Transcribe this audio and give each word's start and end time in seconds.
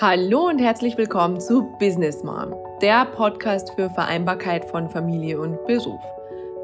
Hallo 0.00 0.46
und 0.48 0.60
herzlich 0.60 0.96
willkommen 0.96 1.42
zu 1.42 1.76
Business 1.78 2.24
Mom, 2.24 2.54
der 2.80 3.04
Podcast 3.04 3.74
für 3.74 3.90
Vereinbarkeit 3.90 4.64
von 4.64 4.88
Familie 4.88 5.38
und 5.38 5.62
Beruf. 5.66 6.00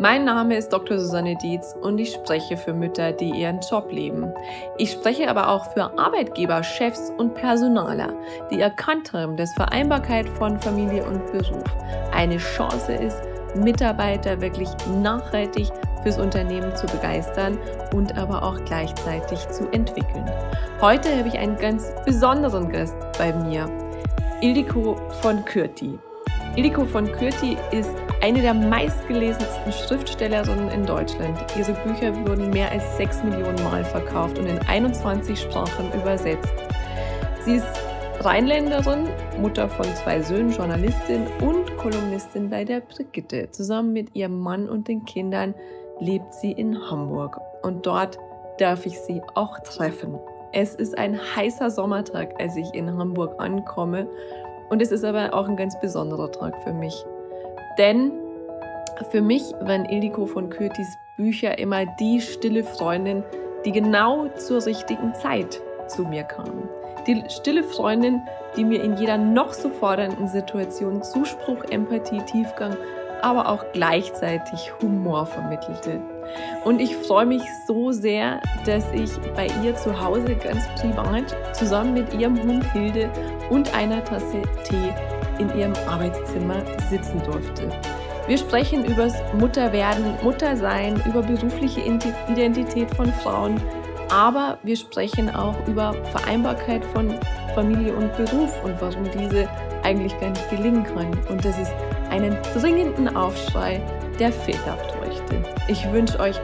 Mein 0.00 0.24
Name 0.24 0.56
ist 0.56 0.70
Dr. 0.70 0.98
Susanne 0.98 1.36
Dietz 1.36 1.76
und 1.82 1.98
ich 1.98 2.12
spreche 2.12 2.56
für 2.56 2.72
Mütter, 2.72 3.12
die 3.12 3.28
ihren 3.28 3.60
Job 3.60 3.92
leben. 3.92 4.32
Ich 4.78 4.92
spreche 4.92 5.28
aber 5.28 5.50
auch 5.50 5.70
für 5.74 5.98
Arbeitgeber, 5.98 6.62
Chefs 6.62 7.12
und 7.18 7.34
Personaler, 7.34 8.14
die 8.50 8.58
erkannt 8.58 9.12
haben, 9.12 9.36
dass 9.36 9.52
Vereinbarkeit 9.52 10.26
von 10.30 10.58
Familie 10.58 11.04
und 11.04 11.30
Beruf 11.30 11.64
eine 12.14 12.38
Chance 12.38 12.94
ist, 12.94 13.22
Mitarbeiter 13.54 14.40
wirklich 14.40 14.70
nachhaltig 15.02 15.68
fürs 16.06 16.18
Unternehmen 16.20 16.76
zu 16.76 16.86
begeistern 16.86 17.58
und 17.92 18.16
aber 18.16 18.44
auch 18.44 18.64
gleichzeitig 18.64 19.40
zu 19.48 19.68
entwickeln. 19.72 20.24
Heute 20.80 21.18
habe 21.18 21.26
ich 21.26 21.36
einen 21.36 21.56
ganz 21.56 21.92
besonderen 22.04 22.70
Gast 22.70 22.94
bei 23.18 23.32
mir, 23.32 23.68
Ildiko 24.40 24.94
von 25.20 25.44
Kürti. 25.44 25.98
Ildiko 26.54 26.84
von 26.84 27.10
Kürti 27.10 27.56
ist 27.72 27.90
eine 28.22 28.40
der 28.40 28.54
meistgelesensten 28.54 29.72
Schriftstellerinnen 29.72 30.68
in 30.68 30.86
Deutschland. 30.86 31.36
Ihre 31.58 31.72
Bücher 31.72 32.14
wurden 32.24 32.50
mehr 32.50 32.70
als 32.70 32.96
6 32.98 33.24
Millionen 33.24 33.60
Mal 33.64 33.84
verkauft 33.84 34.38
und 34.38 34.46
in 34.46 34.60
21 34.60 35.40
Sprachen 35.40 35.92
übersetzt. 35.92 36.54
Sie 37.44 37.56
ist 37.56 37.66
Rheinländerin, 38.20 39.08
Mutter 39.40 39.68
von 39.68 39.86
zwei 39.96 40.22
Söhnen, 40.22 40.52
Journalistin 40.52 41.26
und 41.40 41.76
Kolumnistin 41.78 42.48
bei 42.48 42.64
der 42.64 42.78
Brigitte. 42.80 43.50
Zusammen 43.50 43.92
mit 43.92 44.14
ihrem 44.14 44.38
Mann 44.38 44.68
und 44.68 44.86
den 44.86 45.04
Kindern 45.04 45.54
lebt 46.00 46.34
sie 46.34 46.52
in 46.52 46.90
Hamburg 46.90 47.40
und 47.62 47.86
dort 47.86 48.18
darf 48.58 48.86
ich 48.86 48.98
sie 49.00 49.22
auch 49.34 49.58
treffen. 49.60 50.18
Es 50.52 50.74
ist 50.74 50.96
ein 50.96 51.18
heißer 51.36 51.70
Sommertag, 51.70 52.34
als 52.40 52.56
ich 52.56 52.72
in 52.74 52.96
Hamburg 52.96 53.34
ankomme 53.38 54.08
und 54.70 54.82
es 54.82 54.90
ist 54.92 55.04
aber 55.04 55.34
auch 55.34 55.48
ein 55.48 55.56
ganz 55.56 55.78
besonderer 55.80 56.30
Tag 56.32 56.54
für 56.62 56.72
mich. 56.72 57.04
Denn 57.78 58.12
für 59.10 59.20
mich 59.20 59.42
waren 59.60 59.84
Ildiko 59.84 60.26
von 60.26 60.48
Kürtis 60.48 60.88
Bücher 61.16 61.58
immer 61.58 61.86
die 61.98 62.20
stille 62.20 62.64
Freundin, 62.64 63.22
die 63.64 63.72
genau 63.72 64.28
zur 64.36 64.64
richtigen 64.64 65.14
Zeit 65.14 65.60
zu 65.88 66.02
mir 66.02 66.24
kam. 66.24 66.68
Die 67.06 67.22
stille 67.28 67.62
Freundin, 67.62 68.22
die 68.56 68.64
mir 68.64 68.82
in 68.82 68.96
jeder 68.96 69.16
noch 69.16 69.52
so 69.52 69.70
fordernden 69.70 70.28
Situation 70.28 71.02
Zuspruch, 71.02 71.64
Empathie, 71.70 72.20
Tiefgang 72.26 72.76
aber 73.26 73.48
auch 73.48 73.64
gleichzeitig 73.72 74.72
Humor 74.80 75.26
vermittelte. 75.26 76.00
Und 76.64 76.80
ich 76.80 76.94
freue 76.94 77.26
mich 77.26 77.42
so 77.66 77.90
sehr, 77.90 78.40
dass 78.64 78.84
ich 78.92 79.10
bei 79.34 79.48
ihr 79.64 79.74
zu 79.74 80.00
Hause 80.00 80.36
ganz 80.36 80.64
privat 80.80 81.36
zusammen 81.52 81.94
mit 81.94 82.14
ihrem 82.14 82.40
Hund 82.40 82.64
Hilde 82.72 83.10
und 83.50 83.74
einer 83.74 84.04
Tasse 84.04 84.42
Tee 84.62 84.94
in 85.40 85.52
ihrem 85.58 85.74
Arbeitszimmer 85.88 86.62
sitzen 86.88 87.20
durfte. 87.24 87.68
Wir 88.28 88.38
sprechen 88.38 88.84
über 88.84 89.08
Mutterwerden, 89.38 90.14
Muttersein, 90.22 91.02
über 91.04 91.22
berufliche 91.22 91.80
Identität 91.80 92.94
von 92.94 93.12
Frauen, 93.12 93.60
aber 94.08 94.58
wir 94.62 94.76
sprechen 94.76 95.34
auch 95.34 95.56
über 95.66 95.94
Vereinbarkeit 96.12 96.84
von 96.86 97.12
Familie 97.56 97.92
und 97.92 98.16
Beruf 98.16 98.52
und 98.62 98.80
warum 98.80 99.04
diese 99.18 99.48
eigentlich 99.82 100.16
gar 100.20 100.30
nicht 100.30 100.48
gelingen 100.50 100.84
kann. 100.84 101.10
Und 101.28 101.44
das 101.44 101.58
ist 101.58 101.72
einen 102.10 102.36
dringenden 102.54 103.14
Aufschrei 103.16 103.80
der 104.18 104.32
Fehler 104.32 104.76
bräuchte. 104.88 105.42
Ich 105.68 105.90
wünsche 105.92 106.18
euch 106.20 106.36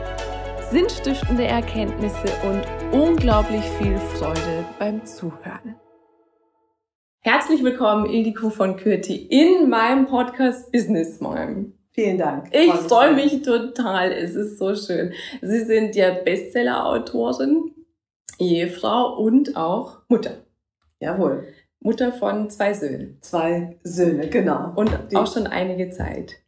sinnstiftende 0.71 1.45
Erkenntnisse 1.45 2.31
und 2.43 2.63
unglaublich 2.91 3.63
viel 3.79 3.97
Freude 3.97 4.65
beim 4.79 5.05
Zuhören. 5.05 5.75
Herzlich 7.21 7.63
willkommen, 7.63 8.05
Ildiko 8.05 8.49
von 8.49 8.75
Kürti, 8.75 9.15
in 9.15 9.69
meinem 9.69 10.07
Podcast 10.07 10.71
Business 10.71 11.21
Mom. 11.21 11.73
Vielen 11.91 12.17
Dank. 12.17 12.49
Ich 12.51 12.71
freue 12.71 13.13
mich 13.13 13.43
total. 13.43 14.11
Es 14.11 14.35
ist 14.35 14.57
so 14.57 14.75
schön. 14.75 15.13
Sie 15.41 15.63
sind 15.63 15.95
ja 15.95 16.11
Bestseller-Autorin, 16.11 17.73
Ehefrau 18.39 19.15
und 19.17 19.55
auch 19.55 19.99
Mutter. 20.09 20.43
Jawohl. 20.99 21.47
Mutter 21.83 22.11
von 22.13 22.49
zwei 22.49 22.73
Söhnen. 22.73 23.17
Zwei 23.21 23.77
Söhne, 23.83 24.29
genau. 24.29 24.71
Und 24.75 24.91
Die, 25.11 25.15
auch 25.15 25.31
schon 25.31 25.47
einige 25.47 25.89
Zeit. 25.89 26.43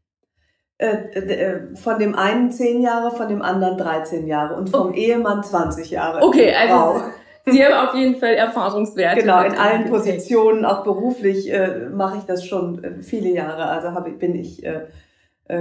Äh, 0.78 1.19
äh, 1.19 1.75
von 1.75 2.00
dem 2.00 2.16
einen 2.16 2.51
zehn 2.51 2.81
Jahre, 2.81 3.16
von 3.16 3.29
dem 3.29 3.41
anderen 3.41 3.78
13 3.78 4.28
Jahre 4.28 4.56
und 4.56 4.69
vom 4.69 4.90
oh. 4.90 4.94
Ehemann 4.94 5.41
20 5.41 5.90
Jahre. 5.90 6.22
Okay, 6.22 6.53
also 6.53 7.01
Sie 7.45 7.63
haben 7.63 7.88
auf 7.88 7.95
jeden 7.95 8.18
Fall 8.18 8.34
Erfahrungswerte. 8.34 9.22
Genau, 9.22 9.41
in 9.44 9.56
allen 9.56 9.90
Positionen, 9.90 10.66
auch 10.66 10.84
beruflich 10.84 11.50
äh, 11.50 11.88
mache 11.94 12.18
ich 12.18 12.24
das 12.24 12.44
schon 12.44 12.84
äh, 12.84 13.01
viele 13.01 13.29
Jahre. 13.29 13.66
Also 13.68 13.94
hab, 13.94 14.19
bin 14.19 14.35
ich 14.35 14.66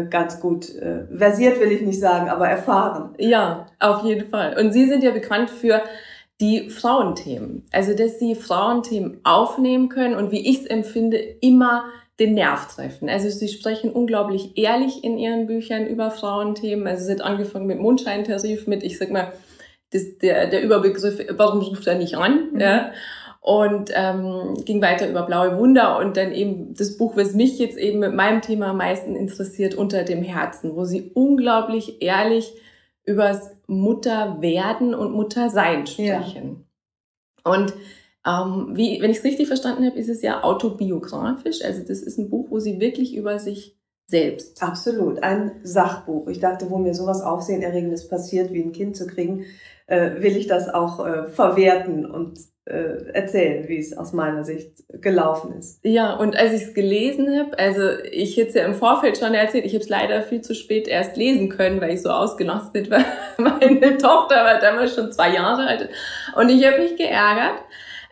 ganz 0.08 0.40
gut 0.40 0.64
versiert, 0.64 1.60
will 1.60 1.70
ich 1.70 1.82
nicht 1.82 2.00
sagen, 2.00 2.30
aber 2.30 2.48
erfahren. 2.48 3.14
Ja, 3.18 3.66
auf 3.78 4.02
jeden 4.02 4.30
Fall. 4.30 4.58
Und 4.58 4.72
Sie 4.72 4.86
sind 4.86 5.04
ja 5.04 5.10
bekannt 5.10 5.50
für 5.50 5.82
die 6.44 6.68
Frauenthemen. 6.68 7.64
Also, 7.72 7.94
dass 7.94 8.18
sie 8.18 8.34
Frauenthemen 8.34 9.20
aufnehmen 9.24 9.88
können 9.88 10.14
und 10.14 10.30
wie 10.30 10.46
ich 10.46 10.60
es 10.60 10.66
empfinde, 10.66 11.16
immer 11.16 11.84
den 12.20 12.34
Nerv 12.34 12.72
treffen. 12.72 13.08
Also 13.08 13.28
sie 13.28 13.48
sprechen 13.48 13.90
unglaublich 13.90 14.56
ehrlich 14.56 15.02
in 15.02 15.18
ihren 15.18 15.46
Büchern 15.46 15.86
über 15.86 16.10
Frauenthemen. 16.10 16.86
Also 16.86 17.06
sie 17.06 17.12
hat 17.12 17.22
angefangen 17.22 17.66
mit 17.66 17.80
Mondscheintarif, 17.80 18.66
mit, 18.66 18.84
ich 18.84 18.98
sag 18.98 19.10
mal, 19.10 19.32
das, 19.90 20.18
der, 20.18 20.46
der 20.46 20.62
Überbegriff, 20.62 21.18
warum 21.30 21.60
ruft 21.60 21.86
er 21.86 21.96
nicht 21.96 22.16
an? 22.16 22.52
Mhm. 22.52 22.60
Ja? 22.60 22.92
Und 23.40 23.90
ähm, 23.94 24.54
ging 24.64 24.80
weiter 24.80 25.08
über 25.08 25.22
Blaue 25.22 25.58
Wunder 25.58 25.98
und 25.98 26.16
dann 26.16 26.32
eben 26.32 26.74
das 26.74 26.96
Buch, 26.96 27.16
was 27.16 27.34
mich 27.34 27.58
jetzt 27.58 27.76
eben 27.76 27.98
mit 27.98 28.14
meinem 28.14 28.40
Thema 28.40 28.68
am 28.68 28.78
meisten 28.78 29.16
interessiert, 29.16 29.74
Unter 29.74 30.04
dem 30.04 30.22
Herzen, 30.22 30.76
wo 30.76 30.84
sie 30.84 31.10
unglaublich 31.14 32.00
ehrlich 32.00 32.54
übers 33.04 33.53
Mutterwerden 33.66 34.94
und 34.94 35.12
Muttersein 35.12 35.86
sprechen. 35.86 36.66
Ja. 37.44 37.52
Und 37.52 37.74
ähm, 38.26 38.70
wie, 38.74 39.00
wenn 39.00 39.10
ich 39.10 39.18
es 39.18 39.24
richtig 39.24 39.48
verstanden 39.48 39.84
habe, 39.84 39.98
ist 39.98 40.08
es 40.08 40.22
ja 40.22 40.42
autobiografisch. 40.42 41.62
Also 41.62 41.82
das 41.82 42.00
ist 42.00 42.18
ein 42.18 42.30
Buch, 42.30 42.46
wo 42.50 42.58
sie 42.58 42.80
wirklich 42.80 43.14
über 43.14 43.38
sich 43.38 43.76
selbst. 44.06 44.62
Absolut, 44.62 45.22
ein 45.22 45.60
Sachbuch. 45.62 46.28
Ich 46.28 46.40
dachte, 46.40 46.70
wo 46.70 46.78
mir 46.78 46.94
sowas 46.94 47.22
Aufsehenerregendes 47.22 48.08
passiert, 48.08 48.52
wie 48.52 48.62
ein 48.62 48.72
Kind 48.72 48.96
zu 48.96 49.06
kriegen, 49.06 49.44
äh, 49.86 50.22
will 50.22 50.36
ich 50.36 50.46
das 50.46 50.68
auch 50.68 51.04
äh, 51.04 51.28
verwerten 51.28 52.06
und 52.06 52.38
erzählen, 52.66 53.68
wie 53.68 53.78
es 53.78 53.96
aus 53.96 54.14
meiner 54.14 54.42
Sicht 54.42 54.84
gelaufen 55.02 55.52
ist. 55.58 55.80
Ja, 55.84 56.14
und 56.14 56.34
als 56.34 56.54
ich 56.54 56.62
es 56.62 56.74
gelesen 56.74 57.38
habe, 57.38 57.58
also 57.58 57.82
ich 58.10 58.38
hätte 58.38 58.48
es 58.48 58.54
ja 58.54 58.64
im 58.64 58.74
Vorfeld 58.74 59.18
schon 59.18 59.34
erzählt, 59.34 59.66
ich 59.66 59.74
habe 59.74 59.84
es 59.84 59.90
leider 59.90 60.22
viel 60.22 60.40
zu 60.40 60.54
spät 60.54 60.88
erst 60.88 61.16
lesen 61.18 61.50
können, 61.50 61.82
weil 61.82 61.92
ich 61.92 62.00
so 62.00 62.08
ausgelastet 62.08 62.90
war. 62.90 63.04
Meine 63.36 63.98
Tochter 63.98 64.36
war 64.36 64.60
damals 64.60 64.94
schon 64.94 65.12
zwei 65.12 65.34
Jahre 65.34 65.66
alt 65.66 65.90
und 66.36 66.48
ich 66.48 66.64
habe 66.66 66.78
mich 66.78 66.96
geärgert, 66.96 67.60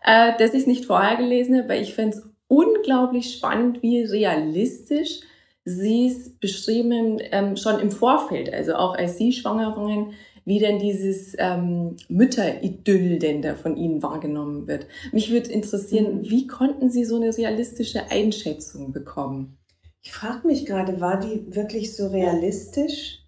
äh, 0.05 0.33
dass 0.39 0.53
ich 0.53 0.61
es 0.61 0.67
nicht 0.67 0.85
vorher 0.85 1.17
gelesen 1.17 1.57
habe, 1.57 1.71
weil 1.71 1.83
ich 1.83 1.95
fände 1.95 2.19
es 2.19 2.23
unglaublich 2.49 3.33
spannend, 3.33 3.83
wie 3.83 4.03
realistisch 4.05 5.21
sie 5.65 6.09
es 6.09 6.39
beschrieben 6.39 7.21
ähm, 7.31 7.57
schon 7.57 7.81
im 7.81 7.91
Vorfeld, 7.91 8.53
also 8.53 8.75
auch 8.75 8.97
als 8.97 9.17
sie 9.17 9.33
schwanger 9.33 9.77
waren, 9.77 10.13
wie 10.45 10.59
denn 10.59 10.79
dieses 10.79 11.35
ähm, 11.39 11.97
Mütteridyll 12.09 13.19
denn 13.19 13.43
da 13.43 13.55
von 13.55 13.77
Ihnen 13.77 14.03
wahrgenommen 14.03 14.67
wird. 14.67 14.87
Mich 15.13 15.31
würde 15.31 15.51
interessieren, 15.51 16.19
mhm. 16.19 16.31
wie 16.31 16.47
konnten 16.47 16.91
Sie 16.91 17.05
so 17.05 17.17
eine 17.17 17.37
realistische 17.37 18.11
Einschätzung 18.11 18.93
bekommen? 18.93 19.59
Ich 20.03 20.13
frage 20.13 20.47
mich 20.47 20.67
gerade, 20.67 21.01
war 21.01 21.21
die 21.21 21.55
wirklich 21.55 21.95
so 21.97 22.09
realistisch 22.09 23.25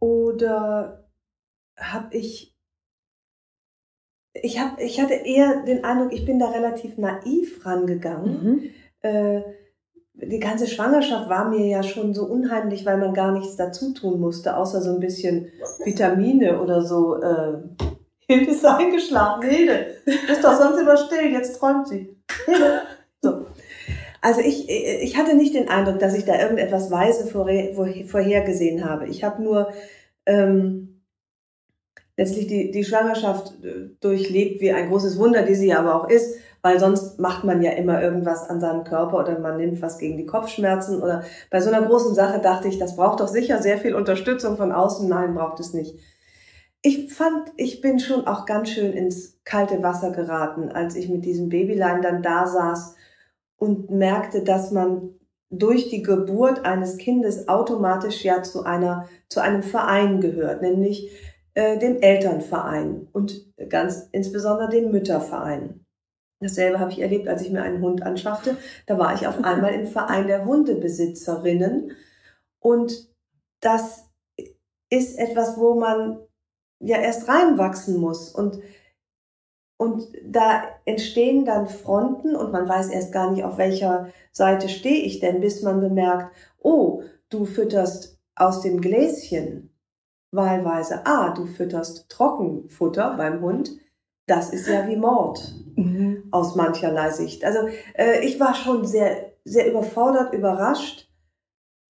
oder 0.00 1.08
habe 1.76 2.16
ich 2.16 2.54
ich, 4.42 4.60
hab, 4.60 4.78
ich 4.80 5.00
hatte 5.00 5.14
eher 5.14 5.62
den 5.64 5.84
Eindruck, 5.84 6.12
ich 6.12 6.26
bin 6.26 6.38
da 6.38 6.50
relativ 6.50 6.98
naiv 6.98 7.64
rangegangen. 7.64 8.44
Mhm. 8.44 8.70
Äh, 9.00 9.42
die 10.18 10.40
ganze 10.40 10.66
Schwangerschaft 10.66 11.28
war 11.28 11.48
mir 11.48 11.66
ja 11.66 11.82
schon 11.82 12.14
so 12.14 12.24
unheimlich, 12.24 12.86
weil 12.86 12.96
man 12.96 13.12
gar 13.12 13.32
nichts 13.32 13.56
dazu 13.56 13.92
tun 13.92 14.18
musste, 14.18 14.56
außer 14.56 14.80
so 14.80 14.94
ein 14.94 15.00
bisschen 15.00 15.48
Vitamine 15.84 16.60
oder 16.60 16.82
so. 16.82 17.20
Äh, 17.20 17.58
Hilde 18.28 18.50
ist 18.50 18.64
eingeschlafen. 18.64 19.48
Hilde, 19.48 19.86
ist 20.06 20.42
doch 20.42 20.58
sonst 20.58 20.80
immer 20.80 20.96
still, 20.96 21.30
jetzt 21.32 21.58
träumt 21.58 21.88
sie. 21.88 22.16
Hilde. 22.46 22.82
So. 23.22 23.46
Also 24.22 24.40
ich, 24.40 24.68
ich 24.68 25.16
hatte 25.16 25.36
nicht 25.36 25.54
den 25.54 25.68
Eindruck, 25.68 26.00
dass 26.00 26.16
ich 26.16 26.24
da 26.24 26.40
irgendetwas 26.40 26.90
Weise 26.90 27.26
vorhergesehen 27.28 28.84
habe. 28.84 29.06
Ich 29.06 29.22
habe 29.22 29.42
nur 29.42 29.72
ähm, 30.24 31.02
letztlich 32.16 32.46
die, 32.46 32.70
die 32.72 32.84
Schwangerschaft 32.84 33.52
äh, 33.62 33.90
durchlebt 34.00 34.60
wie 34.60 34.72
ein 34.72 34.88
großes 34.88 35.18
Wunder, 35.18 35.42
die 35.42 35.54
sie 35.54 35.72
aber 35.72 35.94
auch 35.94 36.08
ist 36.08 36.34
weil 36.66 36.80
sonst 36.80 37.20
macht 37.20 37.44
man 37.44 37.62
ja 37.62 37.70
immer 37.70 38.02
irgendwas 38.02 38.50
an 38.50 38.58
seinem 38.58 38.82
Körper 38.82 39.20
oder 39.20 39.38
man 39.38 39.56
nimmt 39.56 39.80
was 39.82 39.98
gegen 39.98 40.16
die 40.16 40.26
Kopfschmerzen 40.26 41.00
oder 41.00 41.22
bei 41.48 41.60
so 41.60 41.70
einer 41.70 41.86
großen 41.86 42.12
Sache 42.12 42.40
dachte 42.40 42.66
ich, 42.66 42.76
das 42.76 42.96
braucht 42.96 43.20
doch 43.20 43.28
sicher 43.28 43.62
sehr 43.62 43.78
viel 43.78 43.94
Unterstützung 43.94 44.56
von 44.56 44.72
außen. 44.72 45.08
Nein, 45.08 45.36
braucht 45.36 45.60
es 45.60 45.74
nicht. 45.74 45.96
ich 46.82 47.14
fand, 47.14 47.52
ich 47.56 47.80
bin 47.80 48.00
schon 48.00 48.26
auch 48.26 48.46
ganz 48.46 48.70
schön 48.70 48.92
ins 48.94 49.38
kalte 49.44 49.80
Wasser 49.84 50.10
geraten, 50.10 50.72
als 50.72 50.96
ich 50.96 51.08
mit 51.08 51.24
diesem 51.24 51.50
Babylein 51.50 52.02
dann 52.02 52.20
da 52.20 52.48
saß 52.48 52.96
und 53.58 53.88
merkte, 53.90 54.42
dass 54.42 54.72
man 54.72 55.10
durch 55.50 55.88
die 55.88 56.02
Geburt 56.02 56.64
eines 56.64 56.96
Kindes 56.96 57.46
automatisch 57.46 58.24
ja 58.24 58.42
zu 58.42 58.64
einer, 58.64 59.08
zu 59.28 59.38
einem 59.38 59.62
Verein 59.62 60.20
gehört, 60.20 60.62
nämlich 60.62 61.12
äh, 61.54 61.78
dem 61.78 62.00
Elternverein 62.00 63.06
und 63.12 63.46
ganz 63.68 64.08
insbesondere 64.10 64.68
dem 64.68 64.90
Mütterverein. 64.90 65.85
Dasselbe 66.46 66.78
habe 66.78 66.92
ich 66.92 67.00
erlebt, 67.00 67.26
als 67.26 67.42
ich 67.42 67.50
mir 67.50 67.62
einen 67.62 67.82
Hund 67.82 68.02
anschaffte. 68.02 68.56
Da 68.86 68.98
war 68.98 69.14
ich 69.14 69.26
auf 69.26 69.42
einmal 69.42 69.74
im 69.74 69.86
Verein 69.86 70.28
der 70.28 70.44
Hundebesitzerinnen. 70.44 71.90
Und 72.60 73.10
das 73.60 74.04
ist 74.90 75.18
etwas, 75.18 75.58
wo 75.58 75.74
man 75.74 76.20
ja 76.78 76.98
erst 76.98 77.28
reinwachsen 77.28 77.98
muss. 77.98 78.30
Und, 78.30 78.60
und 79.76 80.06
da 80.24 80.62
entstehen 80.84 81.44
dann 81.44 81.66
Fronten 81.66 82.36
und 82.36 82.52
man 82.52 82.68
weiß 82.68 82.90
erst 82.90 83.12
gar 83.12 83.32
nicht, 83.32 83.42
auf 83.42 83.58
welcher 83.58 84.08
Seite 84.30 84.68
stehe 84.68 85.02
ich 85.02 85.18
denn, 85.18 85.40
bis 85.40 85.62
man 85.62 85.80
bemerkt, 85.80 86.34
oh, 86.60 87.02
du 87.28 87.44
fütterst 87.44 88.18
aus 88.36 88.60
dem 88.60 88.80
Gläschen 88.80 89.74
wahlweise, 90.30 91.04
ah, 91.06 91.30
du 91.30 91.46
fütterst 91.46 92.08
Trockenfutter 92.08 93.16
beim 93.16 93.40
Hund. 93.40 93.72
Das 94.26 94.52
ist 94.52 94.66
ja 94.66 94.86
wie 94.88 94.96
Mord 94.96 95.54
mhm. 95.76 96.24
aus 96.30 96.56
mancherlei 96.56 97.10
Sicht. 97.10 97.44
Also 97.44 97.68
äh, 97.94 98.24
ich 98.24 98.40
war 98.40 98.54
schon 98.54 98.84
sehr, 98.84 99.32
sehr 99.44 99.70
überfordert, 99.70 100.34
überrascht, 100.34 101.08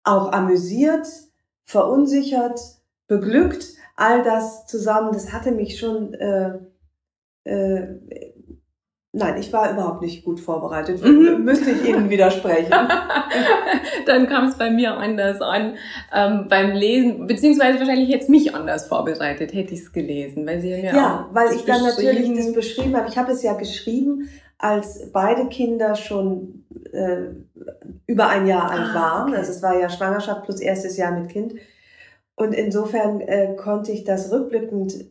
auch 0.04 0.32
amüsiert, 0.32 1.06
verunsichert, 1.64 2.60
beglückt, 3.06 3.74
all 3.96 4.22
das 4.22 4.66
zusammen, 4.66 5.12
das 5.12 5.32
hatte 5.32 5.52
mich 5.52 5.78
schon, 5.78 6.12
äh, 6.14 6.58
äh, 7.44 8.34
nein, 9.16 9.40
ich 9.40 9.52
war 9.52 9.72
überhaupt 9.72 10.02
nicht 10.02 10.24
gut 10.24 10.40
vorbereitet, 10.40 11.02
mhm. 11.02 11.42
müsste 11.44 11.70
ich 11.70 11.88
Ihnen 11.88 12.10
widersprechen. 12.10 12.70
Dann 14.06 14.26
kam 14.28 14.46
es 14.46 14.56
bei 14.56 14.70
mir 14.70 14.94
anders 14.94 15.40
an 15.40 15.74
ähm, 16.14 16.46
beim 16.48 16.72
Lesen, 16.72 17.26
beziehungsweise 17.26 17.78
wahrscheinlich 17.78 18.08
jetzt 18.08 18.28
mich 18.28 18.54
anders 18.54 18.86
vorbereitet, 18.86 19.54
hätte 19.54 19.74
ich 19.74 19.80
es 19.80 19.92
gelesen, 19.92 20.46
weil 20.46 20.60
Sie 20.60 20.70
ja 20.70 20.94
Ja, 20.94 21.28
weil 21.32 21.54
ich 21.54 21.64
dann 21.64 21.82
natürlich 21.82 22.32
das 22.36 22.52
beschrieben 22.52 22.96
habe. 22.96 23.08
Ich 23.08 23.16
habe 23.16 23.32
es 23.32 23.42
ja 23.42 23.54
geschrieben, 23.54 24.28
als 24.58 25.10
beide 25.12 25.46
Kinder 25.48 25.94
schon 25.94 26.64
äh, 26.92 27.30
über 28.06 28.28
ein 28.28 28.46
Jahr 28.46 28.70
alt 28.70 28.90
ah, 28.90 28.94
waren. 28.94 29.28
Okay. 29.28 29.38
Also 29.38 29.52
es 29.52 29.62
war 29.62 29.78
ja 29.78 29.88
Schwangerschaft 29.88 30.44
plus 30.44 30.60
erstes 30.60 30.96
Jahr 30.96 31.19
mit 31.19 31.30
Kind. 31.30 31.54
Und 32.36 32.52
insofern 32.52 33.20
äh, 33.22 33.56
konnte 33.56 33.92
ich 33.92 34.04
das 34.04 34.30
rückblickend 34.30 35.06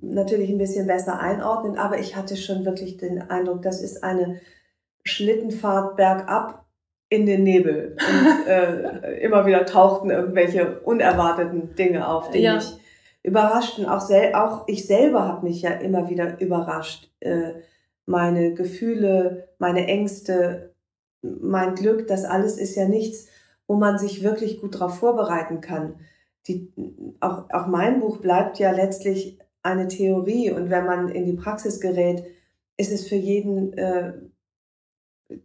natürlich 0.00 0.50
ein 0.50 0.58
bisschen 0.58 0.86
besser 0.86 1.20
einordnen, 1.20 1.76
aber 1.78 1.98
ich 1.98 2.16
hatte 2.16 2.36
schon 2.36 2.64
wirklich 2.64 2.96
den 2.96 3.22
Eindruck, 3.30 3.62
das 3.62 3.82
ist 3.82 4.02
eine 4.02 4.40
Schlittenfahrt 5.04 5.96
bergab 5.96 6.64
in 7.08 7.26
den 7.26 7.44
Nebel. 7.44 7.96
Und 7.98 8.46
äh, 8.48 9.18
immer 9.20 9.46
wieder 9.46 9.66
tauchten 9.66 10.10
irgendwelche 10.10 10.80
unerwarteten 10.80 11.74
Dinge 11.74 12.08
auf, 12.08 12.30
die 12.30 12.40
ja. 12.40 12.56
mich 12.56 12.76
überraschten. 13.22 13.86
Auch, 13.86 14.00
sel 14.00 14.34
auch 14.34 14.64
ich 14.66 14.86
selber 14.86 15.28
habe 15.28 15.46
mich 15.46 15.62
ja 15.62 15.70
immer 15.70 16.08
wieder 16.08 16.40
überrascht. 16.40 17.10
Äh, 17.20 17.54
meine 18.06 18.54
Gefühle, 18.54 19.48
meine 19.58 19.86
Ängste, 19.86 20.74
mein 21.22 21.74
Glück, 21.74 22.06
das 22.06 22.24
alles 22.24 22.56
ist 22.56 22.76
ja 22.76 22.86
nichts, 22.88 23.26
wo 23.66 23.74
man 23.74 23.98
sich 23.98 24.22
wirklich 24.22 24.60
gut 24.60 24.76
darauf 24.76 24.98
vorbereiten 24.98 25.60
kann 25.60 25.94
die, 26.48 26.72
auch, 27.20 27.50
auch 27.50 27.66
mein 27.66 28.00
Buch 28.00 28.18
bleibt 28.18 28.58
ja 28.58 28.70
letztlich 28.70 29.38
eine 29.66 29.88
Theorie 29.88 30.50
und 30.50 30.70
wenn 30.70 30.86
man 30.86 31.08
in 31.08 31.26
die 31.26 31.34
Praxis 31.34 31.80
gerät, 31.80 32.24
ist 32.76 32.92
es 32.92 33.08
für 33.08 33.16
jeden 33.16 33.72
äh, 33.74 34.12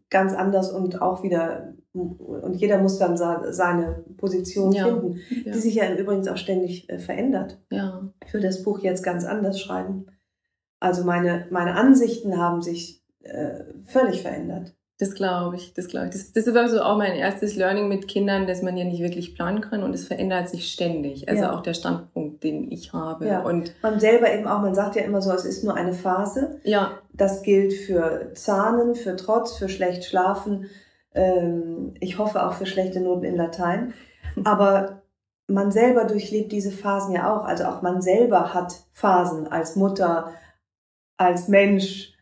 ganz 0.09 0.33
anders 0.33 0.71
und 0.71 1.01
auch 1.01 1.23
wieder, 1.23 1.73
und 1.93 2.53
jeder 2.55 2.77
muss 2.77 2.99
dann 2.99 3.17
seine 3.17 4.03
Position 4.17 4.71
ja, 4.71 4.85
finden, 4.85 5.19
ja. 5.43 5.51
die 5.51 5.59
sich 5.59 5.75
ja 5.75 5.93
übrigens 5.95 6.27
auch 6.27 6.37
ständig 6.37 6.89
äh, 6.89 6.99
verändert. 6.99 7.59
Ja. 7.71 8.09
Ich 8.25 8.33
würde 8.33 8.47
das 8.47 8.63
Buch 8.63 8.79
jetzt 8.79 9.03
ganz 9.03 9.25
anders 9.25 9.59
schreiben. 9.59 10.05
Also 10.79 11.03
meine, 11.03 11.47
meine 11.49 11.75
Ansichten 11.75 12.37
haben 12.37 12.61
sich 12.61 13.03
äh, 13.21 13.63
völlig 13.85 14.21
verändert. 14.21 14.75
Das 15.01 15.15
glaube 15.15 15.55
ich, 15.55 15.73
das 15.73 15.87
glaube 15.87 16.05
ich. 16.05 16.11
Das, 16.11 16.31
das 16.31 16.45
ist 16.45 16.55
also 16.55 16.83
auch 16.83 16.95
mein 16.95 17.15
erstes 17.15 17.55
Learning 17.55 17.87
mit 17.87 18.07
Kindern, 18.07 18.45
dass 18.45 18.61
man 18.61 18.77
ja 18.77 18.85
nicht 18.85 19.01
wirklich 19.01 19.33
planen 19.33 19.59
kann 19.59 19.81
und 19.81 19.95
es 19.95 20.05
verändert 20.05 20.47
sich 20.47 20.71
ständig. 20.71 21.27
Also 21.27 21.41
ja. 21.41 21.55
auch 21.55 21.63
der 21.63 21.73
Standpunkt, 21.73 22.43
den 22.43 22.71
ich 22.71 22.93
habe. 22.93 23.25
Ja. 23.25 23.41
Und 23.41 23.73
man 23.81 23.99
selber 23.99 24.31
eben 24.31 24.45
auch, 24.45 24.61
man 24.61 24.75
sagt 24.75 24.95
ja 24.95 25.01
immer 25.01 25.23
so, 25.23 25.31
es 25.31 25.43
ist 25.43 25.63
nur 25.63 25.73
eine 25.73 25.93
Phase. 25.93 26.59
Ja. 26.61 26.99
Das 27.13 27.41
gilt 27.41 27.73
für 27.73 28.31
Zahnen, 28.35 28.93
für 28.93 29.15
Trotz, 29.15 29.57
für 29.57 29.69
schlecht 29.69 30.05
schlafen. 30.05 30.67
Ähm, 31.15 31.95
ich 31.99 32.19
hoffe 32.19 32.45
auch 32.45 32.53
für 32.53 32.67
schlechte 32.67 33.01
Noten 33.01 33.23
in 33.23 33.37
Latein. 33.37 33.95
Aber 34.43 35.01
man 35.47 35.71
selber 35.71 36.05
durchlebt 36.05 36.51
diese 36.51 36.71
Phasen 36.71 37.15
ja 37.15 37.35
auch. 37.35 37.45
Also 37.45 37.63
auch 37.63 37.81
man 37.81 38.03
selber 38.03 38.53
hat 38.53 38.75
Phasen 38.93 39.47
als 39.47 39.75
Mutter, 39.75 40.31
als 41.17 41.47
Mensch, 41.47 42.13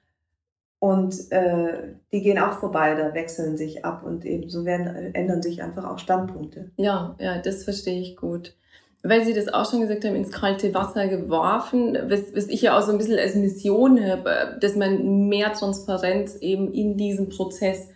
und 0.80 1.14
äh, 1.32 1.94
die 2.12 2.22
gehen 2.22 2.40
auch 2.40 2.54
vorbei, 2.54 2.96
da 2.96 3.14
wechseln 3.14 3.58
sich 3.58 3.84
ab 3.84 4.04
und 4.06 4.26
eben 4.26 4.50
so 4.50 4.64
werden, 4.64 5.14
ändern 5.14 5.42
sich 5.42 5.62
einfach 5.62 5.84
auch 5.84 6.00
Standpunkte. 6.00 6.72
Ja, 6.78 7.16
ja, 7.20 7.38
das 7.40 7.66
verstehe 7.66 8.02
ich 8.02 8.16
gut. 8.16 8.56
Weil 9.02 9.24
Sie 9.24 9.34
das 9.34 9.48
auch 9.48 9.70
schon 9.70 9.82
gesagt 9.82 10.04
haben, 10.04 10.16
ins 10.16 10.32
kalte 10.32 10.74
Wasser 10.74 11.08
geworfen, 11.08 11.98
was, 12.08 12.36
was 12.36 12.48
ich 12.48 12.62
ja 12.62 12.78
auch 12.78 12.82
so 12.82 12.92
ein 12.92 12.98
bisschen 12.98 13.18
als 13.18 13.36
Mission 13.36 14.00
habe, 14.06 14.58
dass 14.60 14.76
man 14.76 15.30
mehr 15.30 15.54
Transparenz 15.54 16.38
eben 16.38 16.74
in 16.74 16.98
diesen 16.98 17.30
Prozess 17.30 17.90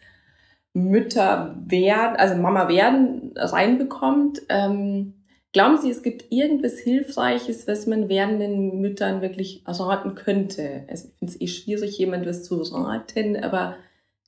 Mütter 0.74 1.56
werden, 1.68 2.16
also 2.16 2.36
Mama 2.36 2.68
werden 2.68 3.34
reinbekommt. 3.36 4.42
Ähm, 4.50 5.14
Glauben 5.54 5.80
Sie, 5.80 5.92
es 5.92 6.02
gibt 6.02 6.32
irgendwas 6.32 6.80
Hilfreiches, 6.80 7.68
was 7.68 7.86
man 7.86 8.10
werdenden 8.10 8.82
Müttern 8.82 9.22
wirklich 9.22 9.64
raten 9.68 10.16
könnte? 10.16 10.84
Also 10.90 11.08
ich 11.08 11.14
finde 11.20 11.34
es 11.34 11.42
eh 11.42 11.48
schwierig, 11.48 11.98
jemand 12.00 12.26
was 12.26 12.44
zu 12.44 12.56
raten, 12.56 13.38
aber 13.38 13.78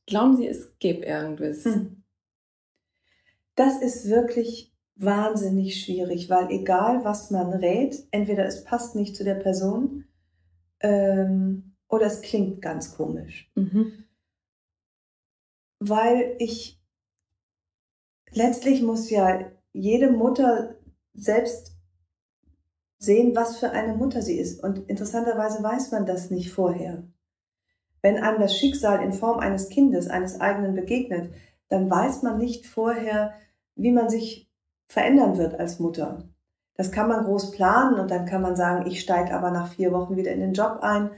glauben 0.05 0.37
Sie, 0.37 0.47
es 0.47 0.77
gäbe 0.77 1.03
irgendwas? 1.03 1.65
Hm. 1.65 2.03
Das 3.55 3.81
ist 3.81 4.07
wirklich 4.07 4.71
wahnsinnig 4.95 5.83
schwierig, 5.83 6.29
weil 6.29 6.51
egal 6.51 7.03
was 7.03 7.31
man 7.31 7.51
rät, 7.53 8.07
entweder 8.11 8.45
es 8.45 8.63
passt 8.63 8.95
nicht 8.95 9.15
zu 9.15 9.23
der 9.23 9.35
Person 9.35 10.05
ähm, 10.81 11.75
oder 11.89 12.05
es 12.05 12.21
klingt 12.21 12.61
ganz 12.61 12.95
komisch. 12.95 13.51
Mhm. 13.55 14.05
Weil 15.79 16.35
ich 16.37 16.79
letztlich 18.31 18.83
muss 18.83 19.09
ja 19.09 19.51
jede 19.73 20.11
Mutter 20.11 20.75
selbst 21.15 21.75
sehen, 22.97 23.35
was 23.35 23.57
für 23.57 23.71
eine 23.71 23.93
Mutter 23.95 24.21
sie 24.21 24.37
ist. 24.37 24.63
Und 24.63 24.89
interessanterweise 24.89 25.61
weiß 25.63 25.91
man 25.91 26.05
das 26.05 26.29
nicht 26.29 26.51
vorher. 26.51 27.03
Wenn 28.01 28.21
einem 28.21 28.39
das 28.39 28.55
Schicksal 28.55 29.03
in 29.03 29.13
Form 29.13 29.39
eines 29.39 29.69
Kindes, 29.69 30.07
eines 30.09 30.39
eigenen 30.39 30.75
begegnet, 30.75 31.33
dann 31.69 31.89
weiß 31.89 32.21
man 32.23 32.37
nicht 32.37 32.65
vorher, 32.65 33.33
wie 33.75 33.91
man 33.91 34.09
sich 34.09 34.49
verändern 34.87 35.37
wird 35.37 35.59
als 35.59 35.79
Mutter. 35.79 36.23
Das 36.75 36.91
kann 36.91 37.07
man 37.07 37.25
groß 37.25 37.51
planen 37.51 37.99
und 37.99 38.11
dann 38.11 38.25
kann 38.25 38.41
man 38.41 38.55
sagen, 38.55 38.85
ich 38.85 39.01
steige 39.01 39.33
aber 39.33 39.51
nach 39.51 39.73
vier 39.73 39.91
Wochen 39.91 40.17
wieder 40.17 40.31
in 40.31 40.41
den 40.41 40.53
Job 40.53 40.79
ein 40.81 41.09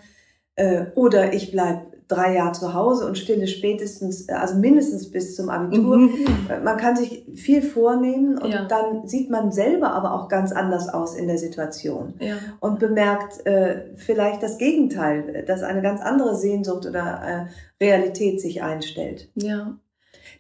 äh, 0.56 0.86
oder 0.96 1.34
ich 1.34 1.52
bleibe 1.52 1.97
drei 2.08 2.36
Jahre 2.36 2.54
zu 2.54 2.74
Hause 2.74 3.06
und 3.06 3.18
stille 3.18 3.48
spätestens, 3.48 4.30
äh, 4.30 4.34
also 4.34 4.56
mindestens 4.56 5.12
bis 5.12 5.36
zum 5.36 5.50
Abitur. 5.50 5.98
Mhm. 5.98 6.28
Äh, 6.50 6.60
man 6.62 6.78
kann 6.78 6.96
sich 6.96 7.26
viel 7.36 7.62
vornehmen 7.62 8.38
und 8.38 8.52
ja. 8.52 8.66
dann 8.66 9.08
sieht 9.08 9.30
man 9.30 9.52
selber 9.52 9.92
aber 9.92 10.14
auch 10.14 10.30
ganz 10.30 10.52
anders 10.52 10.90
aus 10.90 11.16
in 11.16 11.28
der 11.28 11.38
Situation 11.38 12.14
ja. 12.20 12.36
und 12.60 12.80
bemerkt 12.80 13.46
äh, 13.46 13.96
vielleicht 13.96 14.42
das 14.42 14.58
Gegenteil, 14.58 15.44
dass 15.46 15.64
eine 15.64 15.82
ganz 15.82 16.02
andere 16.02 16.36
Sehnsucht 16.36 16.86
oder 16.86 17.48
äh, 17.80 17.84
Realität 17.84 18.40
sich 18.40 18.64
einstellt. 18.64 19.30
Ja. 19.36 19.78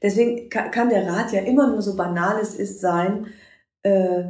Deswegen 0.01 0.49
kann, 0.49 0.71
kann 0.71 0.89
der 0.89 1.07
Rat 1.07 1.31
ja 1.31 1.41
immer 1.41 1.67
nur 1.67 1.81
so 1.81 1.95
banal 1.95 2.37
es 2.41 2.55
ist 2.55 2.79
sein, 2.79 3.27
äh, 3.83 4.23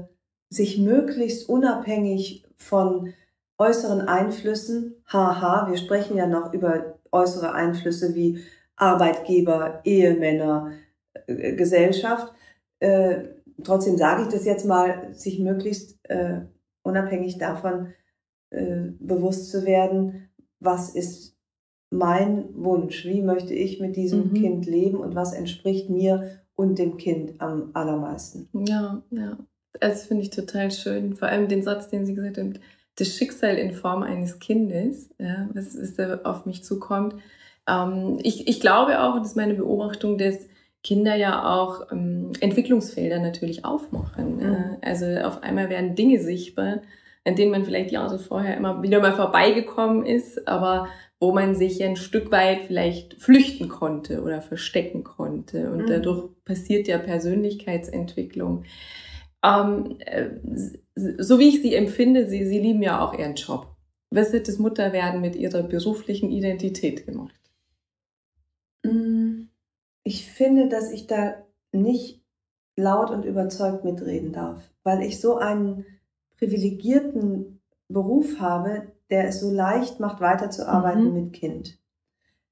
sich 0.50 0.78
möglichst 0.78 1.50
unabhängig 1.50 2.44
von 2.58 3.14
äußeren 3.58 4.02
Einflüssen, 4.02 4.96
haha, 5.12 5.68
wir 5.70 5.78
sprechen 5.78 6.16
ja 6.16 6.28
noch 6.28 6.54
über 6.54 6.97
äußere 7.18 7.54
Einflüsse 7.54 8.16
wie 8.16 8.40
Arbeitgeber, 8.76 9.82
Ehemänner, 9.84 10.72
äh, 11.28 11.54
Gesellschaft. 11.54 12.34
Äh, 12.80 13.24
trotzdem 13.64 13.98
sage 13.98 14.24
ich 14.24 14.28
das 14.30 14.46
jetzt 14.46 14.66
mal, 14.66 15.14
sich 15.14 15.40
möglichst 15.40 15.98
äh, 16.04 16.42
unabhängig 16.84 17.38
davon 17.38 17.94
bewusst 18.50 19.52
zu 19.52 19.66
werden, 19.66 20.30
was 20.62 20.96
ist 20.96 21.36
mein 21.90 22.46
Wunsch, 22.54 23.04
wie 23.04 23.22
möchte 23.22 23.54
ich 23.54 23.82
mit 23.82 23.98
diesem 23.98 24.30
mhm. 24.30 24.34
Kind 24.36 24.66
leben 24.66 25.00
und 25.00 25.16
was 25.16 25.34
entspricht 25.34 25.90
mir 25.90 26.40
und 26.56 26.80
dem 26.80 26.96
Kind 26.96 27.42
am 27.42 27.72
allermeisten. 27.74 28.48
Ja, 28.54 29.04
ja. 29.12 29.38
Das 29.82 30.06
finde 30.06 30.24
ich 30.24 30.30
total 30.30 30.72
schön. 30.72 31.16
Vor 31.16 31.28
allem 31.28 31.50
den 31.50 31.62
Satz, 31.62 31.90
den 31.90 32.06
Sie 32.06 32.16
gesagt 32.16 32.38
haben, 32.38 32.54
das 32.98 33.16
Schicksal 33.16 33.58
in 33.58 33.74
Form 33.74 34.04
eines 34.04 34.40
Kindes, 34.40 35.10
ja, 35.20 35.48
was, 35.54 35.78
was 35.80 35.96
da 35.96 36.20
auf 36.24 36.46
mich 36.46 36.64
zukommt. 36.64 37.16
Ähm, 37.68 38.20
ich, 38.22 38.48
ich 38.48 38.60
glaube 38.60 39.02
auch, 39.02 39.16
und 39.16 39.22
das 39.22 39.30
ist 39.30 39.38
meine 39.38 39.54
Beobachtung, 39.54 40.18
dass 40.18 40.48
Kinder 40.84 41.16
ja 41.16 41.54
auch 41.54 41.92
ähm, 41.92 42.32
Entwicklungsfelder 42.40 43.20
natürlich 43.20 43.66
aufmachen. 43.66 44.38
Mhm. 44.38 44.42
Äh, 44.82 44.86
also 44.88 45.06
auf 45.06 45.44
einmal 45.44 45.70
werden 45.70 45.96
Dinge 45.96 46.20
sichtbar, 46.20 46.82
an 47.26 47.36
denen 47.36 47.52
man 47.52 47.66
vielleicht 47.66 47.92
Jahre 47.92 48.20
vorher 48.20 48.58
immer 48.58 48.82
wieder 48.82 49.00
mal 49.00 49.14
vorbeigekommen 49.14 50.06
ist, 50.06 50.48
aber 50.48 50.88
wo 51.20 51.32
man 51.32 51.56
sich 51.56 51.84
ein 51.84 51.96
Stück 51.96 52.32
weit 52.32 52.62
vielleicht 52.68 53.22
flüchten 53.22 53.70
konnte 53.70 54.22
oder 54.22 54.42
verstecken 54.42 55.04
konnte. 55.04 55.72
Und 55.72 55.84
mhm. 55.84 55.88
dadurch 55.88 56.30
passiert 56.46 56.88
ja 56.88 56.98
Persönlichkeitsentwicklung. 57.00 58.64
Ähm, 59.44 59.98
äh, 60.00 60.30
so 60.96 61.40
wie 61.40 61.50
ich 61.50 61.62
sie 61.62 61.76
empfinde, 61.76 62.28
sie, 62.28 62.46
sie 62.46 62.60
lieben 62.60 62.82
ja 62.82 63.06
auch 63.06 63.14
ihren 63.14 63.36
Job. 63.36 63.76
Was 64.10 64.34
hat 64.34 64.48
das 64.48 64.58
Mutterwerden 64.58 65.22
mit 65.22 65.36
ihrer 65.36 65.64
beruflichen 65.64 66.32
Identität 66.32 67.06
gemacht? 67.06 67.36
Mm, 68.84 69.50
ich 70.04 70.26
finde, 70.26 70.70
dass 70.70 70.92
ich 70.92 71.08
da 71.08 71.36
nicht 71.72 72.24
laut 72.76 73.12
und 73.12 73.26
überzeugt 73.26 73.84
mitreden 73.84 74.32
darf, 74.32 74.70
weil 74.84 75.02
ich 75.02 75.20
so 75.20 75.38
einen 75.38 75.86
privilegierten 76.38 77.60
Beruf 77.90 78.40
habe, 78.40 78.94
der 79.10 79.28
es 79.28 79.40
so 79.40 79.52
leicht 79.52 80.00
macht, 80.00 80.22
weiterzuarbeiten 80.22 81.10
mhm. 81.10 81.14
mit 81.14 81.34
Kind. 81.34 81.80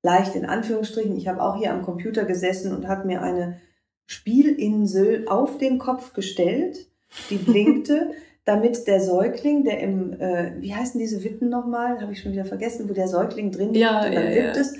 Leicht 0.01 0.35
in 0.35 0.45
Anführungsstrichen. 0.45 1.15
Ich 1.15 1.27
habe 1.27 1.41
auch 1.41 1.57
hier 1.57 1.73
am 1.73 1.83
Computer 1.83 2.25
gesessen 2.25 2.75
und 2.75 2.87
habe 2.87 3.07
mir 3.07 3.21
eine 3.21 3.59
Spielinsel 4.05 5.25
auf 5.27 5.57
den 5.57 5.77
Kopf 5.79 6.13
gestellt, 6.13 6.87
die 7.29 7.37
blinkte, 7.37 8.11
damit 8.45 8.85
der 8.87 9.01
Säugling, 9.01 9.63
der 9.63 9.79
im, 9.79 10.13
äh, 10.19 10.53
wie 10.59 10.75
heißen 10.75 10.99
diese 10.99 11.23
Wippen 11.23 11.49
nochmal? 11.49 11.99
Habe 11.99 12.13
ich 12.13 12.21
schon 12.21 12.31
wieder 12.31 12.45
vergessen, 12.45 12.87
wo 12.87 12.93
der 12.93 13.07
Säugling 13.07 13.51
drin 13.51 13.73
liegt 13.73 13.77
ja, 13.77 14.05
und 14.05 14.13
dann 14.13 14.23
ja, 14.23 14.35
wippt 14.35 14.55
ja. 14.55 14.61
es. 14.61 14.75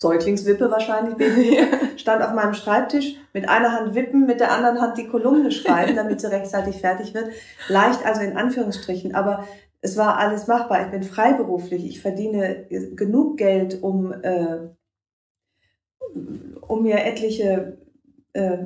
Säuglingswippe 0.00 0.70
wahrscheinlich, 0.70 1.14
Baby, 1.18 1.58
stand 1.96 2.22
auf 2.22 2.32
meinem 2.32 2.54
Schreibtisch, 2.54 3.16
mit 3.32 3.48
einer 3.48 3.72
Hand 3.72 3.94
wippen, 3.96 4.26
mit 4.26 4.38
der 4.38 4.52
anderen 4.52 4.80
Hand 4.80 4.96
die 4.96 5.08
Kolumne 5.08 5.50
schreiben, 5.50 5.96
damit 5.96 6.20
sie 6.20 6.30
rechtzeitig 6.30 6.76
fertig 6.76 7.14
wird. 7.14 7.30
Leicht 7.68 8.06
also 8.06 8.20
in 8.20 8.36
Anführungsstrichen, 8.36 9.16
aber 9.16 9.46
es 9.80 9.96
war 9.96 10.18
alles 10.18 10.46
machbar. 10.46 10.84
Ich 10.84 10.90
bin 10.90 11.02
freiberuflich, 11.02 11.84
ich 11.84 12.00
verdiene 12.00 12.66
genug 12.94 13.36
Geld, 13.36 13.82
um, 13.82 14.12
äh, 14.12 14.58
um 16.60 16.82
mir 16.82 17.04
etliche 17.04 17.77
äh, 18.32 18.58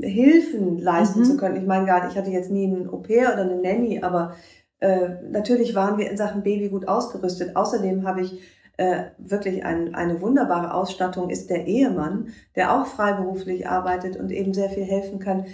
Hilfen 0.00 0.78
leisten 0.78 1.20
mhm. 1.20 1.24
zu 1.24 1.36
können. 1.36 1.56
Ich 1.56 1.66
meine 1.66 1.86
gerade, 1.86 2.08
ich 2.08 2.16
hatte 2.16 2.30
jetzt 2.30 2.50
nie 2.50 2.66
einen 2.66 2.88
Au-pair 2.88 3.32
oder 3.32 3.42
eine 3.42 3.56
Nanny, 3.56 4.00
aber 4.02 4.34
äh, 4.80 5.08
natürlich 5.30 5.74
waren 5.74 5.98
wir 5.98 6.10
in 6.10 6.16
Sachen 6.16 6.42
Baby 6.42 6.68
gut 6.68 6.86
ausgerüstet. 6.86 7.56
Außerdem 7.56 8.06
habe 8.06 8.22
ich 8.22 8.40
äh, 8.76 9.06
wirklich 9.18 9.64
ein, 9.64 9.94
eine 9.94 10.20
wunderbare 10.20 10.72
Ausstattung, 10.72 11.30
ist 11.30 11.50
der 11.50 11.66
Ehemann, 11.66 12.28
der 12.54 12.74
auch 12.74 12.86
freiberuflich 12.86 13.68
arbeitet 13.68 14.16
und 14.16 14.30
eben 14.30 14.54
sehr 14.54 14.70
viel 14.70 14.84
helfen 14.84 15.18
kann. 15.18 15.46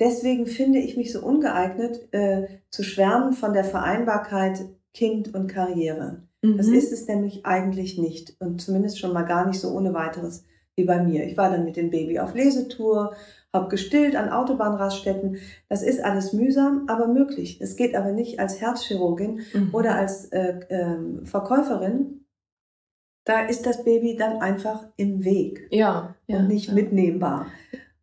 Deswegen 0.00 0.46
finde 0.46 0.80
ich 0.80 0.96
mich 0.96 1.12
so 1.12 1.24
ungeeignet, 1.24 2.12
äh, 2.12 2.48
zu 2.70 2.82
schwärmen 2.82 3.34
von 3.34 3.52
der 3.52 3.64
Vereinbarkeit 3.64 4.64
Kind 4.92 5.32
und 5.32 5.46
Karriere. 5.46 6.24
Mhm. 6.42 6.56
Das 6.56 6.66
ist 6.66 6.92
es 6.92 7.06
nämlich 7.06 7.46
eigentlich 7.46 7.98
nicht 7.98 8.34
und 8.40 8.60
zumindest 8.60 8.98
schon 8.98 9.12
mal 9.12 9.22
gar 9.22 9.46
nicht 9.46 9.60
so 9.60 9.70
ohne 9.70 9.94
weiteres 9.94 10.44
wie 10.76 10.84
bei 10.84 11.02
mir. 11.02 11.24
Ich 11.24 11.36
war 11.36 11.50
dann 11.50 11.64
mit 11.64 11.76
dem 11.76 11.90
Baby 11.90 12.18
auf 12.18 12.34
Lesetour, 12.34 13.14
habe 13.52 13.68
gestillt 13.68 14.16
an 14.16 14.30
Autobahnraststätten. 14.30 15.38
Das 15.68 15.82
ist 15.82 16.02
alles 16.02 16.32
mühsam, 16.32 16.86
aber 16.88 17.06
möglich. 17.08 17.60
Es 17.60 17.76
geht 17.76 17.94
aber 17.94 18.12
nicht 18.12 18.40
als 18.40 18.60
Herzchirurgin 18.60 19.42
mhm. 19.52 19.74
oder 19.74 19.96
als 19.96 20.26
äh, 20.32 20.60
äh, 20.68 21.24
Verkäuferin. 21.24 22.24
Da 23.24 23.46
ist 23.46 23.66
das 23.66 23.84
Baby 23.84 24.16
dann 24.16 24.38
einfach 24.38 24.88
im 24.96 25.24
Weg 25.24 25.68
ja, 25.70 26.16
ja 26.26 26.38
und 26.38 26.48
nicht 26.48 26.68
ja. 26.68 26.74
mitnehmbar. 26.74 27.46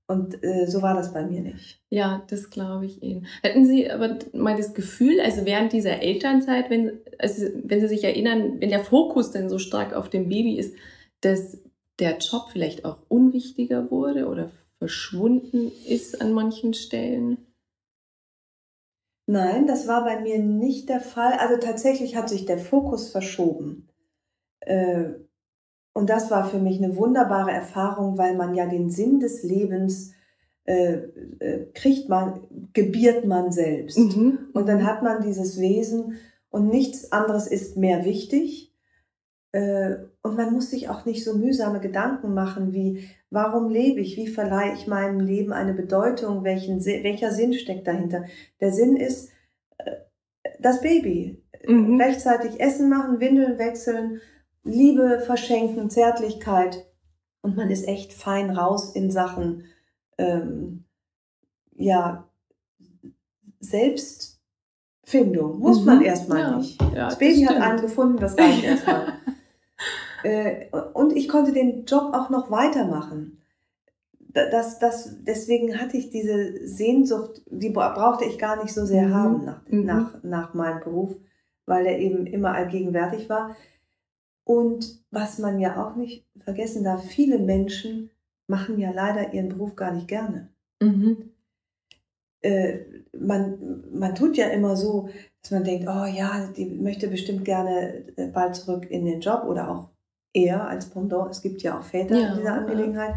Und 0.07 0.43
äh, 0.43 0.65
so 0.65 0.81
war 0.81 0.95
das 0.95 1.13
bei 1.13 1.23
mir 1.23 1.41
nicht. 1.41 1.83
Ja, 1.91 2.23
das 2.29 2.49
glaube 2.49 2.85
ich 2.85 3.03
Ihnen. 3.03 3.27
Hatten 3.43 3.65
Sie 3.65 3.91
aber 3.91 4.17
mal 4.33 4.57
das 4.57 4.73
Gefühl, 4.73 5.19
also 5.19 5.45
während 5.45 5.71
dieser 5.71 6.01
Elternzeit, 6.01 6.69
wenn, 6.69 6.99
also 7.19 7.45
wenn 7.63 7.79
Sie 7.79 7.87
sich 7.87 8.03
erinnern, 8.03 8.59
wenn 8.59 8.69
der 8.69 8.83
Fokus 8.83 9.31
dann 9.31 9.49
so 9.49 9.59
stark 9.59 9.93
auf 9.93 10.09
dem 10.09 10.29
Baby 10.29 10.57
ist, 10.57 10.73
dass 11.21 11.59
der 11.99 12.17
Job 12.17 12.49
vielleicht 12.51 12.85
auch 12.85 12.97
unwichtiger 13.07 13.91
wurde 13.91 14.27
oder 14.27 14.51
verschwunden 14.77 15.71
ist 15.87 16.21
an 16.21 16.33
manchen 16.33 16.73
Stellen? 16.73 17.37
Nein, 19.25 19.67
das 19.67 19.87
war 19.87 20.03
bei 20.03 20.19
mir 20.21 20.39
nicht 20.39 20.89
der 20.89 21.01
Fall. 21.01 21.33
Also 21.33 21.57
tatsächlich 21.57 22.15
hat 22.15 22.29
sich 22.29 22.45
der 22.45 22.57
Fokus 22.57 23.11
verschoben. 23.11 23.89
Äh, 24.61 25.11
und 25.93 26.09
das 26.09 26.31
war 26.31 26.49
für 26.49 26.59
mich 26.59 26.81
eine 26.81 26.95
wunderbare 26.95 27.51
Erfahrung, 27.51 28.17
weil 28.17 28.35
man 28.35 28.55
ja 28.55 28.65
den 28.65 28.89
Sinn 28.89 29.19
des 29.19 29.43
Lebens 29.43 30.13
äh, 30.63 30.93
äh, 31.39 31.65
kriegt 31.73 32.09
man, 32.09 32.41
gebiert 32.73 33.25
man 33.25 33.51
selbst. 33.51 33.97
Mhm. 33.97 34.49
Und 34.53 34.67
dann 34.67 34.85
hat 34.85 35.03
man 35.03 35.21
dieses 35.21 35.59
Wesen 35.59 36.19
und 36.49 36.67
nichts 36.67 37.11
anderes 37.11 37.47
ist 37.47 37.75
mehr 37.75 38.05
wichtig. 38.05 38.68
Äh, 39.51 39.95
und 40.21 40.37
man 40.37 40.53
muss 40.53 40.69
sich 40.69 40.89
auch 40.89 41.05
nicht 41.05 41.23
so 41.23 41.35
mühsame 41.35 41.79
Gedanken 41.79 42.33
machen 42.33 42.71
wie, 42.71 43.09
warum 43.31 43.69
lebe 43.69 43.99
ich, 43.99 44.15
wie 44.15 44.27
verleihe 44.27 44.73
ich 44.73 44.85
meinem 44.85 45.19
Leben 45.19 45.53
eine 45.53 45.73
Bedeutung, 45.73 46.43
welchen, 46.43 46.85
welcher 46.85 47.31
Sinn 47.31 47.53
steckt 47.53 47.87
dahinter. 47.87 48.25
Der 48.61 48.71
Sinn 48.71 48.95
ist 48.95 49.31
äh, 49.79 49.91
das 50.59 50.81
Baby. 50.81 51.41
Mhm. 51.67 51.99
Rechtzeitig 51.99 52.59
Essen 52.59 52.89
machen, 52.89 53.19
Windeln 53.19 53.57
wechseln, 53.57 54.21
Liebe 54.63 55.21
verschenken, 55.25 55.89
Zärtlichkeit. 55.89 56.85
Und 57.41 57.55
man 57.55 57.71
ist 57.71 57.87
echt 57.87 58.13
fein 58.13 58.51
raus 58.51 58.93
in 58.93 59.09
Sachen, 59.09 59.63
ähm, 60.17 60.83
ja, 61.75 62.29
Selbstfindung. 63.61 65.59
Muss 65.59 65.79
mhm. 65.79 65.85
man 65.85 66.01
erstmal 66.01 66.39
ja. 66.39 66.57
nicht. 66.57 66.81
Ja, 66.93 67.05
das 67.05 67.17
Baby 67.17 67.45
das 67.45 67.55
hat 67.55 67.61
einen 67.61 67.81
gefunden, 67.81 68.17
das 68.17 68.37
reicht 68.37 68.63
erstmal. 68.63 69.13
Äh, 70.23 70.67
und 70.93 71.15
ich 71.15 71.27
konnte 71.27 71.51
den 71.51 71.85
Job 71.85 72.13
auch 72.13 72.29
noch 72.29 72.51
weitermachen. 72.51 73.41
Das, 74.31 74.77
das, 74.77 75.17
deswegen 75.23 75.79
hatte 75.81 75.97
ich 75.97 76.11
diese 76.11 76.65
Sehnsucht, 76.67 77.41
die 77.49 77.71
brauchte 77.71 78.25
ich 78.25 78.37
gar 78.37 78.61
nicht 78.61 78.73
so 78.73 78.85
sehr 78.85 79.07
mhm. 79.07 79.13
haben 79.13 79.45
nach, 79.45 79.67
mhm. 79.67 79.85
nach, 79.85 80.23
nach 80.23 80.53
meinem 80.53 80.79
Beruf, 80.81 81.15
weil 81.65 81.85
er 81.87 81.97
eben 81.97 82.27
immer 82.27 82.53
allgegenwärtig 82.53 83.29
war. 83.29 83.55
Und 84.43 85.03
was 85.11 85.39
man 85.39 85.59
ja 85.59 85.83
auch 85.83 85.95
nicht 85.95 86.25
vergessen 86.39 86.83
darf, 86.83 87.03
viele 87.03 87.39
Menschen 87.39 88.11
machen 88.47 88.79
ja 88.79 88.91
leider 88.91 89.33
ihren 89.33 89.49
Beruf 89.49 89.75
gar 89.75 89.93
nicht 89.93 90.07
gerne. 90.07 90.49
Mhm. 90.81 91.31
Äh, 92.41 92.79
man, 93.17 93.83
man 93.91 94.15
tut 94.15 94.37
ja 94.37 94.47
immer 94.47 94.75
so, 94.75 95.09
dass 95.41 95.51
man 95.51 95.63
denkt, 95.63 95.87
oh 95.87 96.05
ja, 96.05 96.47
die 96.55 96.65
möchte 96.65 97.07
bestimmt 97.07 97.45
gerne 97.45 98.05
äh, 98.15 98.27
bald 98.27 98.55
zurück 98.55 98.89
in 98.89 99.05
den 99.05 99.21
Job 99.21 99.43
oder 99.45 99.69
auch 99.69 99.89
er 100.33 100.67
als 100.67 100.89
Pendant. 100.89 101.31
Es 101.31 101.41
gibt 101.41 101.61
ja 101.61 101.77
auch 101.77 101.83
Väter 101.83 102.17
ja, 102.17 102.29
in 102.29 102.37
dieser 102.37 102.53
Angelegenheit. 102.53 103.15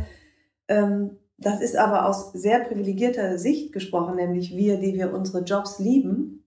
Ähm, 0.69 1.19
das 1.39 1.61
ist 1.61 1.77
aber 1.77 2.07
aus 2.07 2.33
sehr 2.33 2.61
privilegierter 2.61 3.39
Sicht 3.39 3.73
gesprochen, 3.73 4.17
nämlich 4.17 4.57
wir, 4.57 4.79
die 4.79 4.95
wir 4.95 5.13
unsere 5.13 5.43
Jobs 5.43 5.79
lieben, 5.79 6.45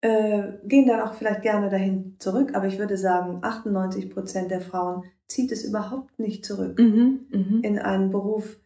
äh, 0.00 0.52
gehen 0.64 0.86
dann 0.86 1.00
auch 1.00 1.14
vielleicht 1.14 1.42
gerne 1.42 1.68
dahin 1.68 2.16
zurück. 2.18 2.54
Aber 2.54 2.66
ich 2.66 2.78
würde 2.78 2.96
sagen, 2.96 3.38
98 3.42 4.10
Prozent 4.10 4.50
der 4.50 4.62
Frauen 4.62 5.04
zieht 5.26 5.52
es 5.52 5.62
überhaupt 5.62 6.18
nicht 6.18 6.44
zurück 6.44 6.78
mhm, 6.78 7.26
mh. 7.30 7.58
in 7.62 7.78
einen 7.78 8.10
Beruf, 8.10 8.58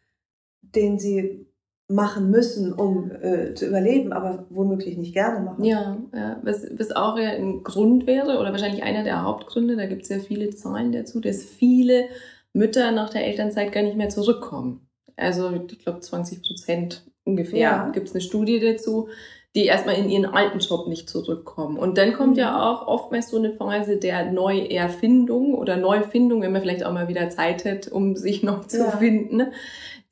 den 0.62 0.98
sie 0.98 1.46
machen 1.88 2.30
müssen, 2.30 2.72
um 2.72 3.10
äh, 3.10 3.54
zu 3.54 3.66
überleben, 3.66 4.12
aber 4.12 4.46
womöglich 4.48 4.96
nicht 4.96 5.12
gerne 5.12 5.40
machen. 5.44 5.64
Ja, 5.64 5.98
ja. 6.14 6.40
Was, 6.42 6.66
was 6.78 6.92
auch 6.92 7.18
ja 7.18 7.30
ein 7.30 7.62
Grund 7.62 8.06
wäre 8.06 8.38
oder 8.38 8.52
wahrscheinlich 8.52 8.82
einer 8.82 9.04
der 9.04 9.22
Hauptgründe, 9.22 9.76
da 9.76 9.86
gibt 9.86 10.02
es 10.02 10.08
ja 10.08 10.18
viele 10.18 10.50
Zahlen 10.50 10.92
dazu, 10.92 11.20
dass 11.20 11.44
viele 11.44 12.06
Mütter 12.54 12.90
nach 12.90 13.10
der 13.10 13.26
Elternzeit 13.26 13.72
gar 13.72 13.82
nicht 13.82 13.96
mehr 13.96 14.08
zurückkommen. 14.08 14.88
Also 15.16 15.52
ich 15.70 15.78
glaube 15.78 16.00
20 16.00 16.42
Prozent 16.42 17.04
ungefähr 17.24 17.58
ja. 17.58 17.88
gibt 17.90 18.08
es 18.08 18.14
eine 18.14 18.22
Studie 18.22 18.60
dazu, 18.60 19.08
die 19.54 19.66
erstmal 19.66 19.96
in 19.96 20.08
ihren 20.08 20.24
alten 20.24 20.58
Job 20.58 20.88
nicht 20.88 21.08
zurückkommen. 21.08 21.78
Und 21.78 21.98
dann 21.98 22.14
kommt 22.14 22.32
mhm. 22.32 22.38
ja 22.40 22.70
auch 22.70 22.88
oftmals 22.88 23.28
so 23.28 23.36
eine 23.36 23.52
Phase 23.52 23.98
der 23.98 24.32
Neuerfindung 24.32 25.54
oder 25.54 25.76
Neufindung, 25.76 26.42
wenn 26.42 26.52
man 26.52 26.62
vielleicht 26.62 26.84
auch 26.84 26.92
mal 26.92 27.08
wieder 27.08 27.28
Zeit 27.28 27.64
hat, 27.64 27.88
um 27.88 28.16
sich 28.16 28.42
noch 28.42 28.66
zu 28.66 28.78
ja. 28.78 28.90
finden 28.90 29.42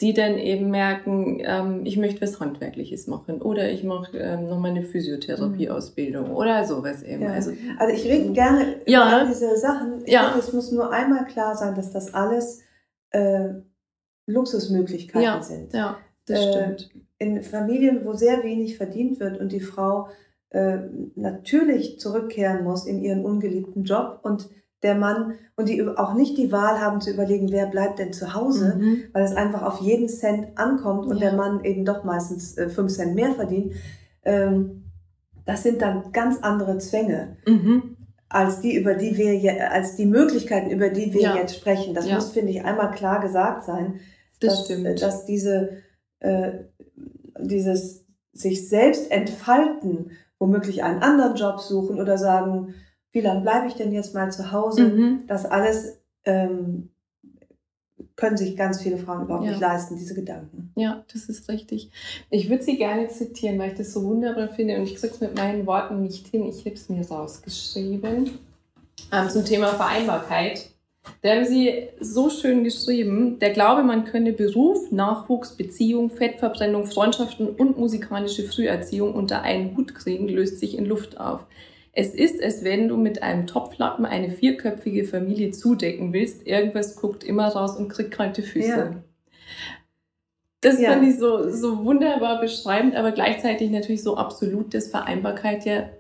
die 0.03 0.13
dann 0.13 0.37
eben 0.37 0.69
merken, 0.71 1.41
ähm, 1.45 1.87
ich 1.87 1.97
möchte 1.97 2.21
was 2.21 2.41
Handwerkliches 2.41 3.07
machen 3.07 3.41
oder 3.41 3.71
ich 3.71 3.85
mache 3.85 4.19
ähm, 4.19 4.49
nochmal 4.49 4.73
eine 4.73 4.83
Physiotherapieausbildung 4.83 6.31
mhm. 6.31 6.37
oder 6.37 6.65
sowas 6.67 7.05
eben. 7.05 7.23
Ja. 7.23 7.31
Also, 7.31 7.53
also 7.79 7.95
ich 7.95 8.05
rede 8.05 8.33
gerne 8.33 8.81
ja. 8.87 9.23
über 9.23 9.31
diese 9.31 9.57
Sachen. 9.57 10.05
Ich 10.05 10.13
ja. 10.13 10.25
finde, 10.25 10.41
es 10.41 10.53
muss 10.53 10.73
nur 10.73 10.93
einmal 10.93 11.25
klar 11.27 11.57
sein, 11.57 11.77
dass 11.77 11.93
das 11.93 12.13
alles 12.13 12.63
äh, 13.11 13.51
Luxusmöglichkeiten 14.27 15.23
ja. 15.23 15.41
sind. 15.41 15.73
Ja, 15.73 15.99
das 16.27 16.41
äh, 16.41 16.51
stimmt. 16.51 16.91
In 17.19 17.43
Familien, 17.43 18.05
wo 18.05 18.15
sehr 18.15 18.43
wenig 18.43 18.77
verdient 18.77 19.21
wird 19.21 19.39
und 19.39 19.53
die 19.53 19.61
Frau 19.61 20.09
äh, 20.51 20.79
natürlich 21.15 22.01
zurückkehren 22.01 22.65
muss 22.65 22.87
in 22.87 23.01
ihren 23.01 23.25
ungeliebten 23.25 23.85
Job 23.85 24.19
und 24.25 24.51
der 24.83 24.95
Mann 24.95 25.35
und 25.57 25.69
die 25.69 25.83
auch 25.87 26.15
nicht 26.15 26.37
die 26.37 26.51
Wahl 26.51 26.81
haben 26.81 27.01
zu 27.01 27.11
überlegen, 27.11 27.53
wer 27.53 27.67
bleibt 27.67 27.99
denn 27.99 28.13
zu 28.13 28.35
Hause, 28.35 28.77
mhm. 28.79 29.03
weil 29.13 29.25
es 29.25 29.35
einfach 29.35 29.63
auf 29.63 29.81
jeden 29.81 30.09
Cent 30.09 30.59
ankommt 30.59 31.07
und 31.07 31.19
ja. 31.19 31.31
der 31.31 31.33
Mann 31.35 31.65
eben 31.65 31.85
doch 31.85 32.05
meistens 32.05 32.57
äh, 32.59 32.69
fünf 32.69 32.93
Cent 32.93 33.15
mehr 33.15 33.33
verdient. 33.33 33.75
Ähm, 34.25 34.91
das 35.45 35.63
sind 35.63 35.83
dann 35.83 36.13
ganz 36.13 36.39
andere 36.43 36.79
Zwänge. 36.79 37.37
Mhm. 37.47 37.97
Als 38.29 38.61
die, 38.61 38.75
über 38.75 38.95
die 38.95 39.17
wir 39.17 39.37
je, 39.37 39.61
als 39.61 39.97
die 39.97 40.07
Möglichkeiten, 40.07 40.71
über 40.71 40.89
die 40.89 41.13
wir 41.13 41.21
ja. 41.21 41.37
jetzt 41.37 41.55
sprechen. 41.55 41.95
Das 41.95 42.09
ja. 42.09 42.15
muss, 42.15 42.31
finde 42.31 42.51
ich, 42.51 42.65
einmal 42.65 42.91
klar 42.93 43.21
gesagt 43.21 43.65
sein, 43.65 44.01
das 44.41 44.69
dass, 44.69 44.71
äh, 44.71 44.95
dass 44.95 45.27
diese, 45.27 45.83
äh, 46.21 46.53
dieses 47.39 48.07
sich 48.33 48.69
selbst 48.69 49.11
entfalten, 49.11 50.13
womöglich 50.39 50.83
einen 50.83 51.03
anderen 51.03 51.37
Job 51.37 51.61
suchen 51.61 52.01
oder 52.01 52.17
sagen, 52.17 52.75
wie 53.13 53.21
lange 53.21 53.43
bleibe 53.43 53.69
ich 53.69 53.75
denn 53.75 53.93
jetzt 53.93 54.15
mal 54.15 54.33
zu 54.33 54.53
Hause? 54.53 54.85
Mhm. 54.85 55.21
Das 55.27 55.45
alles 55.45 56.01
ähm, 56.25 56.89
können 58.17 58.37
sich 58.37 58.57
ganz 58.57 58.83
viele 58.83 58.99
Frauen 58.99 59.23
überhaupt 59.23 59.45
ja. 59.45 59.51
nicht 59.53 59.61
leisten, 59.61 59.97
diese 59.97 60.15
Gedanken. 60.15 60.73
Ja, 60.77 61.05
das 61.13 61.29
ist 61.29 61.49
richtig. 61.49 61.91
Ich 62.31 62.49
würde 62.49 62.63
sie 62.63 62.77
gerne 62.77 63.09
zitieren, 63.09 63.59
weil 63.59 63.73
ich 63.73 63.79
das 63.79 63.93
so 63.93 64.05
wunderbar 64.05 64.49
finde 64.49 64.77
und 64.77 64.85
ich 64.85 64.97
kriege 64.97 65.15
es 65.15 65.21
mit 65.21 65.37
meinen 65.37 65.67
Worten 65.67 66.03
nicht 66.03 66.27
hin. 66.29 66.47
Ich 66.47 66.61
habe 66.61 66.75
es 66.75 66.89
mir 66.89 67.07
rausgeschrieben. 67.07 68.39
Ähm, 69.13 69.29
zum 69.29 69.45
Thema 69.45 69.69
Vereinbarkeit. 69.69 70.69
Da 71.23 71.31
haben 71.31 71.45
sie 71.45 71.89
so 72.01 72.31
schön 72.31 72.63
geschrieben, 72.63 73.39
der 73.41 73.51
Glaube, 73.51 73.83
man 73.83 74.05
könne 74.05 74.33
Beruf, 74.33 74.93
Nachwuchs, 74.93 75.57
Beziehung, 75.57 76.11
Fettverbrennung, 76.11 76.87
Freundschaften 76.87 77.49
und 77.49 77.77
musikalische 77.77 78.45
Früherziehung 78.45 79.15
unter 79.15 79.43
einen 79.43 79.77
Hut 79.77 79.95
kriegen, 79.97 80.29
löst 80.29 80.61
sich 80.61 80.79
in 80.79 80.85
Luft 80.85 81.19
auf. 81.19 81.45
Es 81.93 82.15
ist, 82.15 82.43
als 82.43 82.65
wenn 82.65 82.89
du 82.89 82.97
mit 82.97 83.23
einem 83.23 83.47
Topflappen 83.47 84.07
eine 84.07 84.31
vierköpfige 84.31 85.05
Familie 85.05 85.51
zudecken 85.51 86.13
willst. 86.13 86.47
Irgendwas 86.47 86.97
guckt 86.97 87.23
immer 87.23 87.49
raus 87.49 87.77
und 87.77 87.89
kriegt 87.89 88.13
kalte 88.13 88.43
Füße. 88.43 88.69
Ja. 88.69 89.05
Das 90.63 90.81
ja. 90.81 90.93
fand 90.93 91.07
ich 91.07 91.19
so, 91.19 91.51
so 91.51 91.85
wunderbar 91.85 92.41
beschreibend, 92.41 92.95
aber 92.95 93.13
gleichzeitig 93.13 93.71
natürlich 93.71 94.03
so 94.03 94.17
absolut, 94.17 94.73
dass 94.73 94.89
Vereinbarkeit 94.89 95.65
ja 95.67 95.91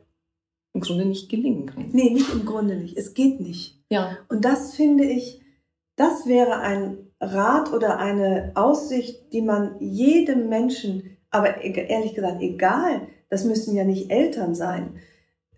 im 0.72 0.80
Grunde 0.80 1.04
nicht 1.04 1.28
gelingen 1.28 1.66
kann. 1.66 1.90
Nee, 1.92 2.10
nicht 2.10 2.32
im 2.32 2.46
Grunde 2.46 2.76
nicht. 2.76 2.96
Es 2.96 3.12
geht 3.12 3.40
nicht. 3.40 3.82
Ja. 3.90 4.16
Und 4.28 4.44
das 4.44 4.74
finde 4.74 5.04
ich, 5.04 5.42
das 5.96 6.26
wäre 6.26 6.60
ein 6.60 7.10
Rat 7.20 7.72
oder 7.72 7.98
eine 7.98 8.52
Aussicht, 8.54 9.32
die 9.32 9.42
man 9.42 9.76
jedem 9.80 10.48
Menschen, 10.48 11.18
aber 11.30 11.62
ehrlich 11.62 12.14
gesagt, 12.14 12.40
egal, 12.40 13.08
das 13.28 13.44
müssen 13.44 13.76
ja 13.76 13.84
nicht 13.84 14.10
Eltern 14.10 14.54
sein, 14.54 14.94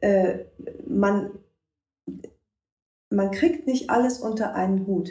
äh, 0.00 0.44
man, 0.86 1.30
man 3.10 3.30
kriegt 3.30 3.66
nicht 3.66 3.90
alles 3.90 4.18
unter 4.18 4.54
einen 4.54 4.86
Hut. 4.86 5.10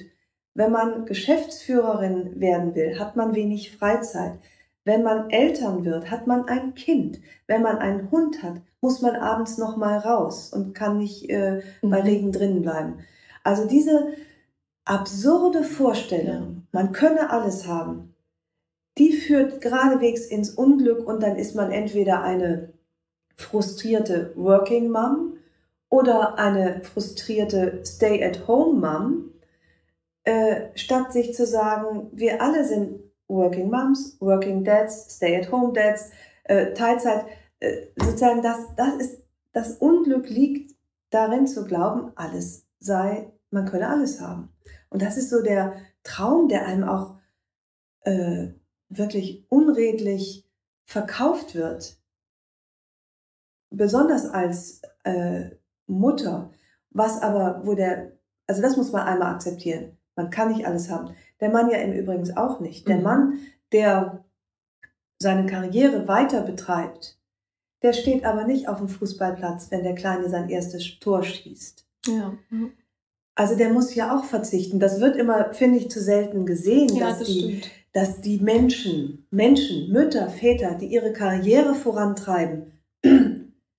Wenn 0.54 0.72
man 0.72 1.06
Geschäftsführerin 1.06 2.40
werden 2.40 2.76
will, 2.76 3.00
hat 3.00 3.16
man 3.16 3.34
wenig 3.34 3.76
Freizeit. 3.76 4.34
Wenn 4.86 5.02
man 5.02 5.30
Eltern 5.30 5.86
wird, 5.86 6.12
hat 6.12 6.28
man 6.28 6.48
ein 6.48 6.76
Kind. 6.76 7.22
Wenn 7.48 7.62
man 7.62 7.78
einen 7.78 8.12
Hund 8.12 8.44
hat, 8.44 8.62
muss 8.82 9.02
man 9.02 9.16
abends 9.16 9.58
noch 9.58 9.78
mal 9.78 9.98
raus 9.98 10.52
und 10.54 10.74
kann 10.74 10.98
nicht 10.98 11.30
äh, 11.30 11.62
mhm. 11.82 11.90
bei 11.90 12.02
Regen 12.02 12.32
drinnen 12.32 12.62
bleiben. 12.62 13.00
Also 13.44 13.66
diese 13.66 14.14
absurde 14.86 15.64
Vorstellung, 15.64 16.68
man 16.72 16.92
könne 16.92 17.30
alles 17.30 17.66
haben, 17.66 18.14
die 18.98 19.14
führt 19.14 19.62
geradewegs 19.62 20.26
ins 20.26 20.52
Unglück 20.52 21.08
und 21.08 21.24
dann 21.24 21.38
ist 21.38 21.56
man 21.56 21.72
entweder 21.72 22.22
eine 22.22 22.73
frustrierte 23.36 24.34
Working 24.36 24.90
Mom 24.90 25.38
oder 25.90 26.38
eine 26.40 26.82
frustrierte 26.84 27.82
Stay-at-Home 27.86 28.80
Mom, 28.80 29.32
äh, 30.24 30.70
statt 30.76 31.14
sich 31.14 31.34
zu 31.34 31.46
sagen, 31.46 32.10
wir 32.12 32.42
alle 32.42 32.66
sind 32.66 33.00
Working 33.28 33.70
Moms, 33.70 34.18
Working 34.20 34.64
Dads, 34.64 35.16
Stay-at-Home 35.16 35.74
Dads, 35.74 36.12
äh, 36.46 36.74
Teilzeit, 36.74 37.26
äh, 37.60 37.88
sozusagen 37.96 38.42
das, 38.42 38.58
das 38.76 38.96
ist, 38.96 39.24
das 39.52 39.78
Unglück 39.78 40.30
liegt 40.30 40.76
darin 41.10 41.48
zu 41.48 41.66
glauben, 41.66 42.12
alles 42.16 42.66
sei, 42.80 43.32
man 43.50 43.66
könne 43.66 43.90
alles 43.90 44.20
haben. 44.20 44.50
Und 44.90 45.02
das 45.02 45.18
ist 45.18 45.30
so 45.30 45.42
der 45.42 45.74
Traum, 46.04 46.48
der 46.48 46.66
einem 46.66 46.84
auch 46.84 47.16
äh, 48.02 48.48
wirklich 48.90 49.46
unredlich 49.50 50.50
verkauft 50.86 51.56
wird 51.56 51.98
besonders 53.74 54.26
als 54.26 54.82
äh, 55.04 55.50
Mutter, 55.88 56.52
was 56.92 57.22
aber, 57.22 57.62
wo 57.66 57.74
der, 57.74 58.14
also 58.48 58.62
das 58.62 58.78
muss 58.78 58.92
man 58.92 59.06
einmal 59.08 59.34
akzeptieren. 59.34 59.98
Man 60.16 60.30
kann 60.30 60.52
nicht 60.52 60.66
alles 60.66 60.90
haben. 60.90 61.16
Der 61.42 61.50
Mann 61.50 61.70
ja 61.70 61.78
im 61.78 61.94
Übrigen 61.94 62.38
auch 62.38 62.60
nicht. 62.60 62.88
Der 62.88 62.98
mhm. 62.98 63.04
Mann, 63.04 63.40
der 63.72 64.24
seine 65.20 65.46
Karriere 65.46 66.08
weiter 66.08 66.42
betreibt, 66.42 67.18
der 67.82 67.94
steht 67.94 68.24
aber 68.24 68.46
nicht 68.46 68.70
auf 68.70 68.78
dem 68.78 68.88
Fußballplatz, 68.88 69.72
wenn 69.72 69.84
der 69.84 69.96
Kleine 69.96 70.30
sein 70.30 70.50
erstes 70.50 71.00
Tor 71.00 71.24
schießt. 71.24 71.86
Ja. 72.08 72.34
Also 73.36 73.56
der 73.56 73.70
muss 73.72 73.96
ja 73.96 74.16
auch 74.16 74.24
verzichten. 74.24 74.80
Das 74.80 75.02
wird 75.02 75.18
immer, 75.18 75.54
finde 75.54 75.80
ich, 75.80 75.90
zu 75.90 76.00
selten 76.00 76.46
gesehen, 76.46 76.96
ja, 76.96 77.08
dass, 77.08 77.20
das 77.20 77.28
die, 77.28 77.62
dass 77.92 78.22
die 78.22 78.40
Menschen, 78.40 79.26
Menschen, 79.32 79.92
Mütter, 79.92 80.30
Väter, 80.30 80.76
die 80.76 80.88
ihre 80.88 81.12
Karriere 81.12 81.74
vorantreiben, 81.74 82.72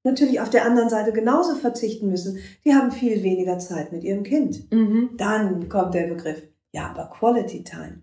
natürlich 0.05 0.40
auf 0.40 0.51
der 0.51 0.64
anderen 0.64 0.90
Seite 0.90 1.12
genauso 1.12 1.57
verzichten 1.57 2.09
müssen. 2.09 2.38
Die 2.64 2.75
haben 2.75 2.93
viel 2.93 3.23
weniger 3.23 3.59
Zeit 3.59 3.90
mit 3.90 4.05
ihrem 4.05 4.23
Kind. 4.23 4.71
Mhm. 4.71 5.11
Dann 5.17 5.69
kommt 5.69 5.95
der 5.95 6.07
Begriff, 6.07 6.43
ja, 6.73 6.88
aber 6.90 7.11
Quality 7.11 7.64
Time. 7.64 8.03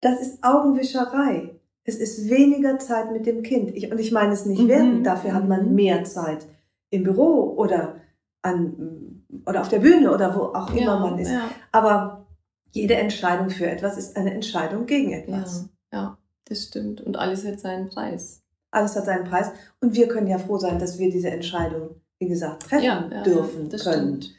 Das 0.00 0.20
ist 0.20 0.42
Augenwischerei. 0.42 1.56
Es 1.84 1.96
ist 1.96 2.30
weniger 2.30 2.78
Zeit 2.78 3.12
mit 3.12 3.26
dem 3.26 3.42
Kind. 3.42 3.76
Ich, 3.76 3.90
und 3.90 3.98
ich 3.98 4.12
meine 4.12 4.32
es 4.32 4.46
nicht 4.46 4.62
mhm. 4.62 4.68
wertend, 4.68 5.06
dafür 5.06 5.34
hat 5.34 5.46
man 5.46 5.68
mhm. 5.68 5.74
mehr 5.74 6.04
Zeit 6.04 6.46
im 6.90 7.02
Büro 7.02 7.54
oder, 7.56 7.96
an, 8.42 9.24
oder 9.46 9.60
auf 9.60 9.68
der 9.68 9.80
Bühne 9.80 10.12
oder 10.12 10.34
wo 10.36 10.42
auch 10.56 10.70
immer 10.70 10.94
ja, 10.94 10.98
man 10.98 11.18
ist. 11.18 11.30
Ja. 11.30 11.50
Aber 11.72 12.26
jede 12.70 12.94
Entscheidung 12.94 13.50
für 13.50 13.66
etwas 13.66 13.98
ist 13.98 14.16
eine 14.16 14.32
Entscheidung 14.32 14.86
gegen 14.86 15.12
etwas. 15.12 15.68
Ja, 15.92 15.98
ja, 15.98 16.18
das 16.44 16.64
stimmt. 16.64 17.00
Und 17.00 17.16
alles 17.16 17.44
hat 17.44 17.58
seinen 17.58 17.88
Preis 17.88 18.45
alles 18.70 18.96
hat 18.96 19.06
seinen 19.06 19.24
Preis. 19.24 19.50
Und 19.80 19.94
wir 19.94 20.08
können 20.08 20.26
ja 20.26 20.38
froh 20.38 20.58
sein, 20.58 20.78
dass 20.78 20.98
wir 20.98 21.10
diese 21.10 21.30
Entscheidung, 21.30 21.96
wie 22.18 22.28
gesagt, 22.28 22.64
treffen 22.64 22.84
ja, 22.84 23.08
ja, 23.10 23.22
dürfen, 23.22 23.68
können. 23.68 23.78
Stimmt. 24.22 24.34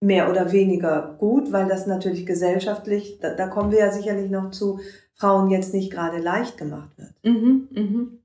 Mehr 0.00 0.30
oder 0.30 0.52
weniger 0.52 1.16
gut, 1.18 1.52
weil 1.52 1.68
das 1.68 1.86
natürlich 1.86 2.26
gesellschaftlich, 2.26 3.18
da, 3.20 3.34
da, 3.34 3.46
kommen 3.48 3.70
wir 3.70 3.78
ja 3.78 3.90
sicherlich 3.90 4.30
noch 4.30 4.50
zu, 4.50 4.78
Frauen 5.14 5.50
jetzt 5.50 5.72
nicht 5.72 5.90
gerade 5.90 6.18
leicht 6.18 6.58
gemacht 6.58 6.90
wird. 6.98 7.12
Mhm, 7.22 7.68
mhm. 7.70 8.18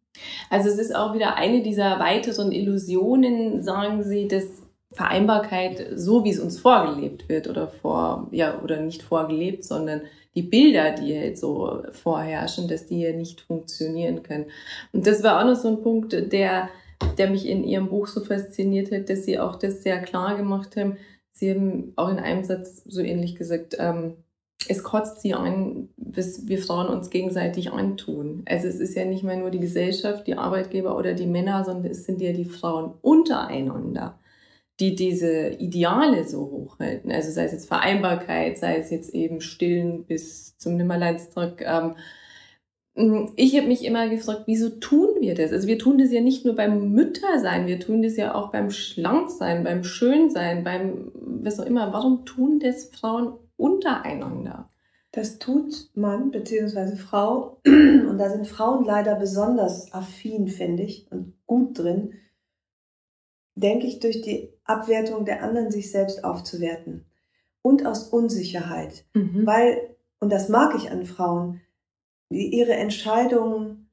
Also 0.49 0.69
es 0.69 0.77
ist 0.77 0.93
auch 0.93 1.13
wieder 1.13 1.35
eine 1.35 1.63
dieser 1.63 1.99
weiteren 1.99 2.51
Illusionen, 2.51 3.63
sagen 3.63 4.03
Sie, 4.03 4.27
dass 4.27 4.43
Vereinbarkeit, 4.93 5.87
so 5.95 6.25
wie 6.25 6.31
es 6.31 6.39
uns 6.39 6.59
vorgelebt 6.59 7.29
wird 7.29 7.47
oder 7.47 7.67
vor, 7.67 8.27
ja, 8.31 8.61
oder 8.61 8.81
nicht 8.81 9.03
vorgelebt, 9.03 9.63
sondern 9.63 10.01
die 10.35 10.41
Bilder, 10.41 10.91
die 10.91 11.17
halt 11.17 11.37
so 11.37 11.83
vorherrschen, 11.91 12.67
dass 12.67 12.87
die 12.87 12.97
hier 12.97 13.13
nicht 13.15 13.41
funktionieren 13.41 14.23
können. 14.23 14.45
Und 14.91 15.07
das 15.07 15.23
war 15.23 15.39
auch 15.39 15.45
noch 15.45 15.55
so 15.55 15.69
ein 15.69 15.81
Punkt, 15.81 16.13
der, 16.13 16.69
der 17.17 17.29
mich 17.29 17.47
in 17.47 17.63
ihrem 17.63 17.87
Buch 17.87 18.07
so 18.07 18.21
fasziniert 18.21 18.91
hat, 18.91 19.09
dass 19.09 19.25
sie 19.25 19.39
auch 19.39 19.55
das 19.57 19.83
sehr 19.83 20.01
klar 20.01 20.35
gemacht 20.35 20.75
haben. 20.75 20.97
Sie 21.31 21.51
haben 21.51 21.93
auch 21.95 22.09
in 22.09 22.19
einem 22.19 22.43
Satz 22.43 22.83
so 22.85 23.01
ähnlich 23.01 23.35
gesagt, 23.35 23.77
ähm, 23.79 24.17
es 24.67 24.83
kotzt 24.83 25.21
sie 25.21 25.33
an, 25.33 25.89
was 25.97 26.47
wir 26.47 26.59
Frauen 26.59 26.87
uns 26.87 27.09
gegenseitig 27.09 27.71
antun. 27.71 28.43
Also 28.45 28.67
es 28.67 28.79
ist 28.79 28.95
ja 28.95 29.05
nicht 29.05 29.23
mehr 29.23 29.37
nur 29.37 29.49
die 29.49 29.59
Gesellschaft, 29.59 30.27
die 30.27 30.35
Arbeitgeber 30.35 30.97
oder 30.97 31.13
die 31.13 31.25
Männer, 31.25 31.63
sondern 31.63 31.91
es 31.91 32.05
sind 32.05 32.21
ja 32.21 32.31
die 32.31 32.45
Frauen 32.45 32.93
untereinander 33.01 34.19
die 34.81 34.95
diese 34.95 35.49
Ideale 35.49 36.25
so 36.27 36.41
hochhalten. 36.41 37.11
Also 37.11 37.31
sei 37.31 37.45
es 37.45 37.51
jetzt 37.51 37.67
Vereinbarkeit, 37.67 38.57
sei 38.57 38.77
es 38.77 38.89
jetzt 38.89 39.13
eben 39.13 39.39
Stillen 39.39 40.05
bis 40.05 40.57
zum 40.57 40.75
Nimmerleinstag. 40.75 41.61
Ähm, 41.61 41.95
ich 43.35 43.55
habe 43.55 43.67
mich 43.67 43.85
immer 43.85 44.09
gefragt, 44.09 44.43
wieso 44.47 44.69
tun 44.69 45.09
wir 45.19 45.35
das? 45.35 45.53
Also 45.53 45.67
wir 45.67 45.77
tun 45.77 45.97
das 45.97 46.11
ja 46.11 46.19
nicht 46.19 46.45
nur 46.45 46.55
beim 46.55 46.91
Müttersein, 46.91 47.67
wir 47.67 47.79
tun 47.79 48.01
das 48.01 48.17
ja 48.17 48.35
auch 48.35 48.51
beim 48.51 48.69
Schlanksein, 48.71 49.63
beim 49.63 49.83
Schönsein, 49.83 50.63
beim 50.63 51.11
was 51.13 51.59
auch 51.59 51.65
immer. 51.65 51.93
Warum 51.93 52.25
tun 52.25 52.59
das 52.59 52.85
Frauen 52.85 53.33
untereinander? 53.55 54.69
Das 55.11 55.39
tut 55.39 55.91
man, 55.93 56.31
beziehungsweise 56.31 56.97
Frau, 56.97 57.61
und 57.65 58.17
da 58.17 58.29
sind 58.29 58.47
Frauen 58.47 58.83
leider 58.83 59.15
besonders 59.15 59.93
affin, 59.93 60.47
finde 60.47 60.83
ich, 60.83 61.09
und 61.11 61.35
gut 61.45 61.77
drin, 61.77 62.13
denke 63.55 63.87
ich, 63.87 63.99
durch 63.99 64.21
die 64.21 64.50
Abwertung 64.71 65.25
der 65.25 65.43
anderen 65.43 65.71
sich 65.71 65.91
selbst 65.91 66.23
aufzuwerten. 66.23 67.05
Und 67.61 67.85
aus 67.85 68.05
Unsicherheit. 68.05 69.05
Mhm. 69.13 69.45
Weil, 69.45 69.95
und 70.19 70.31
das 70.31 70.49
mag 70.49 70.73
ich 70.75 70.89
an 70.89 71.05
Frauen, 71.05 71.61
die 72.31 72.47
ihre 72.47 72.73
Entscheidungen 72.73 73.91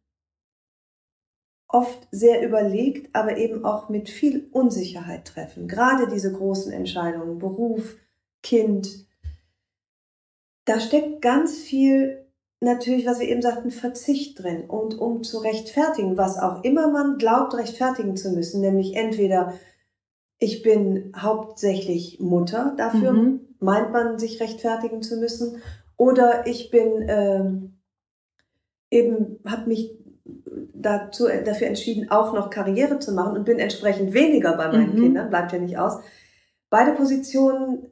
oft 1.69 2.09
sehr 2.11 2.43
überlegt, 2.47 3.14
aber 3.14 3.37
eben 3.37 3.64
auch 3.64 3.91
mit 3.91 4.09
viel 4.09 4.49
Unsicherheit 4.53 5.27
treffen. 5.27 5.69
Gerade 5.69 6.09
diese 6.09 6.33
großen 6.33 6.73
Entscheidungen, 6.73 7.38
Beruf, 7.38 7.97
Kind, 8.43 9.07
da 10.64 10.81
steckt 10.81 11.21
ganz 11.21 11.59
viel 11.59 12.27
natürlich, 12.61 13.07
was 13.07 13.21
wir 13.21 13.29
eben 13.29 13.43
sagten, 13.43 13.71
Verzicht 13.71 14.43
drin. 14.43 14.64
Und 14.69 14.99
um 14.99 15.23
zu 15.23 15.38
rechtfertigen, 15.38 16.17
was 16.17 16.38
auch 16.38 16.64
immer 16.64 16.91
man 16.91 17.19
glaubt, 17.19 17.55
rechtfertigen 17.55 18.17
zu 18.17 18.31
müssen, 18.31 18.61
nämlich 18.61 18.97
entweder 18.97 19.55
ich 20.38 20.62
bin 20.62 21.12
hauptsächlich 21.16 22.20
Mutter, 22.20 22.74
dafür 22.77 23.12
mhm. 23.12 23.40
meint 23.59 23.92
man 23.92 24.18
sich 24.18 24.40
rechtfertigen 24.40 25.03
zu 25.03 25.16
müssen, 25.16 25.62
oder 25.96 26.46
ich 26.46 26.70
bin 26.70 27.05
ähm, 27.09 27.79
eben, 28.90 29.40
habe 29.44 29.68
mich 29.68 29.98
dazu, 30.72 31.27
dafür 31.44 31.66
entschieden, 31.66 32.11
auch 32.11 32.33
noch 32.33 32.51
Karriere 32.51 32.98
zu 32.98 33.12
machen 33.12 33.37
und 33.37 33.44
bin 33.44 33.59
entsprechend 33.59 34.14
weniger 34.14 34.57
bei 34.57 34.68
meinen 34.68 34.94
mhm. 34.94 35.01
Kindern, 35.01 35.31
bleibt 35.31 35.53
ja 35.53 35.59
nicht 35.59 35.77
aus. 35.79 36.01
Beide 36.70 36.92
Positionen 36.92 37.90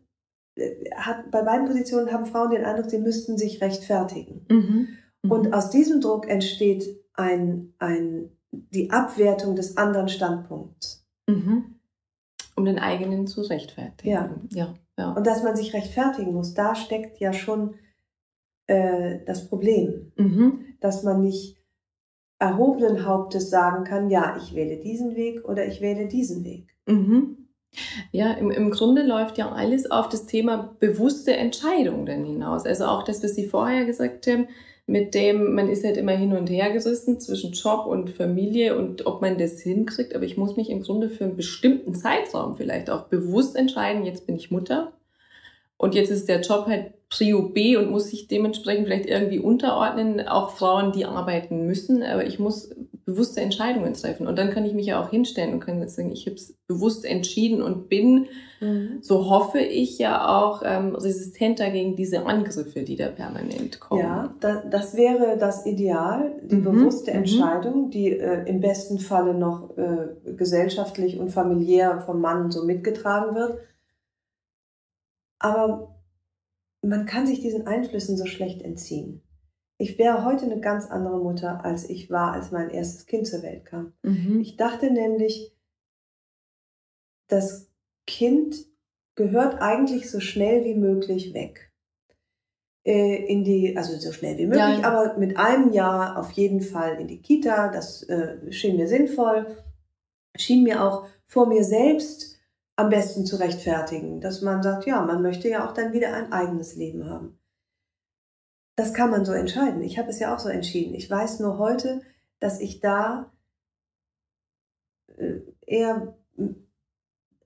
äh, 0.54 0.90
hat, 0.94 1.30
bei 1.30 1.42
beiden 1.42 1.66
Positionen 1.66 2.12
haben 2.12 2.26
Frauen 2.26 2.50
den 2.50 2.64
Eindruck, 2.64 2.90
sie 2.90 2.98
müssten 2.98 3.36
sich 3.38 3.60
rechtfertigen. 3.60 4.46
Mhm. 4.48 4.88
Mhm. 5.22 5.30
Und 5.30 5.52
aus 5.52 5.70
diesem 5.70 6.00
Druck 6.00 6.28
entsteht 6.28 7.04
ein, 7.14 7.74
ein, 7.78 8.30
die 8.52 8.90
Abwertung 8.90 9.56
des 9.56 9.76
anderen 9.76 10.08
Standpunkts. 10.08 11.04
Mhm. 11.26 11.75
Um 12.56 12.64
den 12.64 12.78
eigenen 12.78 13.26
zu 13.26 13.42
rechtfertigen. 13.42 14.10
Ja. 14.10 14.34
ja. 14.52 14.74
ja. 14.98 15.12
Und 15.12 15.26
dass 15.26 15.42
man 15.42 15.54
sich 15.54 15.74
rechtfertigen 15.74 16.32
muss, 16.32 16.54
da 16.54 16.74
steckt 16.74 17.20
ja 17.20 17.32
schon 17.32 17.74
äh, 18.66 19.20
das 19.26 19.48
Problem, 19.48 20.12
mhm. 20.16 20.74
dass 20.80 21.02
man 21.02 21.20
nicht 21.20 21.56
erhobenen 22.38 23.06
Hauptes 23.06 23.50
sagen 23.50 23.84
kann, 23.84 24.10
ja, 24.10 24.36
ich 24.36 24.54
wähle 24.54 24.76
diesen 24.78 25.16
Weg 25.16 25.44
oder 25.48 25.66
ich 25.66 25.80
wähle 25.80 26.06
diesen 26.06 26.44
Weg. 26.44 26.74
Mhm. 26.86 27.48
Ja, 28.10 28.32
im, 28.32 28.50
im 28.50 28.70
Grunde 28.70 29.02
läuft 29.02 29.38
ja 29.38 29.52
alles 29.52 29.90
auf 29.90 30.08
das 30.08 30.26
Thema 30.26 30.74
bewusste 30.78 31.36
Entscheidung 31.36 32.06
dann 32.06 32.24
hinaus. 32.24 32.64
Also 32.64 32.86
auch 32.86 33.02
das, 33.02 33.22
was 33.22 33.34
Sie 33.34 33.46
vorher 33.46 33.84
gesagt 33.84 34.26
haben, 34.26 34.48
mit 34.86 35.14
dem, 35.14 35.54
man 35.54 35.68
ist 35.68 35.84
halt 35.84 35.96
immer 35.96 36.12
hin 36.12 36.32
und 36.32 36.48
her 36.48 36.70
gerissen 36.70 37.18
zwischen 37.18 37.52
Job 37.52 37.86
und 37.86 38.10
Familie 38.10 38.76
und 38.76 39.04
ob 39.04 39.20
man 39.20 39.36
das 39.36 39.60
hinkriegt. 39.60 40.14
Aber 40.14 40.24
ich 40.24 40.36
muss 40.36 40.56
mich 40.56 40.70
im 40.70 40.82
Grunde 40.82 41.10
für 41.10 41.24
einen 41.24 41.36
bestimmten 41.36 41.94
Zeitraum 41.94 42.56
vielleicht 42.56 42.88
auch 42.88 43.04
bewusst 43.04 43.56
entscheiden, 43.56 44.04
jetzt 44.06 44.26
bin 44.26 44.36
ich 44.36 44.52
Mutter 44.52 44.92
und 45.76 45.94
jetzt 45.94 46.10
ist 46.10 46.28
der 46.28 46.40
Job 46.40 46.66
halt 46.66 46.92
Prio 47.08 47.42
B 47.50 47.76
und 47.76 47.90
muss 47.90 48.10
sich 48.10 48.28
dementsprechend 48.28 48.86
vielleicht 48.86 49.06
irgendwie 49.06 49.38
unterordnen. 49.38 50.26
Auch 50.26 50.50
Frauen, 50.50 50.92
die 50.92 51.04
arbeiten 51.04 51.66
müssen, 51.66 52.02
aber 52.02 52.24
ich 52.24 52.38
muss 52.38 52.74
bewusste 53.06 53.40
Entscheidungen 53.40 53.94
treffen. 53.94 54.26
Und 54.26 54.36
dann 54.36 54.50
kann 54.50 54.64
ich 54.64 54.74
mich 54.74 54.86
ja 54.86 55.00
auch 55.00 55.10
hinstellen 55.10 55.54
und 55.54 55.60
kann 55.60 55.88
sagen, 55.88 56.10
ich 56.10 56.26
habe 56.26 56.34
es 56.34 56.58
bewusst 56.66 57.04
entschieden 57.04 57.62
und 57.62 57.88
bin, 57.88 58.26
mhm. 58.60 58.98
so 59.00 59.30
hoffe 59.30 59.60
ich 59.60 59.96
ja 59.98 60.26
auch, 60.26 60.62
ähm, 60.64 60.96
resistenter 60.96 61.70
gegen 61.70 61.94
diese 61.94 62.26
Angriffe, 62.26 62.82
die 62.82 62.96
da 62.96 63.08
permanent 63.08 63.78
kommen. 63.78 64.00
Ja, 64.00 64.34
da, 64.40 64.60
das 64.68 64.96
wäre 64.96 65.38
das 65.38 65.66
Ideal, 65.66 66.34
die 66.42 66.56
mhm. 66.56 66.64
bewusste 66.64 67.12
mhm. 67.12 67.18
Entscheidung, 67.18 67.90
die 67.90 68.10
äh, 68.10 68.42
im 68.48 68.60
besten 68.60 68.98
Falle 68.98 69.34
noch 69.34 69.78
äh, 69.78 70.08
gesellschaftlich 70.36 71.20
und 71.20 71.30
familiär 71.30 72.00
vom 72.00 72.20
Mann 72.20 72.50
so 72.50 72.64
mitgetragen 72.64 73.36
wird. 73.36 73.60
Aber 75.38 75.94
man 76.82 77.06
kann 77.06 77.28
sich 77.28 77.38
diesen 77.40 77.68
Einflüssen 77.68 78.16
so 78.16 78.26
schlecht 78.26 78.62
entziehen. 78.62 79.22
Ich 79.78 79.98
wäre 79.98 80.24
heute 80.24 80.46
eine 80.46 80.60
ganz 80.60 80.86
andere 80.86 81.18
Mutter, 81.18 81.64
als 81.64 81.88
ich 81.88 82.10
war, 82.10 82.32
als 82.32 82.50
mein 82.50 82.70
erstes 82.70 83.06
Kind 83.06 83.26
zur 83.26 83.42
Welt 83.42 83.64
kam. 83.66 83.92
Mhm. 84.02 84.40
Ich 84.40 84.56
dachte 84.56 84.90
nämlich, 84.90 85.54
das 87.28 87.70
Kind 88.06 88.56
gehört 89.16 89.60
eigentlich 89.60 90.10
so 90.10 90.20
schnell 90.20 90.64
wie 90.64 90.74
möglich 90.74 91.34
weg. 91.34 91.72
Äh, 92.84 93.26
in 93.26 93.42
die, 93.42 93.76
also 93.76 93.98
so 93.98 94.12
schnell 94.12 94.38
wie 94.38 94.46
möglich, 94.46 94.60
ja, 94.60 94.78
ja. 94.78 94.84
aber 94.84 95.18
mit 95.18 95.36
einem 95.36 95.72
Jahr 95.72 96.18
auf 96.18 96.30
jeden 96.32 96.60
Fall 96.60 97.00
in 97.00 97.08
die 97.08 97.20
Kita. 97.20 97.68
Das 97.68 98.04
äh, 98.04 98.52
schien 98.52 98.76
mir 98.76 98.86
sinnvoll. 98.86 99.56
Schien 100.36 100.62
mir 100.62 100.84
auch 100.84 101.08
vor 101.26 101.46
mir 101.46 101.64
selbst 101.64 102.38
am 102.76 102.90
besten 102.90 103.26
zu 103.26 103.36
rechtfertigen, 103.36 104.20
dass 104.20 104.42
man 104.42 104.62
sagt, 104.62 104.86
ja, 104.86 105.02
man 105.02 105.22
möchte 105.22 105.48
ja 105.48 105.66
auch 105.66 105.72
dann 105.72 105.92
wieder 105.92 106.14
ein 106.14 106.32
eigenes 106.32 106.76
Leben 106.76 107.10
haben. 107.10 107.38
Das 108.76 108.92
kann 108.92 109.10
man 109.10 109.24
so 109.24 109.32
entscheiden. 109.32 109.82
Ich 109.82 109.98
habe 109.98 110.10
es 110.10 110.18
ja 110.18 110.34
auch 110.34 110.38
so 110.38 110.50
entschieden. 110.50 110.94
Ich 110.94 111.10
weiß 111.10 111.40
nur 111.40 111.58
heute, 111.58 112.02
dass 112.40 112.60
ich 112.60 112.80
da 112.80 113.32
äh, 115.16 115.40
eher 115.66 116.14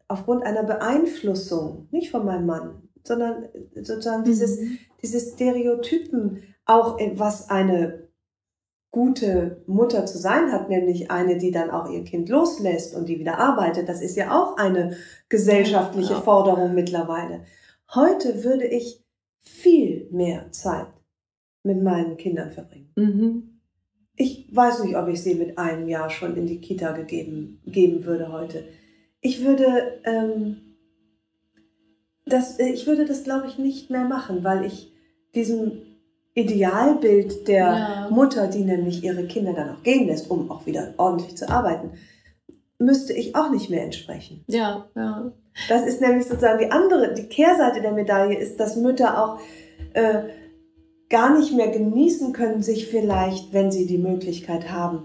aufgrund 0.09 0.45
einer 0.45 0.65
Beeinflussung, 0.65 1.87
nicht 1.93 2.11
von 2.11 2.25
meinem 2.25 2.47
Mann, 2.47 2.89
sondern 3.05 3.49
sozusagen 3.77 4.25
dieses, 4.25 4.61
mhm. 4.61 4.79
dieses 5.03 5.35
Stereotypen, 5.35 6.43
auch 6.67 6.99
was 7.15 7.49
eine 7.49 8.09
gute 8.91 9.63
Mutter 9.69 10.07
zu 10.07 10.19
sein 10.19 10.51
hat, 10.51 10.69
nämlich 10.69 11.13
eine, 11.13 11.39
die 11.39 11.53
dann 11.53 11.71
auch 11.71 11.89
ihr 11.89 12.03
Kind 12.03 12.29
loslässt 12.29 12.97
und 12.97 13.09
die 13.09 13.21
wieder 13.21 13.39
arbeitet. 13.39 13.89
Das 13.89 14.03
ist 14.03 14.17
ja 14.17 14.37
auch 14.37 14.57
eine 14.57 14.97
gesellschaftliche. 15.29 16.17
Forderung 16.17 16.75
mittlerweile. 16.75 17.45
Heute 17.95 18.43
würde 18.43 18.67
ich 18.67 19.05
viel 19.41 20.09
mehr 20.11 20.51
Zeit 20.51 20.89
mit 21.63 21.83
meinen 21.83 22.17
Kindern 22.17 22.53
verbringen. 22.53 22.93
Mhm. 22.97 23.61
Ich 24.17 24.49
weiß 24.53 24.85
nicht, 24.85 24.97
ob 24.97 25.09
ich 25.09 25.23
sie 25.23 25.35
mit 25.35 25.59
einem 25.59 25.89
Jahr 25.89 26.11
schon 26.11 26.37
in 26.37 26.47
die 26.47 26.61
Kita 26.61 26.93
gegeben, 26.93 27.61
geben 27.67 28.05
würde 28.05 28.33
heute. 28.33 28.65
Ich 29.21 29.45
würde, 29.45 30.01
ähm, 30.05 30.77
das, 32.27 32.59
ich 32.59 32.87
würde 32.87 33.07
das, 33.07 33.25
glaube 33.25 33.47
ich, 33.47 33.59
nicht 33.59 33.91
mehr 33.91 34.05
machen, 34.05 34.45
weil 34.45 34.65
ich 34.65 34.93
diesem 35.35 35.83
Idealbild 36.35 37.49
der 37.49 37.67
ja. 37.67 38.09
Mutter, 38.11 38.47
die 38.47 38.65
nämlich 38.65 39.03
ihre 39.03 39.27
Kinder 39.27 39.53
dann 39.53 39.71
auch 39.71 39.83
gehen 39.83 40.07
lässt, 40.07 40.31
um 40.31 40.51
auch 40.51 40.67
wieder 40.67 40.95
ordentlich 40.97 41.37
zu 41.37 41.49
arbeiten, 41.49 41.93
müsste 42.79 43.13
ich 43.13 43.35
auch 43.35 43.51
nicht 43.51 43.69
mehr 43.71 43.85
entsprechen. 43.85 44.45
Ja, 44.49 44.89
ja. 44.95 45.33
Das 45.69 45.87
ist 45.87 46.01
nämlich 46.01 46.27
sozusagen 46.27 46.59
die 46.59 46.71
andere, 46.71 47.15
die 47.15 47.29
Kehrseite 47.29 47.83
der 47.83 47.93
Medaille 47.93 48.39
ist, 48.39 48.59
dass 48.59 48.77
Mütter 48.77 49.23
auch 49.23 49.41
äh, 49.93 50.23
gar 51.11 51.37
nicht 51.37 51.53
mehr 51.53 51.69
genießen 51.69 52.33
können, 52.33 52.63
sich 52.63 52.87
vielleicht, 52.87 53.53
wenn 53.53 53.71
sie 53.71 53.87
die 53.87 53.99
Möglichkeit 53.99 54.71
haben, 54.71 55.05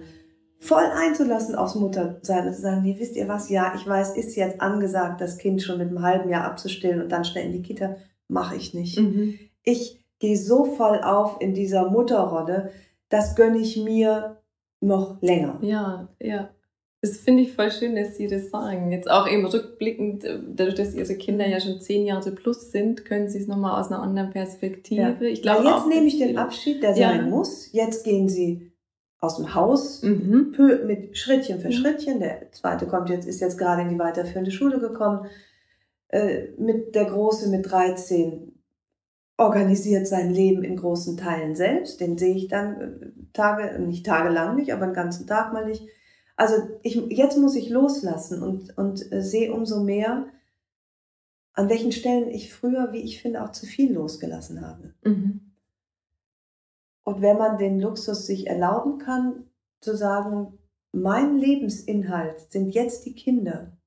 voll 0.60 0.84
einzulassen 0.84 1.56
aufs 1.56 1.76
Muttersein 1.76 2.48
und 2.48 2.54
zu 2.54 2.62
sagen, 2.62 2.84
nee, 2.84 2.96
wisst 2.98 3.16
ihr 3.16 3.28
was, 3.28 3.50
ja, 3.50 3.74
ich 3.76 3.86
weiß, 3.86 4.16
ist 4.16 4.36
jetzt 4.36 4.62
angesagt, 4.62 5.20
das 5.20 5.38
Kind 5.38 5.62
schon 5.62 5.80
mit 5.80 5.90
einem 5.90 6.02
halben 6.02 6.30
Jahr 6.30 6.46
abzustillen 6.46 7.02
und 7.02 7.12
dann 7.12 7.26
schnell 7.26 7.48
in 7.48 7.52
die 7.52 7.62
Kita, 7.62 7.98
mache 8.28 8.56
ich 8.56 8.74
nicht. 8.74 9.00
Mhm. 9.00 9.38
Ich 9.64 10.04
gehe 10.20 10.38
so 10.38 10.66
voll 10.66 11.02
auf 11.02 11.38
in 11.40 11.54
dieser 11.54 11.90
Mutterrolle, 11.90 12.72
das 13.10 13.36
gönne 13.36 13.58
ich 13.58 13.78
mir 13.78 14.38
noch 14.82 15.22
länger. 15.22 15.60
Ja, 15.62 16.08
ja. 16.20 16.50
Das 17.06 17.18
finde 17.18 17.44
ich 17.44 17.54
voll 17.54 17.70
schön, 17.70 17.96
dass 17.96 18.18
Sie 18.18 18.26
das 18.28 18.50
sagen. 18.50 18.92
Jetzt 18.92 19.12
auch 19.12 19.28
eben 19.28 19.46
rückblickend, 19.46 20.24
äh, 20.24 20.40
dadurch, 20.56 20.74
dass 20.74 20.96
Ihre 20.96 21.14
Kinder 21.14 21.48
ja 21.48 21.60
schon 21.60 21.80
zehn 21.80 22.04
Jahre 22.04 22.32
plus 22.32 22.72
sind, 22.72 23.06
können 23.06 23.30
Sie 23.30 23.38
es 23.38 23.48
nochmal 23.48 23.80
aus 23.80 23.92
einer 23.92 24.02
anderen 24.02 24.32
Perspektive. 24.32 25.02
Ja. 25.02 25.22
Ich 25.22 25.44
glaube, 25.44 25.66
jetzt 25.66 25.74
auch, 25.74 25.88
nehme 25.88 26.08
ich 26.08 26.18
den 26.18 26.40
Abschied, 26.40 26.82
der 26.82 26.98
ja. 26.98 27.10
sein 27.10 27.30
muss. 27.30 27.72
Jetzt 27.74 28.06
gehen 28.06 28.28
Sie 28.28 28.72
aus 29.20 29.38
dem 29.38 29.54
Haus 29.54 30.02
mhm. 30.02 30.56
mit 30.88 31.16
Schrittchen 31.16 31.60
für 31.60 31.68
mhm. 31.68 31.74
Schrittchen. 31.74 32.20
Der 32.20 32.52
zweite 32.52 32.88
kommt 32.88 33.12
jetzt, 33.12 33.28
ist 33.28 33.40
jetzt 33.40 33.60
gerade 33.60 33.84
in 33.84 33.90
die 33.90 34.00
weiterführende 34.00 34.50
Schule 34.50 34.80
gekommen. 34.80 35.28
Äh, 36.08 36.54
mit 36.58 36.96
der 36.96 37.06
Große 37.06 37.50
mit 37.50 37.70
13 37.70 38.52
organisiert 39.38 40.08
sein 40.08 40.32
Leben 40.32 40.64
in 40.64 40.76
großen 40.76 41.18
Teilen 41.18 41.56
selbst. 41.56 42.02
Den 42.02 42.18
sehe 42.18 42.36
ich 42.36 42.48
dann 42.48 42.82
äh, 42.82 43.28
Tage, 43.32 43.80
nicht 43.80 44.08
tagelang 44.08 44.56
nicht, 44.56 44.74
aber 44.74 44.86
einen 44.86 44.94
ganzen 44.94 45.28
Tag 45.28 45.54
mal 45.54 45.66
nicht. 45.66 45.88
Also 46.36 46.56
ich, 46.84 46.96
jetzt 47.10 47.38
muss 47.38 47.56
ich 47.56 47.70
loslassen 47.70 48.44
und, 48.44 48.78
und 48.78 49.12
äh, 49.12 49.22
sehe 49.22 49.54
umso 49.54 49.84
mehr, 49.84 50.28
an 51.54 51.70
welchen 51.70 51.94
Stellen 51.94 52.30
ich 52.30 52.54
früher, 52.54 52.92
wie 52.92 53.02
ich 53.02 53.22
finde, 53.22 53.44
auch 53.44 53.52
zu 53.52 53.66
viel 53.66 53.94
losgelassen 53.94 54.62
habe. 54.62 54.94
Mhm. 55.04 55.54
Und 57.06 57.22
wenn 57.22 57.38
man 57.38 57.58
den 57.58 57.80
Luxus 57.80 58.26
sich 58.26 58.48
erlauben 58.48 58.98
kann, 58.98 59.50
zu 59.80 59.96
sagen, 59.96 60.58
mein 60.92 61.38
Lebensinhalt 61.38 62.52
sind 62.52 62.70
jetzt 62.70 63.06
die 63.06 63.14
Kinder, 63.14 63.78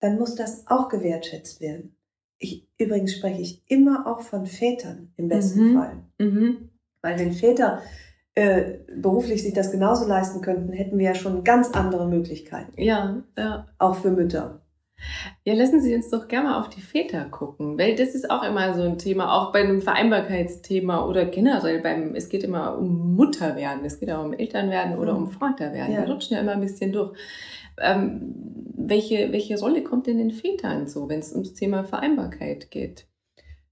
dann 0.00 0.18
muss 0.18 0.34
das 0.34 0.66
auch 0.66 0.88
gewertschätzt 0.88 1.60
werden. 1.60 1.96
Ich, 2.38 2.66
übrigens 2.78 3.14
spreche 3.14 3.42
ich 3.42 3.62
immer 3.70 4.06
auch 4.06 4.22
von 4.22 4.46
Vätern 4.46 5.12
im 5.16 5.28
besten 5.28 5.72
mhm. 5.72 5.74
Fall. 5.74 6.04
Mhm. 6.18 6.70
Weil 7.02 7.18
wenn 7.18 7.32
Väter 7.32 7.82
äh, 8.34 8.78
beruflich 8.94 9.42
sich 9.42 9.54
das 9.54 9.72
genauso 9.72 10.06
leisten 10.06 10.40
könnten, 10.40 10.72
hätten 10.72 10.98
wir 10.98 11.06
ja 11.06 11.14
schon 11.14 11.44
ganz 11.44 11.70
andere 11.72 12.06
Möglichkeiten. 12.06 12.80
Ja, 12.80 13.22
ja. 13.36 13.66
Auch 13.78 13.96
für 13.96 14.10
Mütter. 14.10 14.60
Ja, 15.44 15.54
lassen 15.54 15.80
Sie 15.80 15.94
uns 15.94 16.10
doch 16.10 16.28
gerne 16.28 16.50
mal 16.50 16.60
auf 16.60 16.68
die 16.68 16.82
Väter 16.82 17.24
gucken, 17.24 17.78
weil 17.78 17.94
das 17.94 18.14
ist 18.14 18.30
auch 18.30 18.42
immer 18.42 18.74
so 18.74 18.82
ein 18.82 18.98
Thema, 18.98 19.32
auch 19.32 19.52
bei 19.52 19.60
einem 19.60 19.80
Vereinbarkeitsthema 19.80 21.06
oder 21.06 21.24
generell 21.24 21.80
beim, 21.80 22.14
es 22.14 22.28
geht 22.28 22.44
immer 22.44 22.78
um 22.78 23.14
Mutterwerden, 23.14 23.84
es 23.84 23.98
geht 23.98 24.10
auch 24.10 24.24
um 24.24 24.34
Elternwerden 24.34 24.98
oder 24.98 25.16
um 25.16 25.30
Vaterwerden. 25.30 25.94
Ja. 25.94 26.02
Wir 26.02 26.12
rutschen 26.12 26.36
ja 26.36 26.42
immer 26.42 26.52
ein 26.52 26.60
bisschen 26.60 26.92
durch. 26.92 27.16
Ähm, 27.80 28.34
welche, 28.76 29.32
welche 29.32 29.58
Rolle 29.58 29.82
kommt 29.82 30.06
denn 30.06 30.18
den 30.18 30.32
Vätern 30.32 30.86
so, 30.86 31.08
wenn 31.08 31.20
es 31.20 31.32
ums 31.32 31.54
Thema 31.54 31.84
Vereinbarkeit 31.84 32.70
geht? 32.70 33.06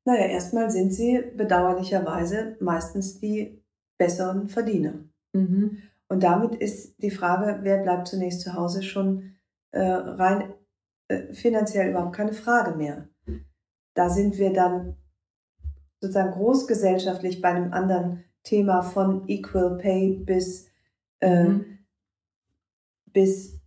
Naja, 0.05 0.27
erstmal 0.27 0.71
sind 0.71 0.93
sie 0.93 1.23
bedauerlicherweise 1.37 2.57
meistens 2.61 3.21
die 3.21 3.63
besseren 3.99 4.49
Verdiener. 4.49 4.95
Mhm. 5.33 5.83
Und 6.09 6.23
damit 6.23 6.55
ist 6.55 7.03
die 7.03 7.11
Frage, 7.11 7.59
wer 7.63 7.83
bleibt 7.83 8.09
zunächst 8.09 8.41
zu 8.41 8.55
Hause, 8.55 8.83
schon 8.83 9.35
äh, 9.73 9.81
rein 9.81 10.55
äh, 11.09 11.33
finanziell 11.35 11.91
überhaupt 11.91 12.17
keine 12.17 12.33
Frage 12.33 12.77
mehr. 12.77 13.09
Da 13.95 14.09
sind 14.09 14.39
wir 14.39 14.53
dann 14.53 14.97
sozusagen 16.01 16.33
großgesellschaftlich 16.33 17.43
bei 17.43 17.49
einem 17.49 17.73
anderen 17.73 18.25
Thema 18.43 18.83
von 18.83 19.29
Equal 19.29 19.77
Pay 19.79 20.23
bis, 20.25 20.69
äh, 21.21 21.45
mhm. 21.45 21.79
bis 23.07 23.59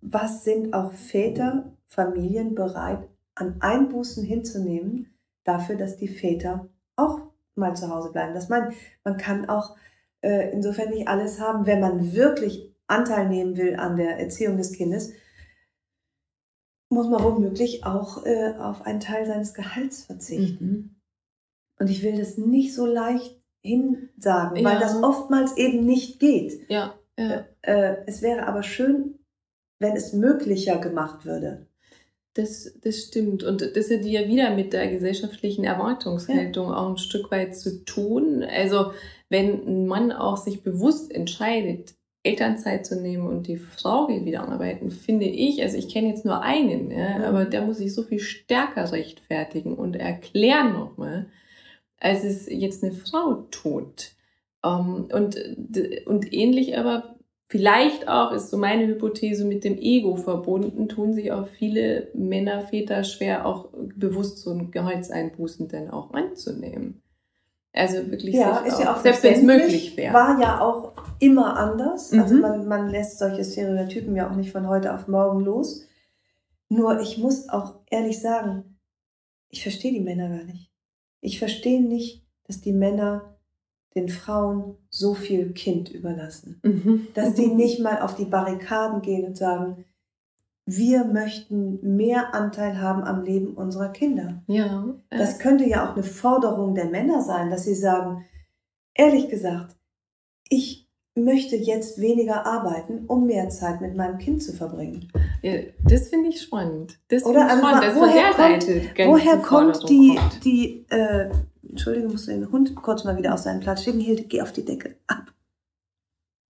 was 0.00 0.44
sind 0.44 0.74
auch 0.74 0.92
Väter, 0.92 1.76
Familien 1.86 2.54
bereit, 2.54 3.08
an 3.34 3.56
Einbußen 3.60 4.24
hinzunehmen, 4.24 5.14
dafür, 5.44 5.76
dass 5.76 5.96
die 5.96 6.08
Väter 6.08 6.68
auch 6.96 7.31
mal 7.54 7.74
zu 7.76 7.88
Hause 7.88 8.12
bleiben. 8.12 8.34
Das 8.34 8.48
man, 8.48 8.72
man 9.04 9.16
kann 9.16 9.48
auch 9.48 9.76
äh, 10.20 10.52
insofern 10.52 10.90
nicht 10.90 11.08
alles 11.08 11.40
haben, 11.40 11.66
wenn 11.66 11.80
man 11.80 12.12
wirklich 12.12 12.72
Anteil 12.86 13.28
nehmen 13.28 13.56
will 13.56 13.76
an 13.76 13.96
der 13.96 14.18
Erziehung 14.18 14.56
des 14.56 14.72
Kindes, 14.72 15.12
muss 16.88 17.08
man 17.08 17.22
womöglich 17.22 17.84
auch 17.84 18.24
äh, 18.26 18.54
auf 18.58 18.82
einen 18.82 19.00
Teil 19.00 19.26
seines 19.26 19.54
Gehalts 19.54 20.04
verzichten. 20.04 20.66
Mhm. 20.66 20.96
Und 21.78 21.90
ich 21.90 22.02
will 22.02 22.16
das 22.16 22.36
nicht 22.36 22.74
so 22.74 22.86
leicht 22.86 23.42
hinsagen, 23.62 24.58
ja. 24.58 24.64
weil 24.64 24.78
das 24.78 25.02
oftmals 25.02 25.56
eben 25.56 25.86
nicht 25.86 26.20
geht. 26.20 26.68
Ja. 26.68 26.94
ja. 27.18 27.30
Äh, 27.30 27.44
äh, 27.62 27.96
es 28.06 28.22
wäre 28.22 28.46
aber 28.46 28.62
schön, 28.62 29.18
wenn 29.78 29.96
es 29.96 30.12
möglicher 30.12 30.78
gemacht 30.78 31.24
würde. 31.24 31.66
Das, 32.34 32.78
das 32.82 32.96
stimmt. 32.96 33.42
Und 33.42 33.60
das 33.76 33.90
hat 33.90 34.04
ja 34.04 34.26
wieder 34.26 34.54
mit 34.54 34.72
der 34.72 34.88
gesellschaftlichen 34.88 35.64
Erwartungshaltung 35.64 36.68
ja. 36.68 36.76
auch 36.76 36.90
ein 36.90 36.96
Stück 36.96 37.30
weit 37.30 37.56
zu 37.56 37.84
tun. 37.84 38.42
Also 38.42 38.92
wenn 39.28 39.66
ein 39.66 39.86
Mann 39.86 40.12
auch 40.12 40.38
sich 40.38 40.62
bewusst 40.62 41.12
entscheidet, 41.12 41.94
Elternzeit 42.24 42.86
zu 42.86 43.00
nehmen 43.00 43.26
und 43.26 43.48
die 43.48 43.56
Frau 43.56 44.06
geht 44.06 44.24
wieder 44.24 44.48
arbeiten, 44.48 44.90
finde 44.90 45.26
ich, 45.26 45.60
also 45.62 45.76
ich 45.76 45.88
kenne 45.88 46.08
jetzt 46.08 46.24
nur 46.24 46.40
einen, 46.40 46.90
ja, 46.90 47.18
mhm. 47.18 47.24
aber 47.24 47.44
der 47.44 47.62
muss 47.62 47.78
sich 47.78 47.92
so 47.92 48.04
viel 48.04 48.20
stärker 48.20 48.92
rechtfertigen 48.92 49.74
und 49.74 49.96
erklären 49.96 50.72
nochmal, 50.72 51.26
als 51.98 52.22
es 52.22 52.48
jetzt 52.48 52.84
eine 52.84 52.92
Frau 52.92 53.46
tut. 53.50 54.12
Um, 54.64 55.08
ähm, 55.10 55.16
und, 55.16 56.06
und 56.06 56.32
ähnlich 56.32 56.78
aber 56.78 57.16
Vielleicht 57.52 58.08
auch 58.08 58.32
ist 58.32 58.48
so 58.48 58.56
meine 58.56 58.86
Hypothese 58.86 59.44
mit 59.44 59.62
dem 59.62 59.76
Ego 59.76 60.16
verbunden, 60.16 60.88
tun 60.88 61.12
sich 61.12 61.32
auch 61.32 61.48
viele 61.48 62.08
Männer, 62.14 62.62
Väter 62.62 63.04
schwer, 63.04 63.44
auch 63.44 63.68
bewusst 63.94 64.38
so 64.38 64.52
ein 64.52 64.70
Gehaltseinbußen 64.70 65.68
denn 65.68 65.90
auch 65.90 66.14
anzunehmen. 66.14 67.02
Also 67.74 68.10
wirklich, 68.10 68.36
ja, 68.36 68.60
ist 68.60 68.80
ja 68.80 68.94
auch 68.94 69.02
selbst 69.02 69.22
wenn 69.22 69.34
es 69.34 69.42
möglich 69.42 69.94
wäre. 69.98 70.14
War 70.14 70.40
ja 70.40 70.62
auch 70.62 70.92
immer 71.18 71.58
anders. 71.58 72.10
Also 72.14 72.36
mhm. 72.36 72.42
Also 72.42 72.56
man, 72.56 72.68
man 72.68 72.88
lässt 72.88 73.18
solche 73.18 73.44
Stereotypen 73.44 74.16
ja 74.16 74.30
auch 74.30 74.34
nicht 74.34 74.50
von 74.50 74.66
heute 74.66 74.94
auf 74.94 75.06
morgen 75.06 75.40
los. 75.40 75.86
Nur 76.70 77.02
ich 77.02 77.18
muss 77.18 77.50
auch 77.50 77.80
ehrlich 77.90 78.18
sagen, 78.18 78.78
ich 79.50 79.60
verstehe 79.60 79.92
die 79.92 80.00
Männer 80.00 80.30
gar 80.30 80.44
nicht. 80.44 80.72
Ich 81.20 81.38
verstehe 81.38 81.82
nicht, 81.82 82.24
dass 82.44 82.62
die 82.62 82.72
Männer 82.72 83.31
den 83.94 84.08
Frauen 84.08 84.76
so 84.88 85.14
viel 85.14 85.52
Kind 85.52 85.90
überlassen. 85.90 86.60
Mhm. 86.62 87.08
Dass 87.14 87.34
die 87.34 87.48
nicht 87.48 87.80
mal 87.80 88.00
auf 88.00 88.14
die 88.14 88.24
Barrikaden 88.24 89.02
gehen 89.02 89.24
und 89.26 89.36
sagen, 89.36 89.84
wir 90.64 91.04
möchten 91.04 91.96
mehr 91.96 92.34
Anteil 92.34 92.80
haben 92.80 93.02
am 93.02 93.22
Leben 93.22 93.54
unserer 93.54 93.88
Kinder. 93.88 94.42
Ja. 94.46 94.94
Das 95.10 95.38
könnte 95.38 95.68
ja 95.68 95.86
auch 95.86 95.94
eine 95.94 96.04
Forderung 96.04 96.74
der 96.74 96.86
Männer 96.86 97.20
sein, 97.22 97.50
dass 97.50 97.64
sie 97.64 97.74
sagen, 97.74 98.24
ehrlich 98.94 99.28
gesagt, 99.28 99.76
ich 100.48 100.81
möchte 101.14 101.56
jetzt 101.56 102.00
weniger 102.00 102.46
arbeiten, 102.46 103.04
um 103.06 103.26
mehr 103.26 103.50
Zeit 103.50 103.80
mit 103.80 103.94
meinem 103.94 104.18
Kind 104.18 104.42
zu 104.42 104.52
verbringen. 104.52 105.08
Ja, 105.42 105.58
das 105.84 106.08
finde 106.08 106.30
ich 106.30 106.40
spannend. 106.40 106.98
Das 107.08 107.24
Oder 107.24 107.48
also, 107.48 107.58
spannend, 107.58 107.94
woher 107.96 108.30
kommt, 108.32 109.08
woher 109.08 109.36
kommt 109.38 109.88
die, 109.90 110.16
kommt. 110.16 110.44
die 110.44 110.86
äh, 110.88 111.30
Entschuldigung, 111.68 112.12
musst 112.12 112.28
du 112.28 112.32
den 112.32 112.50
Hund 112.50 112.74
kurz 112.76 113.04
mal 113.04 113.16
wieder 113.16 113.34
auf 113.34 113.40
seinen 113.40 113.60
Platz 113.60 113.82
schicken. 113.82 114.00
Hilde, 114.00 114.24
geh 114.24 114.42
auf 114.42 114.52
die 114.52 114.64
Decke. 114.64 114.96
Ab. 115.06 115.32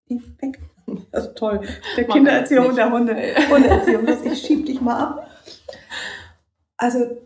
Weg. 0.09 0.59
Das 1.11 1.27
ist 1.27 1.37
toll. 1.37 1.61
Der 1.97 2.05
Kindererziehung 2.05 2.67
und 2.67 2.77
der 2.77 2.91
Hunde, 2.91 3.17
Hundeerziehung. 3.49 4.07
ich 4.25 4.43
schieb 4.43 4.67
dich 4.67 4.81
mal 4.81 4.99
ab. 4.99 5.31
Also, 6.77 7.19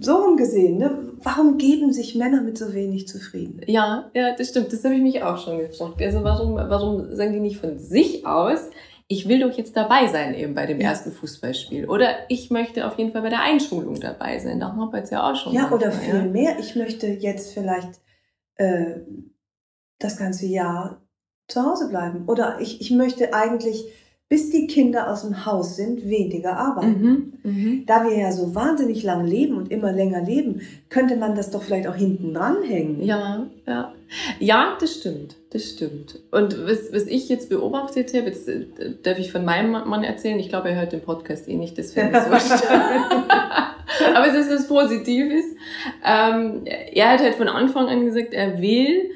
so 0.00 0.16
rumgesehen, 0.16 0.78
ne? 0.78 1.10
warum 1.22 1.58
geben 1.58 1.92
sich 1.92 2.14
Männer 2.14 2.40
mit 2.40 2.58
so 2.58 2.72
wenig 2.72 3.08
zufrieden? 3.08 3.60
Ja, 3.66 4.10
ja, 4.14 4.34
das 4.34 4.48
stimmt. 4.48 4.72
Das 4.72 4.84
habe 4.84 4.94
ich 4.94 5.02
mich 5.02 5.22
auch 5.22 5.38
schon 5.38 5.58
gefragt. 5.58 6.00
Also, 6.00 6.24
warum, 6.24 6.54
warum 6.54 7.14
sagen 7.14 7.32
die 7.32 7.40
nicht 7.40 7.58
von 7.58 7.78
sich 7.78 8.26
aus, 8.26 8.70
ich 9.08 9.28
will 9.28 9.40
doch 9.40 9.56
jetzt 9.56 9.76
dabei 9.76 10.06
sein 10.06 10.34
eben 10.34 10.54
bei 10.54 10.66
dem 10.66 10.80
ja. 10.80 10.90
ersten 10.90 11.10
Fußballspiel. 11.10 11.88
Oder 11.88 12.14
ich 12.28 12.50
möchte 12.50 12.86
auf 12.86 12.96
jeden 12.96 13.12
Fall 13.12 13.22
bei 13.22 13.28
der 13.28 13.42
Einschulung 13.42 13.98
dabei 13.98 14.38
sein. 14.38 14.60
Da 14.60 14.68
haben 14.68 14.78
wir 14.78 14.98
jetzt 14.98 15.10
ja 15.10 15.28
auch 15.28 15.34
schon. 15.34 15.52
Ja, 15.52 15.70
oder 15.72 15.90
viel 15.90 16.14
ja. 16.14 16.22
mehr. 16.22 16.58
Ich 16.60 16.76
möchte 16.76 17.08
jetzt 17.08 17.52
vielleicht 17.52 18.00
äh, 18.54 19.00
das 19.98 20.16
ganze 20.16 20.46
Jahr 20.46 21.02
zu 21.48 21.64
Hause 21.64 21.88
bleiben. 21.88 22.28
Oder 22.28 22.60
ich, 22.60 22.80
ich 22.80 22.92
möchte 22.92 23.34
eigentlich 23.34 23.84
bis 24.30 24.48
die 24.48 24.68
Kinder 24.68 25.10
aus 25.10 25.22
dem 25.22 25.44
Haus 25.44 25.74
sind, 25.74 26.08
weniger 26.08 26.56
arbeiten. 26.56 27.32
Mhm, 27.42 27.50
mh. 27.50 27.82
Da 27.84 28.04
wir 28.04 28.16
ja 28.16 28.30
so 28.30 28.54
wahnsinnig 28.54 29.02
lang 29.02 29.26
leben 29.26 29.56
und 29.56 29.72
immer 29.72 29.90
länger 29.90 30.22
leben, 30.22 30.60
könnte 30.88 31.16
man 31.16 31.34
das 31.34 31.50
doch 31.50 31.64
vielleicht 31.64 31.88
auch 31.88 31.96
hinten 31.96 32.32
dranhängen. 32.32 33.02
Ja, 33.02 33.48
ja. 33.66 33.92
Ja, 34.38 34.78
das 34.80 34.94
stimmt. 34.94 35.34
Das 35.50 35.64
stimmt. 35.64 36.20
Und 36.30 36.56
was, 36.64 36.92
was 36.92 37.06
ich 37.08 37.28
jetzt 37.28 37.48
beobachtet 37.48 38.14
habe, 38.14 38.26
jetzt 38.26 38.48
äh, 38.48 38.66
darf 39.02 39.18
ich 39.18 39.32
von 39.32 39.44
meinem 39.44 39.72
Mann 39.72 40.04
erzählen, 40.04 40.38
ich 40.38 40.48
glaube, 40.48 40.68
er 40.68 40.76
hört 40.76 40.92
den 40.92 41.00
Podcast 41.00 41.48
eh 41.48 41.56
nicht, 41.56 41.76
das 41.76 41.92
finde 41.92 42.16
ich 42.16 42.22
so 42.22 42.30
Aber 44.14 44.26
es 44.28 44.34
ist 44.34 44.50
was 44.52 44.68
Positives. 44.68 45.44
Ähm, 46.06 46.62
er 46.66 47.10
hat 47.10 47.20
halt 47.20 47.34
von 47.34 47.48
Anfang 47.48 47.88
an 47.88 48.04
gesagt, 48.04 48.32
er 48.32 48.62
will 48.62 49.10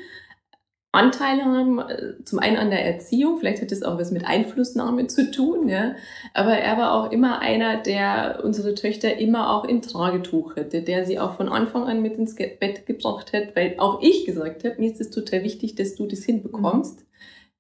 Anteile 0.94 1.44
haben, 1.44 1.78
äh, 1.78 2.24
zum 2.24 2.38
einen 2.38 2.56
an 2.56 2.70
der 2.70 2.84
Erziehung, 2.84 3.38
vielleicht 3.38 3.60
hat 3.60 3.70
das 3.70 3.82
auch 3.82 3.98
was 3.98 4.10
mit 4.10 4.26
Einflussnahme 4.26 5.06
zu 5.06 5.30
tun, 5.30 5.68
ja. 5.68 5.94
Aber 6.32 6.52
er 6.52 6.78
war 6.78 6.94
auch 6.94 7.12
immer 7.12 7.40
einer, 7.40 7.82
der 7.82 8.40
unsere 8.42 8.74
Töchter 8.74 9.18
immer 9.18 9.54
auch 9.54 9.64
im 9.64 9.82
Tragetuch 9.82 10.56
hatte, 10.56 10.82
der 10.82 11.04
sie 11.04 11.18
auch 11.18 11.36
von 11.36 11.48
Anfang 11.48 11.84
an 11.84 12.00
mit 12.02 12.16
ins 12.16 12.34
Bett 12.36 12.86
gebracht 12.86 13.32
hat, 13.32 13.54
weil 13.54 13.74
auch 13.78 14.00
ich 14.02 14.24
gesagt 14.24 14.64
habe, 14.64 14.76
mir 14.78 14.90
ist 14.90 15.00
es 15.00 15.10
total 15.10 15.42
wichtig, 15.42 15.74
dass 15.74 15.94
du 15.94 16.06
das 16.06 16.24
hinbekommst, 16.24 17.00
mhm. 17.00 17.04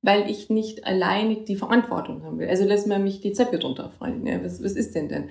weil 0.02 0.30
ich 0.30 0.50
nicht 0.50 0.86
alleine 0.86 1.36
die 1.36 1.56
Verantwortung 1.56 2.22
haben 2.24 2.38
will. 2.38 2.48
Also 2.48 2.64
lass 2.64 2.86
mal 2.86 2.98
mich 2.98 3.20
die 3.20 3.32
Zeppe 3.32 3.60
runterfallen, 3.60 4.26
ja. 4.26 4.42
Was, 4.42 4.62
was 4.62 4.72
ist 4.72 4.94
denn 4.94 5.08
denn? 5.08 5.28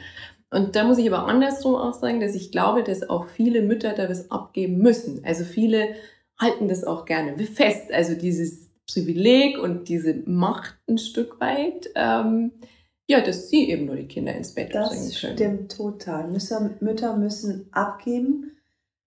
Und 0.53 0.75
da 0.75 0.83
muss 0.83 0.99
ich 0.99 1.11
aber 1.11 1.27
andersrum 1.27 1.73
auch 1.73 1.95
sagen, 1.95 2.19
dass 2.19 2.35
ich 2.35 2.51
glaube, 2.51 2.83
dass 2.83 3.09
auch 3.09 3.25
viele 3.25 3.63
Mütter 3.63 3.93
da 3.93 4.07
was 4.07 4.29
abgeben 4.29 4.77
müssen. 4.77 5.23
Also 5.25 5.45
viele 5.45 5.95
halten 6.39 6.67
das 6.67 6.83
auch 6.83 7.05
gerne 7.05 7.37
fest. 7.45 7.91
Also 7.91 8.15
dieses 8.15 8.71
Privileg 8.91 9.57
und 9.57 9.87
diese 9.89 10.13
Macht 10.25 10.77
ein 10.87 10.97
Stück 10.97 11.39
weit, 11.39 11.89
ähm, 11.95 12.51
ja, 13.07 13.21
dass 13.21 13.49
sie 13.49 13.69
eben 13.69 13.85
nur 13.85 13.95
die 13.95 14.07
Kinder 14.07 14.33
ins 14.33 14.53
Bett 14.53 14.73
das 14.73 14.89
bringen 14.89 15.11
können. 15.11 15.11
Das 15.11 15.17
stimmt 15.17 15.71
total. 15.71 16.29
Mütter, 16.29 16.75
Mütter 16.79 17.17
müssen 17.17 17.67
abgeben, 17.71 18.51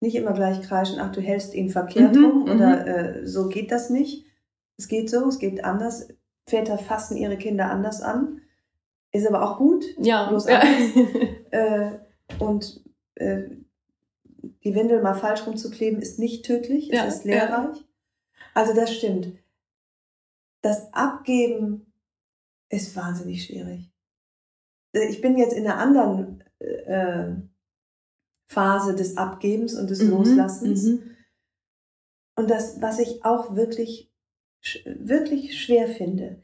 nicht 0.01 0.15
immer 0.15 0.33
gleich 0.33 0.61
kreischen, 0.61 0.99
ach, 0.99 1.11
du 1.11 1.21
hältst 1.21 1.53
ihn 1.53 1.69
verkehrt 1.69 2.15
mhm, 2.15 2.25
rum 2.25 2.43
oder 2.43 2.81
mhm. 2.81 2.87
äh, 2.87 3.27
so 3.27 3.49
geht 3.49 3.71
das 3.71 3.89
nicht. 3.89 4.25
Es 4.77 4.87
geht 4.87 5.09
so, 5.09 5.27
es 5.27 5.39
geht 5.39 5.63
anders. 5.63 6.09
Väter 6.47 6.77
fassen 6.77 7.17
ihre 7.17 7.37
Kinder 7.37 7.71
anders 7.71 8.01
an. 8.01 8.41
Ist 9.11 9.27
aber 9.27 9.43
auch 9.43 9.57
gut. 9.57 9.85
Ja. 9.97 10.27
Bloß 10.27 10.47
ja. 10.47 10.61
äh, 11.51 11.91
und 12.39 12.83
äh, 13.15 13.43
die 14.63 14.75
Windel 14.75 15.01
mal 15.01 15.13
falsch 15.13 15.45
rumzukleben, 15.45 16.01
ist 16.01 16.19
nicht 16.19 16.45
tödlich, 16.45 16.87
ja, 16.87 17.05
es 17.05 17.17
ist 17.17 17.25
lehrreich. 17.25 17.77
Ja. 17.77 17.83
Also 18.53 18.73
das 18.73 18.93
stimmt. 18.93 19.33
Das 20.61 20.93
Abgeben 20.93 21.93
ist 22.69 22.95
wahnsinnig 22.95 23.45
schwierig. 23.45 23.91
Ich 24.93 25.21
bin 25.21 25.37
jetzt 25.37 25.53
in 25.53 25.67
einer 25.67 25.77
anderen 25.77 26.43
äh, 26.59 27.33
Phase 28.47 28.95
des 28.95 29.17
Abgebens 29.17 29.73
und 29.75 29.89
des 29.89 30.01
mhm, 30.01 30.11
Loslassens. 30.11 30.83
Mhm. 30.83 31.15
Und 32.35 32.49
das, 32.49 32.81
was 32.81 32.99
ich 32.99 33.23
auch 33.23 33.55
wirklich, 33.55 34.11
wirklich 34.85 35.59
schwer 35.59 35.87
finde, 35.87 36.41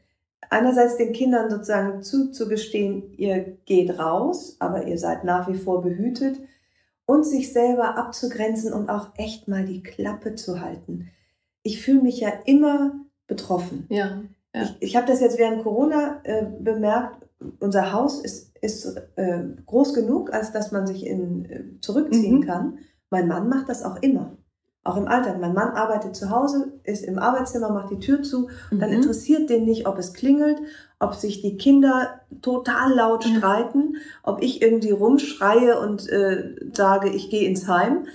einerseits 0.50 0.96
den 0.96 1.12
Kindern 1.12 1.50
sozusagen 1.50 2.02
zuzugestehen, 2.02 3.16
ihr 3.16 3.56
geht 3.64 3.98
raus, 3.98 4.56
aber 4.58 4.86
ihr 4.86 4.98
seid 4.98 5.24
nach 5.24 5.48
wie 5.48 5.56
vor 5.56 5.82
behütet 5.82 6.38
und 7.12 7.24
sich 7.24 7.52
selber 7.52 7.98
abzugrenzen 7.98 8.72
und 8.72 8.88
auch 8.88 9.10
echt 9.16 9.46
mal 9.46 9.66
die 9.66 9.82
Klappe 9.82 10.34
zu 10.34 10.62
halten. 10.62 11.10
Ich 11.62 11.82
fühle 11.82 12.00
mich 12.00 12.20
ja 12.20 12.30
immer 12.46 12.94
betroffen. 13.26 13.86
Ja. 13.90 14.22
ja. 14.54 14.62
Ich, 14.62 14.76
ich 14.80 14.96
habe 14.96 15.06
das 15.06 15.20
jetzt 15.20 15.38
während 15.38 15.62
Corona 15.62 16.20
äh, 16.24 16.46
bemerkt. 16.58 17.26
Unser 17.60 17.92
Haus 17.92 18.22
ist, 18.22 18.56
ist 18.62 18.96
äh, 19.16 19.44
groß 19.66 19.92
genug, 19.92 20.32
als 20.32 20.52
dass 20.52 20.72
man 20.72 20.86
sich 20.86 21.06
in, 21.06 21.44
äh, 21.44 21.64
zurückziehen 21.80 22.36
mhm. 22.36 22.44
kann. 22.46 22.78
Mein 23.10 23.28
Mann 23.28 23.48
macht 23.48 23.68
das 23.68 23.82
auch 23.82 24.00
immer. 24.00 24.38
Auch 24.84 24.96
im 24.96 25.06
Alltag. 25.06 25.40
Mein 25.40 25.54
Mann 25.54 25.70
arbeitet 25.70 26.16
zu 26.16 26.30
Hause, 26.30 26.72
ist 26.82 27.04
im 27.04 27.18
Arbeitszimmer, 27.18 27.70
macht 27.70 27.90
die 27.90 28.00
Tür 28.00 28.22
zu. 28.22 28.48
Mhm. 28.70 28.80
Dann 28.80 28.90
interessiert 28.90 29.48
den 29.48 29.64
nicht, 29.64 29.86
ob 29.86 29.96
es 29.96 30.12
klingelt, 30.12 30.60
ob 30.98 31.14
sich 31.14 31.40
die 31.40 31.56
Kinder 31.56 32.20
total 32.40 32.92
laut 32.92 33.24
mhm. 33.24 33.36
streiten, 33.36 33.96
ob 34.24 34.42
ich 34.42 34.60
irgendwie 34.60 34.90
rumschreie 34.90 35.78
und 35.78 36.08
äh, 36.08 36.56
sage, 36.72 37.10
ich 37.10 37.30
gehe 37.30 37.48
ins 37.48 37.68
Heim. 37.68 38.06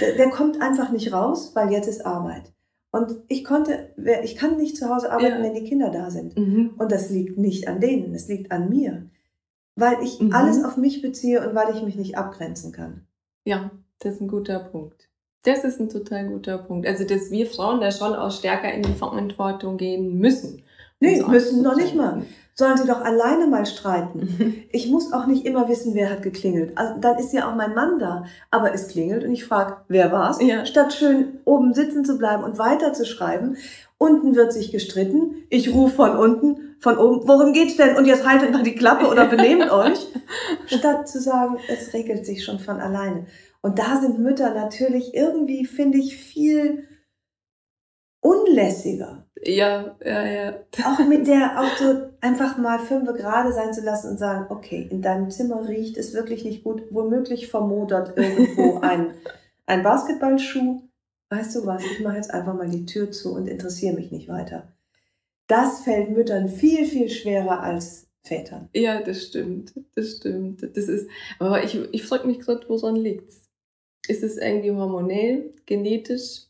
Der, 0.00 0.14
der, 0.14 0.30
kommt 0.30 0.62
einfach 0.62 0.90
nicht 0.90 1.12
raus, 1.12 1.52
weil 1.54 1.72
jetzt 1.72 1.88
ist 1.88 2.06
Arbeit. 2.06 2.52
Und 2.92 3.16
ich 3.28 3.44
konnte, 3.44 3.90
ich 4.22 4.36
kann 4.36 4.56
nicht 4.56 4.76
zu 4.76 4.88
Hause 4.88 5.10
arbeiten, 5.10 5.38
ja. 5.38 5.42
wenn 5.42 5.54
die 5.54 5.64
Kinder 5.64 5.90
da 5.90 6.10
sind. 6.10 6.36
Mhm. 6.36 6.74
Und 6.78 6.92
das 6.92 7.10
liegt 7.10 7.36
nicht 7.36 7.66
an 7.66 7.80
denen, 7.80 8.14
es 8.14 8.28
liegt 8.28 8.52
an 8.52 8.68
mir. 8.68 9.10
Weil 9.74 10.02
ich 10.02 10.20
mhm. 10.20 10.32
alles 10.32 10.62
auf 10.62 10.76
mich 10.76 11.02
beziehe 11.02 11.46
und 11.46 11.54
weil 11.54 11.74
ich 11.74 11.82
mich 11.82 11.96
nicht 11.96 12.16
abgrenzen 12.16 12.70
kann. 12.70 13.06
Ja, 13.44 13.72
das 13.98 14.14
ist 14.14 14.20
ein 14.20 14.28
guter 14.28 14.60
Punkt. 14.60 15.08
Das 15.44 15.64
ist 15.64 15.80
ein 15.80 15.88
total 15.88 16.28
guter 16.28 16.58
Punkt. 16.58 16.86
Also, 16.86 17.04
dass 17.04 17.30
wir 17.30 17.46
Frauen 17.46 17.80
da 17.80 17.90
schon 17.90 18.14
auch 18.14 18.30
stärker 18.30 18.72
in 18.72 18.82
die 18.82 18.92
Verantwortung 18.92 19.76
gehen 19.76 20.18
müssen. 20.18 20.62
Nee, 21.00 21.18
so 21.18 21.26
müssen 21.26 21.62
noch 21.62 21.74
nicht 21.74 21.96
mal. 21.96 22.22
Sollen 22.54 22.76
sie 22.76 22.86
doch 22.86 23.00
alleine 23.00 23.46
mal 23.48 23.66
streiten. 23.66 24.66
Ich 24.74 24.88
muss 24.88 25.12
auch 25.12 25.26
nicht 25.26 25.44
immer 25.44 25.68
wissen, 25.68 25.94
wer 25.94 26.08
hat 26.10 26.22
geklingelt. 26.22 26.78
Also, 26.78 26.94
dann 27.00 27.18
ist 27.18 27.32
ja 27.32 27.50
auch 27.50 27.56
mein 27.56 27.74
Mann 27.74 27.98
da. 27.98 28.24
Aber 28.50 28.72
es 28.72 28.88
klingelt 28.88 29.24
und 29.24 29.32
ich 29.32 29.44
frage, 29.44 29.78
wer 29.88 30.12
war's? 30.12 30.38
Ja. 30.40 30.64
Statt 30.64 30.94
schön 30.94 31.40
oben 31.44 31.74
sitzen 31.74 32.04
zu 32.04 32.18
bleiben 32.18 32.44
und 32.44 32.58
weiter 32.58 32.92
zu 32.92 33.04
schreiben. 33.04 33.56
Unten 33.98 34.36
wird 34.36 34.52
sich 34.52 34.70
gestritten. 34.70 35.44
Ich 35.50 35.74
rufe 35.74 35.96
von 35.96 36.16
unten, 36.16 36.76
von 36.78 36.98
oben, 36.98 37.26
worum 37.26 37.52
geht's 37.52 37.76
denn? 37.76 37.96
Und 37.96 38.06
jetzt 38.06 38.26
haltet 38.26 38.52
mal 38.52 38.62
die 38.62 38.74
Klappe 38.74 39.06
oder 39.06 39.26
benehmt 39.26 39.70
euch. 39.72 40.06
Statt 40.66 41.08
zu 41.08 41.20
sagen, 41.20 41.58
es 41.68 41.92
regelt 41.92 42.26
sich 42.26 42.44
schon 42.44 42.60
von 42.60 42.80
alleine. 42.80 43.26
Und 43.62 43.78
da 43.78 44.00
sind 44.00 44.18
Mütter 44.18 44.52
natürlich 44.52 45.14
irgendwie, 45.14 45.64
finde 45.64 45.98
ich, 45.98 46.16
viel 46.16 46.88
unlässiger. 48.20 49.26
Ja, 49.44 49.96
ja, 50.04 50.26
ja. 50.26 50.54
Auch 50.84 50.98
mit 51.06 51.26
der, 51.26 51.60
auch 51.60 51.76
so 51.76 52.10
einfach 52.20 52.58
mal 52.58 52.78
fünf 52.78 53.12
gerade 53.14 53.52
sein 53.52 53.72
zu 53.72 53.80
lassen 53.80 54.10
und 54.10 54.18
sagen, 54.18 54.46
okay, 54.50 54.86
in 54.90 55.02
deinem 55.02 55.30
Zimmer 55.30 55.68
riecht 55.68 55.96
es 55.96 56.12
wirklich 56.12 56.44
nicht 56.44 56.62
gut, 56.62 56.82
womöglich 56.90 57.48
vermodert 57.48 58.16
irgendwo 58.16 58.78
ein, 58.82 59.14
ein 59.66 59.82
Basketballschuh. 59.82 60.82
Weißt 61.30 61.56
du 61.56 61.66
was, 61.66 61.82
ich 61.84 62.00
mache 62.00 62.16
jetzt 62.16 62.32
einfach 62.32 62.54
mal 62.54 62.68
die 62.68 62.84
Tür 62.84 63.10
zu 63.10 63.34
und 63.34 63.48
interessiere 63.48 63.94
mich 63.94 64.12
nicht 64.12 64.28
weiter. 64.28 64.72
Das 65.46 65.80
fällt 65.80 66.10
Müttern 66.10 66.48
viel, 66.48 66.84
viel 66.84 67.08
schwerer 67.08 67.60
als 67.60 68.06
Vätern. 68.22 68.68
Ja, 68.74 69.02
das 69.02 69.24
stimmt. 69.24 69.72
Das 69.94 70.16
stimmt. 70.16 70.62
Das 70.62 70.88
ist, 70.88 71.08
aber 71.38 71.64
ich, 71.64 71.76
ich 71.92 72.04
frage 72.04 72.26
mich 72.26 72.38
gerade, 72.40 72.68
woran 72.68 72.96
liegt's? 72.96 73.41
Ist 74.08 74.22
es 74.22 74.36
irgendwie 74.36 74.72
hormonell, 74.72 75.52
genetisch, 75.66 76.46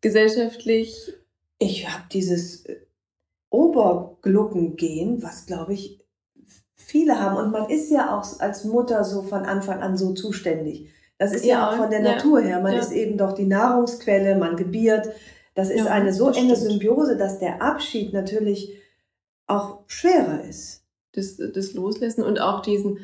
gesellschaftlich? 0.00 1.14
Ich 1.58 1.88
habe 1.88 2.04
dieses 2.12 2.66
äh, 2.66 2.80
Obergluckengehen, 3.50 5.22
was 5.22 5.46
glaube 5.46 5.74
ich 5.74 6.00
viele 6.90 7.20
haben. 7.20 7.36
Und 7.36 7.50
man 7.52 7.70
ist 7.70 7.90
ja 7.90 8.16
auch 8.16 8.40
als 8.40 8.64
Mutter 8.64 9.04
so 9.04 9.22
von 9.22 9.44
Anfang 9.44 9.80
an 9.80 9.96
so 9.96 10.12
zuständig. 10.12 10.90
Das 11.18 11.32
ist 11.32 11.44
ja, 11.44 11.58
ja 11.58 11.70
auch 11.70 11.76
von 11.76 11.90
der 11.90 12.02
ja. 12.02 12.14
Natur 12.14 12.40
her. 12.40 12.60
Man 12.60 12.74
ja. 12.74 12.80
ist 12.80 12.92
eben 12.92 13.18
doch 13.18 13.32
die 13.32 13.46
Nahrungsquelle, 13.46 14.36
man 14.36 14.56
gebiert. 14.56 15.08
Das 15.54 15.70
ist 15.70 15.86
eine 15.86 16.12
so 16.12 16.30
enge. 16.30 16.56
Symbiose, 16.56 17.16
dass 17.16 17.38
der 17.38 17.60
Abschied 17.60 18.12
natürlich 18.12 18.78
auch 19.46 19.80
schwerer 19.86 20.42
ist. 20.48 20.84
Das, 21.12 21.36
das 21.36 21.74
Loslassen 21.74 22.22
und 22.22 22.40
auch 22.40 22.62
diesen, 22.62 23.00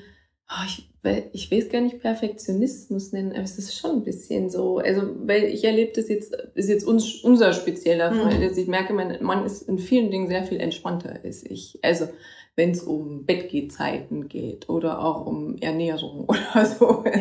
oh, 0.50 0.64
ich 0.66 0.88
weil 1.06 1.30
ich 1.32 1.50
will 1.52 1.61
es 1.61 1.70
gar 1.70 1.80
nicht 1.80 2.00
Perfektionismus 2.00 3.12
nennen, 3.12 3.32
aber 3.32 3.42
es 3.42 3.59
ist 3.59 3.78
schon 3.78 3.92
ein 3.92 4.04
bisschen 4.04 4.50
so. 4.50 4.78
Also, 4.78 5.02
weil 5.24 5.44
ich 5.44 5.64
erlebe 5.64 5.92
das 5.94 6.09
jetzt, 6.09 6.35
ist 6.54 6.68
jetzt 6.68 6.85
uns, 6.85 7.22
unser 7.22 7.52
spezieller 7.52 8.12
Fall, 8.12 8.38
mhm. 8.38 8.42
dass 8.42 8.59
ich 8.59 8.66
merke, 8.66 8.92
mein 8.92 9.22
Mann 9.22 9.46
ist 9.46 9.62
in 9.62 9.78
vielen 9.78 10.11
Dingen 10.11 10.26
sehr 10.26 10.42
viel 10.42 10.59
entspannter 10.59 11.20
als 11.22 11.44
ich. 11.44 11.78
Also, 11.82 12.09
wenn 12.56 12.72
es 12.72 12.82
um 12.82 13.24
Bettgehzeiten 13.24 14.28
geht 14.28 14.68
oder 14.68 15.04
auch 15.04 15.26
um 15.26 15.56
Ernährung 15.59 16.24
oder 16.26 16.66
so. 16.66 17.04
Ja. 17.04 17.12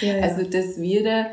Ja, 0.00 0.16
ja. 0.16 0.22
Also, 0.22 0.42
dass 0.48 0.80
wir 0.80 1.04
da 1.04 1.26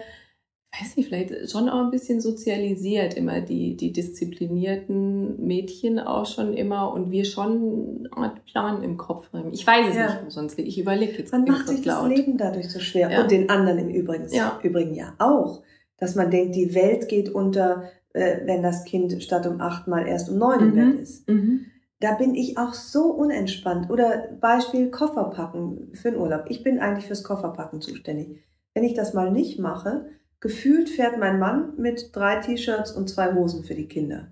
weiß 0.80 0.98
nicht, 0.98 1.10
vielleicht 1.10 1.52
schon 1.52 1.70
auch 1.70 1.84
ein 1.84 1.92
bisschen 1.92 2.20
sozialisiert 2.20 3.14
immer, 3.14 3.42
die, 3.42 3.78
die 3.78 3.92
disziplinierten 3.92 5.46
Mädchen 5.46 6.00
auch 6.00 6.26
schon 6.26 6.54
immer 6.54 6.92
und 6.92 7.12
wir 7.12 7.26
schon 7.26 8.10
einen 8.16 8.44
Plan 8.46 8.82
im 8.82 8.98
Kopf 8.98 9.32
haben. 9.34 9.54
Ich 9.54 9.66
weiß 9.66 9.90
es 9.90 9.96
ja. 9.96 10.06
nicht, 10.06 10.26
wo 10.26 10.30
sonst 10.30 10.58
liegt. 10.58 10.70
Ich 10.70 10.80
überlege 10.80 11.14
jetzt. 11.14 11.32
Man 11.32 11.44
macht 11.44 11.68
sich 11.68 11.86
laut. 11.86 12.10
das 12.10 12.18
Leben 12.18 12.38
dadurch 12.38 12.70
so 12.72 12.80
schwer. 12.80 13.12
Ja. 13.12 13.22
Und 13.22 13.32
den 13.32 13.50
anderen 13.50 13.80
im 13.80 13.90
Übrigen 13.90 14.28
ja. 14.30 14.60
Übrigen 14.64 14.96
ja 14.96 15.14
auch. 15.20 15.62
Dass 15.98 16.16
man 16.16 16.32
denkt, 16.32 16.56
die 16.56 16.74
Welt 16.74 17.08
geht 17.08 17.30
unter, 17.30 17.84
äh, 18.14 18.40
wenn 18.46 18.64
das 18.64 18.84
Kind 18.84 19.22
statt 19.22 19.46
um 19.46 19.62
acht 19.62 19.88
mal 19.88 20.08
erst 20.08 20.30
um 20.30 20.40
neun 20.40 20.60
mhm. 20.60 20.68
im 20.68 20.76
Bett 20.76 21.02
ist. 21.02 21.30
Mhm. 21.30 21.66
Da 22.00 22.16
bin 22.16 22.34
ich 22.34 22.58
auch 22.58 22.74
so 22.74 23.04
unentspannt. 23.12 23.92
Oder 23.92 24.30
Beispiel 24.42 24.90
Kofferpacken 24.90 25.92
für 25.94 26.12
den 26.12 26.20
Urlaub. 26.20 26.46
Ich 26.50 26.64
bin 26.64 26.80
eigentlich 26.80 27.06
fürs 27.06 27.24
Kofferpacken 27.24 27.80
zuständig. 27.80 28.40
Wenn 28.74 28.84
ich 28.84 28.96
das 28.96 29.14
mal 29.14 29.32
nicht 29.32 29.60
mache, 29.60 30.08
Gefühlt 30.44 30.90
fährt 30.90 31.18
mein 31.18 31.40
Mann 31.40 31.72
mit 31.78 32.14
drei 32.14 32.36
T-Shirts 32.36 32.92
und 32.92 33.10
zwei 33.10 33.34
Hosen 33.34 33.64
für 33.64 33.76
die 33.76 33.88
Kinder. 33.88 34.28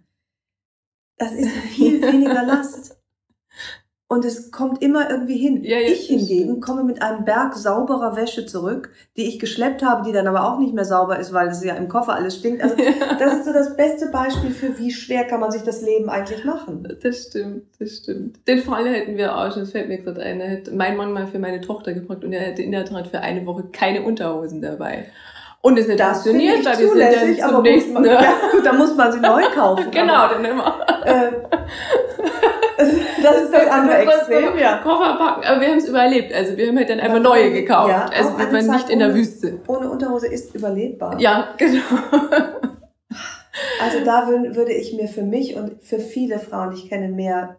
Das 1.17 1.31
ist 1.31 1.49
viel 1.73 2.01
weniger 2.01 2.43
Last. 2.43 2.97
Und 4.09 4.25
es 4.25 4.51
kommt 4.51 4.81
immer 4.81 5.09
irgendwie 5.09 5.37
hin. 5.37 5.63
Ja, 5.63 5.79
ja, 5.79 5.87
ich 5.87 6.07
hingegen 6.07 6.59
komme 6.59 6.83
mit 6.83 7.01
einem 7.01 7.23
Berg 7.23 7.55
sauberer 7.55 8.17
Wäsche 8.17 8.45
zurück, 8.45 8.91
die 9.15 9.25
ich 9.25 9.39
geschleppt 9.39 9.83
habe, 9.83 10.03
die 10.03 10.11
dann 10.11 10.27
aber 10.27 10.43
auch 10.43 10.59
nicht 10.59 10.73
mehr 10.73 10.83
sauber 10.83 11.17
ist, 11.17 11.31
weil 11.31 11.47
es 11.47 11.63
ja 11.63 11.75
im 11.75 11.87
Koffer 11.87 12.15
alles 12.15 12.35
stinkt. 12.35 12.61
Also 12.61 12.75
das 13.19 13.35
ist 13.35 13.45
so 13.45 13.53
das 13.53 13.77
beste 13.77 14.07
Beispiel 14.07 14.51
für, 14.51 14.77
wie 14.77 14.91
schwer 14.91 15.23
kann 15.23 15.39
man 15.39 15.51
sich 15.51 15.61
das 15.61 15.81
Leben 15.81 16.09
eigentlich 16.09 16.43
machen. 16.43 16.93
Das 17.01 17.27
stimmt, 17.27 17.67
das 17.79 17.99
stimmt. 17.99 18.45
Den 18.49 18.59
Fall 18.59 18.85
hätten 18.85 19.15
wir 19.15 19.37
auch 19.37 19.49
schon, 19.53 19.61
das 19.61 19.71
fällt 19.71 19.87
mir 19.87 19.99
gerade 19.99 20.21
ein, 20.21 20.39
da 20.39 20.45
hätte 20.45 20.75
mein 20.75 20.97
Mann 20.97 21.13
mal 21.13 21.27
für 21.27 21.39
meine 21.39 21.61
Tochter 21.61 21.93
gebracht 21.93 22.25
und 22.25 22.33
er 22.33 22.41
hätte 22.41 22.63
in 22.63 22.73
der 22.73 22.83
Tat 22.83 23.07
für 23.07 23.21
eine 23.21 23.45
Woche 23.45 23.63
keine 23.71 24.01
Unterhosen 24.01 24.61
dabei. 24.61 25.05
Und 25.61 25.77
es 25.77 25.85
ist 25.85 25.99
das 25.99 26.23
funktioniert, 26.23 26.65
weil 26.65 26.75
die 26.75 26.87
sind 26.87 27.39
dann 27.39 27.49
zum 27.51 27.61
nächsten. 27.61 27.93
Man, 27.93 28.05
ja, 28.05 28.33
gut, 28.51 28.65
dann 28.65 28.77
muss 28.77 28.95
man 28.95 29.11
sie 29.11 29.19
neu 29.19 29.43
kaufen. 29.53 29.85
genau, 29.91 30.27
dann 30.27 30.43
immer. 30.43 30.79
Äh, 31.05 31.31
das 33.23 33.41
ist 33.43 33.53
das 33.53 33.67
andere 33.67 33.97
Extrem, 33.99 34.57
ja. 34.57 34.77
Koffer 34.77 35.15
packen, 35.17 35.45
aber 35.45 35.61
wir 35.61 35.67
haben 35.67 35.77
es 35.77 35.87
überlebt. 35.87 36.33
Also 36.33 36.57
wir 36.57 36.67
haben 36.67 36.77
halt 36.77 36.89
dann 36.89 36.99
einfach 36.99 37.19
neue 37.19 37.51
gekauft. 37.51 37.89
Ja, 37.89 38.09
also 38.15 38.37
wird 38.39 38.51
man 38.51 38.65
nicht 38.65 38.89
in 38.89 38.99
der 38.99 39.13
Wüste. 39.13 39.59
Ohne 39.67 39.91
Unterhose 39.91 40.27
ist 40.27 40.55
überlebbar. 40.55 41.19
Ja, 41.19 41.49
genau. 41.57 41.81
Also 43.83 44.03
da 44.03 44.27
würde 44.27 44.73
ich 44.73 44.93
mir 44.93 45.07
für 45.07 45.23
mich 45.23 45.55
und 45.55 45.83
für 45.83 45.99
viele 45.99 46.39
Frauen, 46.39 46.73
ich 46.73 46.89
kenne, 46.89 47.09
mehr 47.09 47.57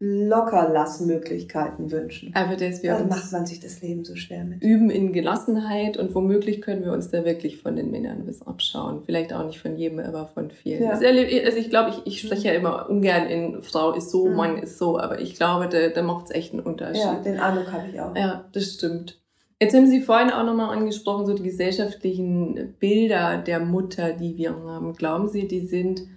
Lockerlassmöglichkeiten 0.00 1.92
wünschen. 1.92 2.32
Aber 2.34 2.56
das 2.56 2.82
wir 2.82 2.98
macht 3.08 3.30
man 3.30 3.46
sich 3.46 3.60
das 3.60 3.80
Leben 3.82 4.04
so 4.04 4.16
schwer 4.16 4.44
mit. 4.44 4.60
Üben 4.62 4.90
in 4.90 5.12
Gelassenheit 5.12 5.96
und 5.96 6.12
womöglich 6.12 6.60
können 6.60 6.84
wir 6.84 6.92
uns 6.92 7.10
da 7.10 7.24
wirklich 7.24 7.62
von 7.62 7.76
den 7.76 7.92
Männern 7.92 8.26
was 8.26 8.44
abschauen. 8.44 9.02
Vielleicht 9.04 9.32
auch 9.32 9.46
nicht 9.46 9.60
von 9.60 9.76
jedem, 9.76 10.00
aber 10.00 10.26
von 10.26 10.50
vielen. 10.50 10.82
Ja. 10.82 10.90
Also 10.90 11.04
ich 11.04 11.70
glaube, 11.70 11.90
ich, 11.90 12.06
ich 12.06 12.20
spreche 12.20 12.48
ja 12.48 12.54
immer 12.54 12.90
ungern 12.90 13.26
in 13.28 13.62
Frau 13.62 13.92
ist 13.92 14.10
so, 14.10 14.26
mhm. 14.26 14.34
Mann 14.34 14.58
ist 14.58 14.76
so, 14.78 14.98
aber 14.98 15.20
ich 15.20 15.36
glaube, 15.36 15.68
da, 15.68 15.88
da 15.88 16.02
macht 16.02 16.26
es 16.26 16.30
echt 16.32 16.52
einen 16.52 16.62
Unterschied. 16.62 17.04
Ja, 17.04 17.20
den 17.20 17.38
Eindruck 17.38 17.70
habe 17.70 17.88
ich 17.92 18.00
auch. 18.00 18.16
Ja, 18.16 18.48
das 18.52 18.74
stimmt. 18.74 19.20
Jetzt 19.62 19.74
haben 19.76 19.86
Sie 19.86 20.00
vorhin 20.00 20.30
auch 20.30 20.44
nochmal 20.44 20.76
angesprochen, 20.76 21.26
so 21.26 21.34
die 21.34 21.42
gesellschaftlichen 21.42 22.74
Bilder 22.80 23.36
der 23.36 23.60
Mutter, 23.60 24.14
die 24.14 24.36
wir 24.36 24.56
haben. 24.56 24.94
Glauben 24.94 25.28
Sie, 25.28 25.46
die 25.46 25.66
sind 25.66 26.08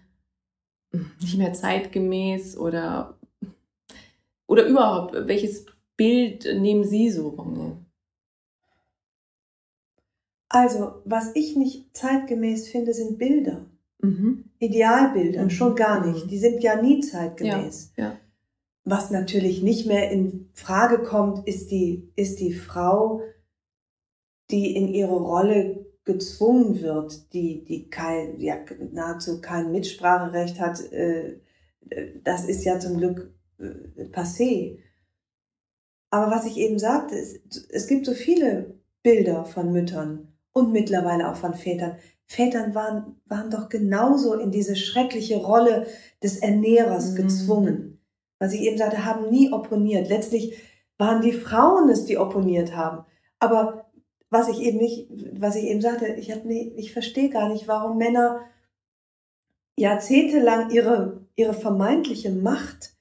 nicht 1.22 1.38
mehr 1.38 1.54
zeitgemäß 1.54 2.58
oder 2.58 3.18
oder 4.54 4.68
überhaupt, 4.68 5.16
welches 5.28 5.66
Bild 5.98 6.46
nehmen 6.46 6.84
Sie 6.84 7.10
so 7.10 7.36
wahr? 7.36 7.84
Also, 10.48 11.02
was 11.06 11.36
ich 11.36 11.56
nicht 11.56 11.98
zeitgemäß 11.98 12.68
finde, 12.70 12.94
sind 12.94 13.18
Bilder. 13.18 13.66
Mhm. 13.98 14.46
Idealbilder, 14.60 15.46
mhm. 15.46 15.50
schon 15.50 15.76
gar 15.76 16.06
nicht. 16.06 16.26
Mhm. 16.26 16.30
Die 16.30 16.38
sind 16.38 16.62
ja 16.62 16.80
nie 16.80 17.00
zeitgemäß. 17.00 17.94
Ja. 17.98 18.04
Ja. 18.04 18.20
Was 18.86 19.10
natürlich 19.10 19.64
nicht 19.64 19.88
mehr 19.88 20.12
in 20.12 20.50
Frage 20.54 21.02
kommt, 21.02 21.48
ist 21.48 21.72
die, 21.72 22.12
ist 22.16 22.40
die 22.40 22.54
Frau, 22.54 23.22
die 24.52 24.76
in 24.76 24.88
ihre 24.90 25.16
Rolle 25.16 25.88
gezwungen 26.06 26.80
wird, 26.82 27.34
die, 27.34 27.64
die 27.64 27.90
kein, 27.90 28.40
ja, 28.40 28.58
nahezu 28.92 29.42
kein 29.42 29.72
Mitspracherecht 29.72 30.60
hat, 30.60 30.80
äh, 30.92 31.40
das 32.24 32.46
ist 32.46 32.64
ja 32.66 32.80
zum 32.80 32.98
Glück 32.98 33.34
passé. 34.12 34.80
Aber 36.10 36.32
was 36.32 36.46
ich 36.46 36.58
eben 36.58 36.80
sagte, 36.80 37.16
es, 37.16 37.40
es 37.70 37.88
gibt 37.88 38.06
so 38.06 38.14
viele 38.14 38.80
Bilder 39.02 39.46
von 39.46 39.72
Müttern 39.72 40.34
und 40.54 40.72
mittlerweile 40.72 41.30
auch 41.30 41.36
von 41.36 41.54
Vätern. 41.54 41.98
Vätern 42.26 42.74
waren, 42.74 43.22
waren 43.26 43.50
doch 43.50 43.70
genauso 43.70 44.36
in 44.36 44.52
diese 44.52 44.76
schreckliche 44.76 45.38
Rolle 45.38 45.88
des 46.22 46.38
Ernährers 46.38 47.12
mhm. 47.12 47.16
gezwungen. 47.16 48.00
Was 48.40 48.54
ich 48.54 48.62
eben 48.62 48.78
sagte, 48.78 49.06
haben 49.06 49.30
nie 49.30 49.52
opponiert. 49.52 50.10
Letztlich 50.10 50.58
waren 50.98 51.22
die 51.22 51.34
Frauen 51.34 51.90
es, 51.90 52.06
die 52.06 52.18
opponiert 52.18 52.76
haben. 52.76 53.06
Aber 53.40 53.92
was 54.30 54.48
ich 54.48 54.62
eben 54.62 54.78
nicht, 54.78 55.10
was 55.40 55.56
ich 55.56 55.66
eben 55.66 55.82
sagte, 55.82 56.08
ich, 56.08 56.32
hab 56.32 56.46
nie, 56.46 56.74
ich 56.76 56.94
verstehe 56.94 57.30
gar 57.30 57.50
nicht, 57.50 57.68
warum 57.68 57.98
Männer 57.98 58.42
jahrzehntelang 59.78 60.72
ihre, 60.72 61.26
ihre 61.36 61.54
vermeintliche 61.54 62.32
Macht 62.32 62.94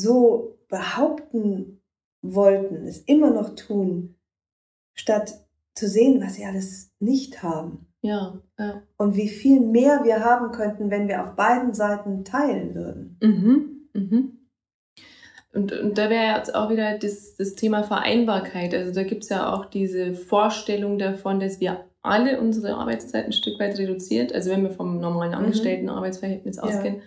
so 0.00 0.58
behaupten 0.68 1.80
wollten, 2.22 2.86
es 2.86 2.98
immer 2.98 3.30
noch 3.30 3.54
tun, 3.54 4.16
statt 4.94 5.32
zu 5.74 5.88
sehen, 5.88 6.20
was 6.20 6.34
sie 6.34 6.44
alles 6.44 6.90
nicht 6.98 7.42
haben. 7.42 7.86
Ja, 8.00 8.40
ja. 8.58 8.82
Und 8.96 9.16
wie 9.16 9.28
viel 9.28 9.60
mehr 9.60 10.00
wir 10.04 10.24
haben 10.24 10.52
könnten, 10.52 10.90
wenn 10.90 11.08
wir 11.08 11.22
auf 11.22 11.34
beiden 11.34 11.74
Seiten 11.74 12.24
teilen 12.24 12.74
würden. 12.74 13.18
Mhm, 13.20 13.88
mhm. 13.92 14.38
Und, 15.52 15.72
und 15.72 15.98
da 15.98 16.10
wäre 16.10 16.36
jetzt 16.36 16.54
auch 16.54 16.70
wieder 16.70 16.98
das, 16.98 17.34
das 17.34 17.54
Thema 17.54 17.82
Vereinbarkeit. 17.82 18.74
Also 18.74 18.92
da 18.92 19.02
gibt 19.02 19.24
es 19.24 19.30
ja 19.30 19.52
auch 19.52 19.64
diese 19.64 20.14
Vorstellung 20.14 20.98
davon, 20.98 21.40
dass 21.40 21.58
wir 21.58 21.84
alle 22.02 22.40
unsere 22.40 22.74
Arbeitszeit 22.74 23.24
ein 23.24 23.32
Stück 23.32 23.58
weit 23.58 23.78
reduziert. 23.78 24.32
Also 24.32 24.50
wenn 24.50 24.62
wir 24.62 24.70
vom 24.70 25.00
normalen 25.00 25.32
mhm. 25.32 25.38
Angestellten-Arbeitsverhältnis 25.38 26.58
mhm. 26.58 26.62
ausgehen, 26.62 26.96
ja. 26.96 27.02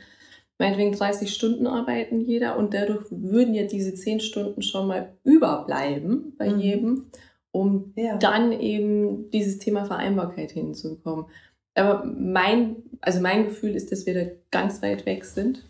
Meinetwegen 0.62 0.92
30 0.94 1.34
Stunden 1.34 1.66
arbeiten 1.66 2.22
jeder 2.22 2.56
und 2.56 2.74
dadurch 2.74 3.08
würden 3.10 3.56
ja 3.56 3.64
diese 3.64 3.96
10 3.96 4.20
Stunden 4.20 4.62
schon 4.62 4.88
mal 4.88 5.18
überbleiben 5.24 6.36
bei 6.38 6.50
mhm. 6.50 6.60
jedem, 6.60 7.06
um 7.52 7.94
ja. 7.96 8.18
dann 8.18 8.52
eben 8.52 9.32
dieses 9.32 9.58
Thema 9.58 9.86
Vereinbarkeit 9.86 10.52
hinzukommen. 10.52 11.26
Aber 11.74 12.06
mein, 12.06 12.76
also 13.02 13.22
mein 13.22 13.46
Gefühl 13.46 13.76
ist, 13.76 13.92
dass 13.92 14.06
wir 14.06 14.14
da 14.14 14.32
ganz 14.52 14.84
weit 14.84 15.08
weg 15.08 15.26
sind. 15.26 15.68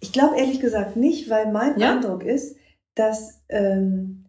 Ich 0.00 0.12
glaube 0.12 0.38
ehrlich 0.38 0.60
gesagt 0.60 0.96
nicht, 0.96 1.28
weil 1.28 1.52
mein 1.52 1.78
ja? 1.78 1.94
Eindruck 1.94 2.24
ist, 2.24 2.56
dass 2.94 3.42
ähm, 3.50 4.24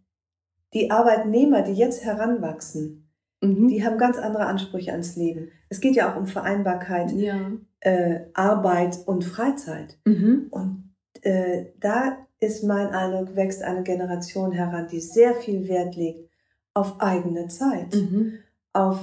die 0.73 0.91
Arbeitnehmer, 0.91 1.61
die 1.61 1.73
jetzt 1.73 2.03
heranwachsen, 2.03 3.03
Mhm. 3.43 3.67
Die 3.67 3.85
haben 3.85 3.97
ganz 3.97 4.17
andere 4.17 4.45
Ansprüche 4.45 4.91
ans 4.91 5.15
Leben. 5.15 5.51
Es 5.69 5.81
geht 5.81 5.95
ja 5.95 6.11
auch 6.11 6.17
um 6.17 6.27
Vereinbarkeit, 6.27 7.11
ja. 7.11 7.51
Äh, 7.83 8.21
Arbeit 8.33 8.99
und 9.05 9.23
Freizeit. 9.23 9.97
Mhm. 10.05 10.47
Und 10.51 10.93
äh, 11.21 11.67
da 11.79 12.17
ist 12.39 12.63
mein 12.63 12.89
Eindruck, 12.89 13.35
wächst 13.35 13.63
eine 13.63 13.83
Generation 13.83 14.51
heran, 14.51 14.87
die 14.91 14.99
sehr 14.99 15.35
viel 15.35 15.67
Wert 15.67 15.95
legt 15.95 16.29
auf 16.73 16.99
eigene 16.99 17.47
Zeit, 17.47 17.93
mhm. 17.93 18.39
auf, 18.73 18.99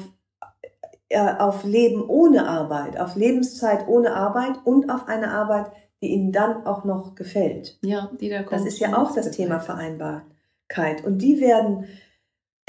äh, 1.08 1.34
auf 1.38 1.64
Leben 1.64 2.02
ohne 2.08 2.48
Arbeit, 2.48 2.98
auf 2.98 3.16
Lebenszeit 3.16 3.86
ohne 3.88 4.14
Arbeit 4.14 4.58
und 4.64 4.90
auf 4.90 5.08
eine 5.08 5.30
Arbeit, 5.32 5.70
die 6.02 6.08
ihnen 6.08 6.32
dann 6.32 6.66
auch 6.66 6.84
noch 6.84 7.14
gefällt. 7.14 7.78
Ja, 7.82 8.10
die 8.20 8.28
da 8.28 8.42
kommt. 8.42 8.60
Das 8.60 8.66
ist 8.66 8.80
ja 8.80 8.96
auch 8.96 9.14
das 9.14 9.30
Thema 9.30 9.60
Vereinbarkeit. 9.60 11.04
Und 11.04 11.18
die 11.18 11.40
werden 11.40 11.86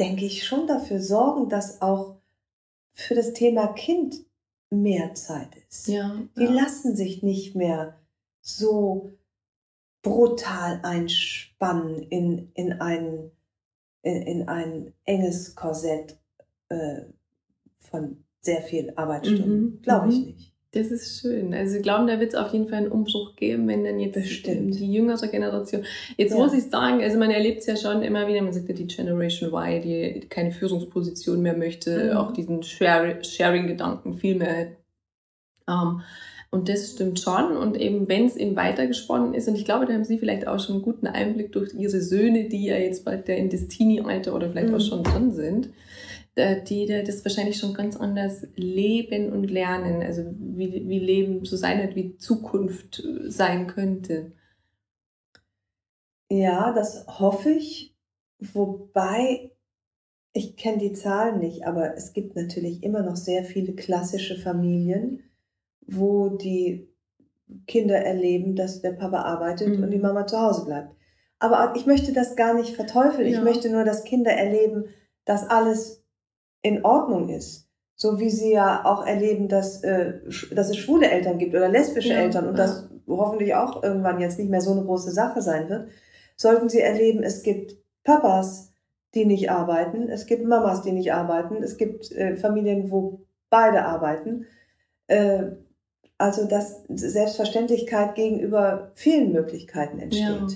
denke 0.02 0.26
ich, 0.26 0.46
schon 0.48 0.66
dafür 0.66 1.00
sorgen, 1.00 1.48
dass 1.48 1.82
auch 1.82 2.16
für 2.92 3.14
das 3.14 3.34
Thema 3.34 3.68
Kind 3.68 4.16
mehr 4.72 5.14
Zeit 5.14 5.56
ist. 5.70 5.88
Ja, 5.88 6.22
Die 6.38 6.44
ja. 6.44 6.52
lassen 6.52 6.96
sich 6.96 7.22
nicht 7.22 7.56
mehr 7.56 8.00
so 8.42 9.12
brutal 10.02 10.80
einspannen 10.82 12.02
in, 12.04 12.52
in, 12.54 12.74
ein, 12.82 13.32
in, 14.02 14.22
in 14.24 14.48
ein 14.48 14.94
enges 15.06 15.56
Korsett 15.56 16.18
äh, 16.70 17.02
von 17.78 18.24
sehr 18.40 18.64
viel 18.64 18.94
Arbeitsstunden. 18.96 19.62
Mhm. 19.62 19.82
Glaube 19.82 20.10
ich 20.10 20.20
mhm. 20.20 20.26
nicht. 20.26 20.51
Das 20.74 20.88
ist 20.88 21.20
schön. 21.20 21.54
Also 21.54 21.76
ich 21.76 21.84
glaube, 21.84 22.10
da 22.10 22.18
wird 22.22 22.30
es 22.34 22.40
auf 22.40 22.54
jeden 22.54 22.70
Fall 22.70 22.80
einen 22.80 22.92
Umbruch 22.92 23.36
geben, 23.36 23.68
wenn 23.68 23.84
dann 23.84 24.00
jetzt 24.00 24.14
Bestimmt. 24.14 24.80
die 24.80 24.94
jüngere 24.94 25.28
Generation. 25.28 25.84
Jetzt 26.16 26.32
ja. 26.32 26.38
muss 26.38 26.54
ich 26.54 26.70
sagen, 26.70 27.04
also 27.04 27.20
man 27.20 27.30
erlebt 27.30 27.60
es 27.60 27.66
ja 27.66 27.76
schon 27.76 28.02
immer 28.04 28.26
wieder, 28.28 28.42
man 28.42 28.54
sagt 28.54 28.70
ja 28.70 28.76
die 28.76 28.88
Generation 28.88 29.50
Y, 29.50 29.82
die 29.82 30.22
keine 30.30 30.52
Führungsposition 30.52 31.42
mehr 31.42 31.58
möchte, 31.58 32.12
mhm. 32.12 32.18
auch 32.18 32.32
diesen 32.32 32.64
Sharing-Gedanken 32.64 34.14
viel 34.14 34.36
mehr. 34.36 34.68
Ähm, 35.68 36.02
und 36.52 36.70
das 36.70 36.92
stimmt 36.92 37.20
schon. 37.20 37.58
Und 37.58 37.76
eben, 37.78 38.08
wenn 38.08 38.26
es 38.26 38.38
eben 38.38 38.56
weitergesponnen 38.56 39.34
ist, 39.34 39.50
und 39.50 39.56
ich 39.56 39.66
glaube, 39.66 39.86
da 39.86 39.94
haben 39.94 40.06
Sie 40.06 40.20
vielleicht 40.20 40.48
auch 40.48 40.60
schon 40.62 40.76
einen 40.76 40.84
guten 40.84 41.08
Einblick 41.08 41.52
durch 41.52 41.74
Ihre 41.74 42.00
Söhne, 42.00 42.48
die 42.48 42.66
ja 42.66 42.78
jetzt 42.78 43.04
bald 43.04 43.28
in 43.28 43.50
das 43.50 43.68
Teenie-Alter 43.68 44.34
oder 44.34 44.50
vielleicht 44.50 44.70
mhm. 44.70 44.76
auch 44.76 44.82
schon 44.82 45.04
drin 45.04 45.32
sind 45.34 45.70
die 46.38 46.88
das 46.88 47.26
wahrscheinlich 47.26 47.58
schon 47.58 47.74
ganz 47.74 47.98
anders 47.98 48.48
leben 48.56 49.32
und 49.32 49.44
lernen. 49.46 50.02
Also 50.02 50.24
wie, 50.38 50.88
wie 50.88 51.00
Leben 51.00 51.46
so 51.46 51.58
sein 51.58 51.80
wird, 51.80 51.96
wie 51.96 52.18
Zukunft 52.18 53.04
äh, 53.04 53.30
sein 53.30 53.68
könnte. 53.68 54.32
Ja, 56.30 56.72
das 56.72 57.06
hoffe 57.08 57.52
ich. 57.52 57.96
Wobei, 58.40 59.52
ich 60.34 60.56
kenne 60.56 60.78
die 60.78 60.94
Zahlen 60.94 61.40
nicht, 61.40 61.66
aber 61.66 61.96
es 61.96 62.14
gibt 62.14 62.36
natürlich 62.36 62.82
immer 62.82 63.04
noch 63.04 63.18
sehr 63.18 63.44
viele 63.44 63.74
klassische 63.74 64.38
Familien, 64.38 65.24
wo 65.86 66.30
die 66.30 66.88
Kinder 67.68 67.98
erleben, 67.98 68.56
dass 68.56 68.82
der 68.82 68.94
Papa 68.94 69.24
arbeitet 69.24 69.78
mhm. 69.78 69.84
und 69.84 69.92
die 69.92 70.00
Mama 70.00 70.26
zu 70.26 70.40
Hause 70.40 70.66
bleibt. 70.66 70.96
Aber 71.40 71.74
ich 71.76 71.86
möchte 71.86 72.14
das 72.14 72.36
gar 72.36 72.54
nicht 72.54 72.76
verteufeln. 72.76 73.28
Ja. 73.28 73.40
Ich 73.40 73.44
möchte 73.44 73.70
nur, 73.70 73.84
dass 73.84 74.06
Kinder 74.06 74.32
erleben, 74.32 74.86
dass 75.26 75.48
alles 75.50 76.01
in 76.62 76.86
Ordnung 76.86 77.30
ist. 77.30 77.68
So 77.96 78.20
wie 78.20 78.30
sie 78.30 78.54
ja 78.54 78.84
auch 78.86 79.06
erleben, 79.06 79.48
dass, 79.48 79.84
äh, 79.84 80.14
dass 80.54 80.70
es 80.70 80.78
schwule 80.78 81.10
Eltern 81.10 81.38
gibt 81.38 81.54
oder 81.54 81.70
lesbische 81.70 82.14
ja, 82.14 82.20
Eltern 82.20 82.48
und 82.48 82.58
ja. 82.58 82.64
das 82.64 82.90
hoffentlich 83.08 83.54
auch 83.54 83.84
irgendwann 83.84 84.20
jetzt 84.20 84.40
nicht 84.40 84.50
mehr 84.50 84.62
so 84.62 84.72
eine 84.72 84.84
große 84.84 85.12
Sache 85.12 85.42
sein 85.42 85.70
wird, 85.70 85.90
sollten 86.36 86.70
sie 86.70 86.80
erleben, 86.80 87.22
es 87.22 87.44
gibt 87.44 87.76
Papas, 88.04 88.74
die 89.14 89.26
nicht 89.26 89.52
arbeiten, 89.52 90.10
es 90.10 90.26
gibt 90.26 90.46
Mamas, 90.46 90.82
die 90.82 90.94
nicht 90.94 91.14
arbeiten, 91.14 91.62
es 91.62 91.78
gibt 91.78 92.12
äh, 92.14 92.38
Familien, 92.38 92.90
wo 92.90 93.22
beide 93.50 93.86
arbeiten. 93.86 94.48
Äh, 95.08 95.52
also 96.18 96.48
dass 96.48 96.84
Selbstverständlichkeit 96.88 98.16
gegenüber 98.16 98.92
vielen 98.94 99.32
Möglichkeiten 99.32 100.00
entsteht. 100.00 100.22
Ja. 100.24 100.48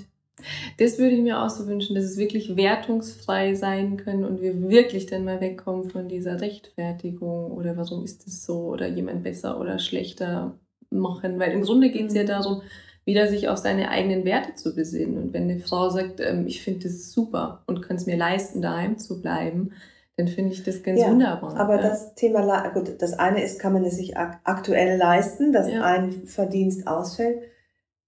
Das 0.78 0.98
würde 0.98 1.14
ich 1.14 1.22
mir 1.22 1.42
auch 1.42 1.48
so 1.48 1.66
wünschen, 1.66 1.94
dass 1.94 2.04
es 2.04 2.18
wirklich 2.18 2.56
wertungsfrei 2.56 3.54
sein 3.54 3.96
können 3.96 4.24
und 4.24 4.42
wir 4.42 4.68
wirklich 4.68 5.06
dann 5.06 5.24
mal 5.24 5.40
wegkommen 5.40 5.90
von 5.90 6.08
dieser 6.08 6.40
Rechtfertigung 6.40 7.50
oder 7.52 7.76
warum 7.76 8.04
ist 8.04 8.26
es 8.26 8.44
so 8.44 8.66
oder 8.66 8.86
jemand 8.86 9.22
besser 9.22 9.58
oder 9.58 9.78
schlechter 9.78 10.58
machen. 10.90 11.38
Weil 11.38 11.52
im 11.52 11.62
Grunde 11.62 11.90
geht 11.90 12.08
es 12.08 12.14
ja 12.14 12.22
mhm. 12.22 12.28
darum, 12.28 12.62
wieder 13.06 13.28
sich 13.28 13.48
auf 13.48 13.58
seine 13.58 13.88
eigenen 13.88 14.24
Werte 14.24 14.54
zu 14.54 14.74
besinnen. 14.74 15.16
Und 15.16 15.32
wenn 15.32 15.44
eine 15.44 15.60
Frau 15.60 15.88
sagt, 15.88 16.20
ähm, 16.20 16.46
ich 16.46 16.62
finde 16.62 16.88
das 16.88 17.12
super 17.12 17.62
und 17.66 17.80
kann 17.80 17.96
es 17.96 18.06
mir 18.06 18.16
leisten, 18.16 18.60
daheim 18.60 18.98
zu 18.98 19.22
bleiben, 19.22 19.70
dann 20.16 20.28
finde 20.28 20.52
ich 20.52 20.64
das 20.64 20.82
ganz 20.82 21.00
ja, 21.00 21.10
wunderbar. 21.10 21.56
Aber 21.56 21.76
ja. 21.76 21.82
das 21.82 22.14
Thema, 22.14 22.68
gut, 22.70 23.00
das 23.00 23.14
eine 23.14 23.42
ist, 23.42 23.60
kann 23.60 23.72
man 23.72 23.84
es 23.84 23.96
sich 23.96 24.16
aktuell 24.16 24.98
leisten, 24.98 25.52
dass 25.52 25.70
ja. 25.70 25.82
ein 25.82 26.26
Verdienst 26.26 26.86
ausfällt. 26.86 27.42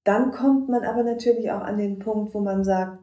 Dann 0.09 0.33
kommt 0.33 0.71
man 0.71 0.85
aber 0.85 1.03
natürlich 1.03 1.51
auch 1.51 1.61
an 1.61 1.77
den 1.77 1.99
Punkt, 1.99 2.33
wo 2.33 2.41
man 2.41 2.65
sagt, 2.65 2.99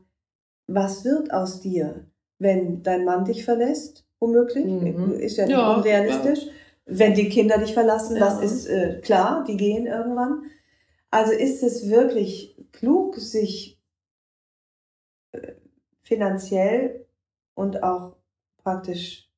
was 0.66 1.06
wird 1.06 1.32
aus 1.32 1.62
dir, 1.62 2.08
wenn 2.40 2.82
dein 2.82 3.06
Mann 3.06 3.26
dich 3.26 3.46
verlässt, 3.46 4.08
womöglich? 4.20 4.66
Mhm. 4.66 5.12
Ist 5.12 5.38
ja 5.38 5.46
nicht 5.46 5.54
ja, 5.54 5.76
unrealistisch. 5.76 6.48
Ja. 6.48 6.52
Wenn 6.88 7.14
die 7.14 7.30
Kinder 7.30 7.60
dich 7.60 7.76
verlassen, 7.76 8.18
ja. 8.18 8.22
das 8.22 8.42
ist 8.42 8.66
äh, 8.66 9.02
klar, 9.02 9.44
die 9.48 9.56
gehen 9.56 9.86
irgendwann. 9.86 10.46
Also 11.12 11.32
ist 11.32 11.62
es 11.62 11.88
wirklich 11.92 12.58
klug, 12.72 13.18
sich 13.18 13.80
äh, 15.34 15.52
finanziell 16.02 17.06
und 17.54 17.84
auch 17.84 18.16
praktisch 18.64 19.30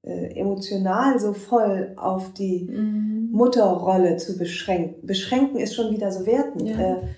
äh, 0.00 0.40
emotional 0.40 1.20
so 1.20 1.34
voll 1.34 1.92
auf 1.98 2.32
die 2.32 2.64
mhm. 2.64 3.17
Mutterrolle 3.38 4.16
zu 4.16 4.36
beschränken. 4.36 5.06
Beschränken 5.06 5.58
ist 5.58 5.74
schon 5.74 5.92
wieder 5.92 6.12
so 6.12 6.26
wertend. 6.26 6.68
Ja. 6.68 6.78
Äh, 6.78 7.08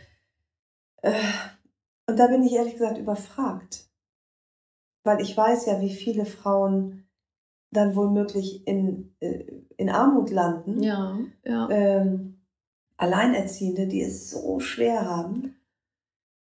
äh, 1.02 1.12
und 2.06 2.18
da 2.18 2.28
bin 2.28 2.42
ich 2.42 2.52
ehrlich 2.52 2.74
gesagt 2.74 2.98
überfragt. 2.98 3.88
Weil 5.02 5.20
ich 5.20 5.36
weiß 5.36 5.66
ja, 5.66 5.80
wie 5.80 5.94
viele 5.94 6.26
Frauen 6.26 7.06
dann 7.72 7.96
womöglich 7.96 8.66
in, 8.66 9.14
äh, 9.20 9.44
in 9.76 9.88
Armut 9.88 10.30
landen. 10.30 10.82
Ja, 10.82 11.18
ja. 11.44 11.68
Ähm, 11.70 12.36
Alleinerziehende, 12.96 13.86
die 13.86 14.02
es 14.02 14.30
so 14.30 14.60
schwer 14.60 15.06
haben. 15.06 15.56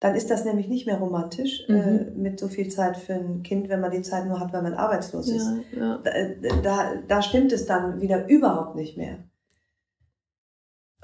Dann 0.02 0.16
ist 0.16 0.30
das 0.30 0.46
nämlich 0.46 0.68
nicht 0.68 0.86
mehr 0.86 0.98
romantisch 0.98 1.66
äh, 1.70 1.74
mhm. 1.74 1.78
äh, 1.78 2.12
mit 2.12 2.40
so 2.40 2.48
viel 2.48 2.70
Zeit 2.70 2.98
für 2.98 3.14
ein 3.14 3.44
Kind, 3.44 3.70
wenn 3.70 3.82
man 3.82 3.92
die 3.92 4.02
Zeit 4.02 4.26
nur 4.26 4.40
hat, 4.40 4.52
wenn 4.54 4.64
man 4.64 4.74
arbeitslos 4.74 5.30
ist. 5.30 5.48
Ja. 5.72 6.00
Da, 6.04 6.12
äh, 6.12 6.36
da, 6.64 6.96
da 7.08 7.22
stimmt 7.22 7.52
es 7.52 7.66
dann 7.66 8.02
wieder 8.02 8.28
überhaupt 8.28 8.76
nicht 8.76 8.98
mehr. 8.98 9.20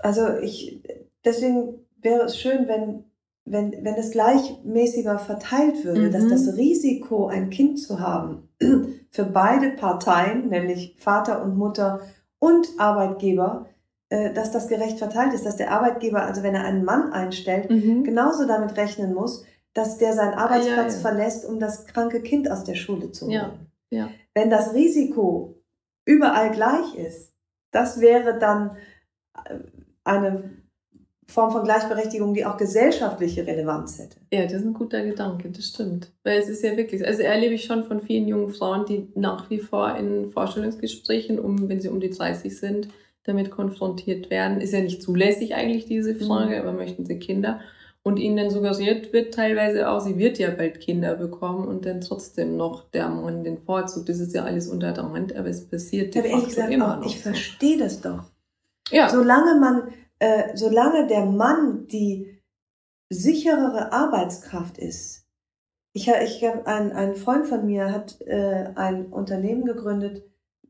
Also 0.05 0.37
ich, 0.37 0.83
deswegen 1.25 1.79
wäre 1.99 2.25
es 2.25 2.37
schön, 2.37 2.67
wenn, 2.67 3.05
wenn, 3.43 3.71
wenn 3.83 3.95
es 3.95 4.11
gleichmäßiger 4.11 5.17
verteilt 5.17 5.83
würde, 5.83 6.09
mhm. 6.09 6.11
dass 6.11 6.27
das 6.27 6.55
Risiko, 6.55 7.25
ein 7.25 7.49
Kind 7.49 7.79
zu 7.79 7.99
haben, 7.99 8.47
für 9.09 9.23
beide 9.23 9.71
Parteien, 9.71 10.49
nämlich 10.49 10.95
Vater 10.99 11.41
und 11.41 11.57
Mutter 11.57 12.01
und 12.37 12.67
Arbeitgeber, 12.77 13.65
äh, 14.09 14.31
dass 14.31 14.51
das 14.51 14.67
gerecht 14.67 14.99
verteilt 14.99 15.33
ist, 15.33 15.43
dass 15.43 15.55
der 15.55 15.71
Arbeitgeber, 15.71 16.21
also 16.21 16.43
wenn 16.43 16.53
er 16.53 16.65
einen 16.65 16.85
Mann 16.85 17.11
einstellt, 17.11 17.71
mhm. 17.71 18.03
genauso 18.03 18.45
damit 18.45 18.77
rechnen 18.77 19.11
muss, 19.11 19.43
dass 19.73 19.97
der 19.97 20.13
seinen 20.13 20.35
Arbeitsplatz 20.35 20.93
ja, 20.93 21.01
ja. 21.01 21.09
verlässt, 21.09 21.45
um 21.45 21.59
das 21.59 21.87
kranke 21.87 22.21
Kind 22.21 22.51
aus 22.51 22.63
der 22.63 22.75
Schule 22.75 23.11
zu 23.11 23.25
holen. 23.25 23.71
Ja, 23.89 24.09
wenn 24.35 24.51
das 24.51 24.75
Risiko 24.75 25.63
überall 26.05 26.51
gleich 26.51 26.93
ist, 26.93 27.33
das 27.71 28.01
wäre 28.01 28.37
dann 28.37 28.77
äh, 29.45 29.57
eine 30.05 30.51
Form 31.27 31.51
von 31.51 31.63
Gleichberechtigung, 31.63 32.33
die 32.33 32.45
auch 32.45 32.55
gesellschaftliche 32.55 33.45
Relevanz 33.45 33.97
hätte. 33.99 34.17
Ja, 34.31 34.43
das 34.43 34.53
ist 34.53 34.65
ein 34.65 34.73
guter 34.73 35.03
Gedanke, 35.03 35.49
das 35.49 35.65
stimmt. 35.67 36.11
Weil 36.23 36.39
es 36.39 36.47
ist 36.47 36.63
ja 36.63 36.77
wirklich, 36.77 37.05
also 37.05 37.23
erlebe 37.23 37.55
ich 37.55 37.65
schon 37.65 37.83
von 37.83 38.01
vielen 38.01 38.27
jungen 38.27 38.51
Frauen, 38.51 38.85
die 38.85 39.07
nach 39.15 39.49
wie 39.49 39.59
vor 39.59 39.97
in 39.97 40.31
Vorstellungsgesprächen, 40.31 41.39
um, 41.39 41.67
wenn 41.67 41.81
sie 41.81 41.89
um 41.89 41.99
die 41.99 42.11
30 42.11 42.57
sind, 42.57 42.89
damit 43.23 43.49
konfrontiert 43.49 44.29
werden. 44.29 44.61
Ist 44.61 44.73
ja 44.73 44.81
nicht 44.81 45.01
zulässig 45.01 45.55
eigentlich 45.55 45.85
diese 45.85 46.13
mhm. 46.13 46.19
Frage, 46.21 46.55
mhm. 46.55 46.61
aber 46.61 46.73
möchten 46.73 47.05
sie 47.05 47.17
Kinder? 47.17 47.59
Und 48.03 48.17
ihnen 48.17 48.37
dann 48.37 48.51
suggeriert 48.51 49.13
wird 49.13 49.33
teilweise 49.33 49.89
auch, 49.89 49.99
sie 49.99 50.19
wird 50.19 50.37
ja 50.37 50.51
bald 50.51 50.79
Kinder 50.79 51.15
bekommen 51.15 51.67
und 51.67 51.87
dann 51.87 52.01
trotzdem 52.01 52.55
noch 52.55 52.87
der 52.91 53.09
Mann 53.09 53.43
den 53.43 53.57
Vorzug. 53.57 54.05
Das 54.05 54.19
ist 54.19 54.35
ja 54.35 54.43
alles 54.43 54.67
unter 54.67 54.91
der 54.91 55.11
Hand, 55.11 55.35
aber 55.35 55.49
es 55.49 55.67
passiert 55.67 56.13
ja, 56.13 56.21
ehrlich 56.21 56.49
gesagt 56.49 56.71
immer 56.71 56.93
auch, 56.93 56.99
noch. 56.99 57.07
Ich 57.07 57.19
verstehe 57.19 57.79
das 57.79 58.01
doch. 58.01 58.25
Ja. 58.91 59.09
Solange 59.09 59.59
man, 59.59 59.93
äh, 60.19 60.55
solange 60.55 61.07
der 61.07 61.25
Mann 61.25 61.87
die 61.87 62.41
sicherere 63.09 63.91
Arbeitskraft 63.91 64.77
ist. 64.77 65.25
Ich, 65.93 66.09
ich 66.09 66.45
ein, 66.45 66.91
ein 66.91 67.15
Freund 67.15 67.47
von 67.47 67.65
mir 67.65 67.91
hat 67.91 68.19
äh, 68.21 68.73
ein 68.75 69.07
Unternehmen 69.13 69.65
gegründet 69.65 70.23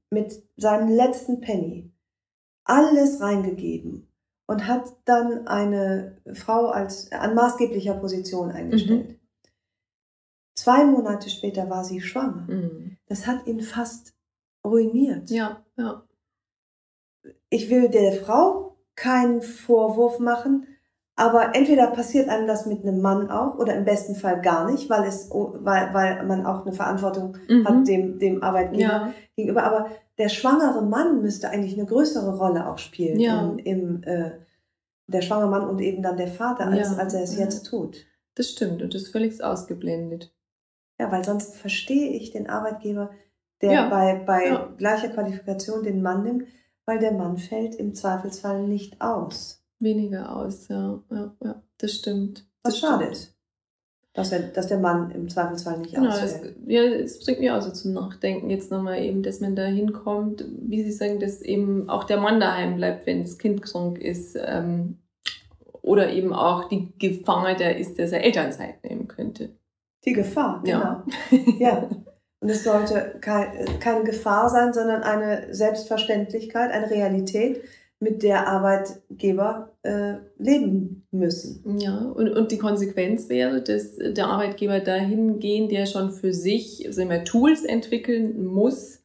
mit 0.09 0.43
seinem 0.55 0.89
letzten 0.89 1.41
Penny 1.41 1.91
alles 2.63 3.21
reingegeben 3.21 4.07
und 4.47 4.67
hat 4.67 4.93
dann 5.05 5.47
eine 5.47 6.17
Frau 6.33 6.67
als 6.67 7.11
an 7.11 7.33
maßgeblicher 7.35 7.95
Position 7.95 8.51
eingestellt. 8.51 9.09
Mhm. 9.09 9.19
Zwei 10.55 10.85
Monate 10.85 11.29
später 11.29 11.69
war 11.69 11.83
sie 11.83 12.01
schwanger. 12.01 12.47
Mhm. 12.47 12.97
Das 13.07 13.27
hat 13.27 13.45
ihn 13.47 13.61
fast 13.61 14.15
ruiniert. 14.63 15.29
Ja, 15.29 15.63
ja. 15.77 16.03
Ich 17.49 17.69
will 17.69 17.89
der 17.89 18.13
Frau 18.13 18.77
keinen 18.95 19.41
Vorwurf 19.41 20.19
machen, 20.19 20.67
aber 21.15 21.55
entweder 21.55 21.87
passiert 21.87 22.27
einem 22.27 22.47
das 22.47 22.65
mit 22.65 22.83
einem 22.83 23.01
Mann 23.01 23.29
auch 23.29 23.57
oder 23.57 23.73
im 23.73 23.85
besten 23.85 24.15
Fall 24.15 24.41
gar 24.41 24.69
nicht, 24.69 24.89
weil 24.89 25.07
es, 25.07 25.29
weil, 25.31 25.93
weil 25.93 26.25
man 26.25 26.45
auch 26.45 26.65
eine 26.65 26.73
Verantwortung 26.73 27.37
mhm. 27.47 27.65
hat 27.65 27.87
dem, 27.87 28.19
dem 28.19 28.43
Arbeitgeber 28.43 28.81
ja. 28.81 29.13
gegenüber. 29.35 29.63
Aber 29.63 29.89
der 30.17 30.27
schwangere 30.27 30.81
Mann 30.81 31.21
müsste 31.21 31.49
eigentlich 31.49 31.73
eine 31.73 31.85
größere 31.85 32.37
Rolle 32.37 32.69
auch 32.69 32.77
spielen 32.77 33.19
ja. 33.19 33.41
im, 33.41 33.59
im 33.59 34.03
äh, 34.03 34.31
der 35.07 35.21
schwangere 35.21 35.49
Mann 35.49 35.69
und 35.69 35.79
eben 35.79 36.03
dann 36.03 36.17
der 36.17 36.27
Vater, 36.27 36.67
als, 36.67 36.91
ja. 36.91 36.97
als 36.97 37.13
er 37.13 37.23
es 37.23 37.37
jetzt 37.37 37.63
tut. 37.63 38.05
Das 38.35 38.49
stimmt 38.49 38.81
und 38.81 38.93
das 38.93 39.03
ist 39.03 39.11
völlig 39.11 39.41
ausgeblendet. 39.41 40.33
Ja, 40.99 41.11
weil 41.11 41.23
sonst 41.23 41.55
verstehe 41.55 42.11
ich 42.11 42.31
den 42.31 42.49
Arbeitgeber, 42.49 43.11
der 43.61 43.89
bei, 43.89 44.15
bei 44.25 44.67
gleicher 44.77 45.09
Qualifikation 45.09 45.83
den 45.83 46.01
Mann 46.01 46.23
nimmt, 46.23 46.43
weil 46.85 46.99
der 46.99 47.13
Mann 47.13 47.37
fällt 47.37 47.75
im 47.75 47.93
Zweifelsfall 47.93 48.67
nicht 48.67 49.01
aus 49.01 49.65
weniger 49.79 50.35
aus, 50.35 50.67
ja. 50.67 51.01
Ja, 51.11 51.35
ja 51.43 51.61
das 51.77 51.93
stimmt. 51.93 52.45
Was 52.63 52.73
das 52.73 52.79
schade 52.79 53.05
ist. 53.05 53.33
Dass, 54.13 54.31
er, 54.31 54.39
dass 54.39 54.67
der 54.67 54.79
Mann 54.79 55.11
im 55.11 55.27
Zweifelsfall 55.27 55.79
nicht 55.79 55.93
genau, 55.93 56.09
ausfällt. 56.09 56.55
ja, 56.67 56.83
es 56.83 57.19
bringt 57.23 57.41
mich 57.41 57.51
auch 57.51 57.61
so 57.61 57.71
zum 57.71 57.91
Nachdenken 57.93 58.49
jetzt 58.49 58.71
nochmal 58.71 59.03
eben, 59.03 59.23
dass 59.23 59.41
man 59.41 59.57
da 59.57 59.65
hinkommt, 59.65 60.45
wie 60.61 60.83
Sie 60.83 60.93
sagen, 60.93 61.19
dass 61.19 61.41
eben 61.41 61.89
auch 61.89 62.05
der 62.05 62.21
Mann 62.21 62.39
daheim 62.39 62.77
bleibt, 62.77 63.05
wenn 63.05 63.23
das 63.23 63.37
Kind 63.37 63.61
krank 63.61 63.97
ist. 63.99 64.37
Ähm, 64.39 64.99
oder 65.81 66.11
eben 66.13 66.33
auch 66.33 66.69
die 66.69 66.97
Gefahr 66.97 67.55
da 67.55 67.69
ist, 67.69 67.99
dass 67.99 68.11
er 68.11 68.23
Elternzeit 68.23 68.83
nehmen 68.83 69.07
könnte. 69.07 69.49
Die 70.05 70.13
Gefahr, 70.13 70.61
genau. 70.63 71.03
Ja. 71.59 71.59
ja. 71.59 71.89
Und 72.45 72.51
es 72.51 72.63
sollte 72.63 73.15
keine 73.21 74.03
Gefahr 74.03 74.51
sein, 74.51 74.71
sondern 74.71 75.01
eine 75.01 75.51
Selbstverständlichkeit, 75.51 76.69
eine 76.69 76.91
Realität, 76.91 77.63
mit 77.99 78.21
der 78.21 78.47
Arbeitgeber 78.47 79.75
äh, 79.81 80.17
leben 80.37 81.07
müssen. 81.09 81.79
Ja, 81.79 81.97
und, 81.97 82.29
und 82.29 82.51
die 82.51 82.59
Konsequenz 82.59 83.29
wäre, 83.29 83.63
dass 83.63 83.95
der 83.97 84.27
Arbeitgeber 84.27 84.79
dahin 84.79 85.39
gehen, 85.39 85.69
der 85.69 85.87
schon 85.87 86.11
für 86.11 86.33
sich 86.33 86.87
wir, 86.87 87.23
Tools 87.23 87.63
entwickeln 87.63 88.45
muss, 88.45 89.03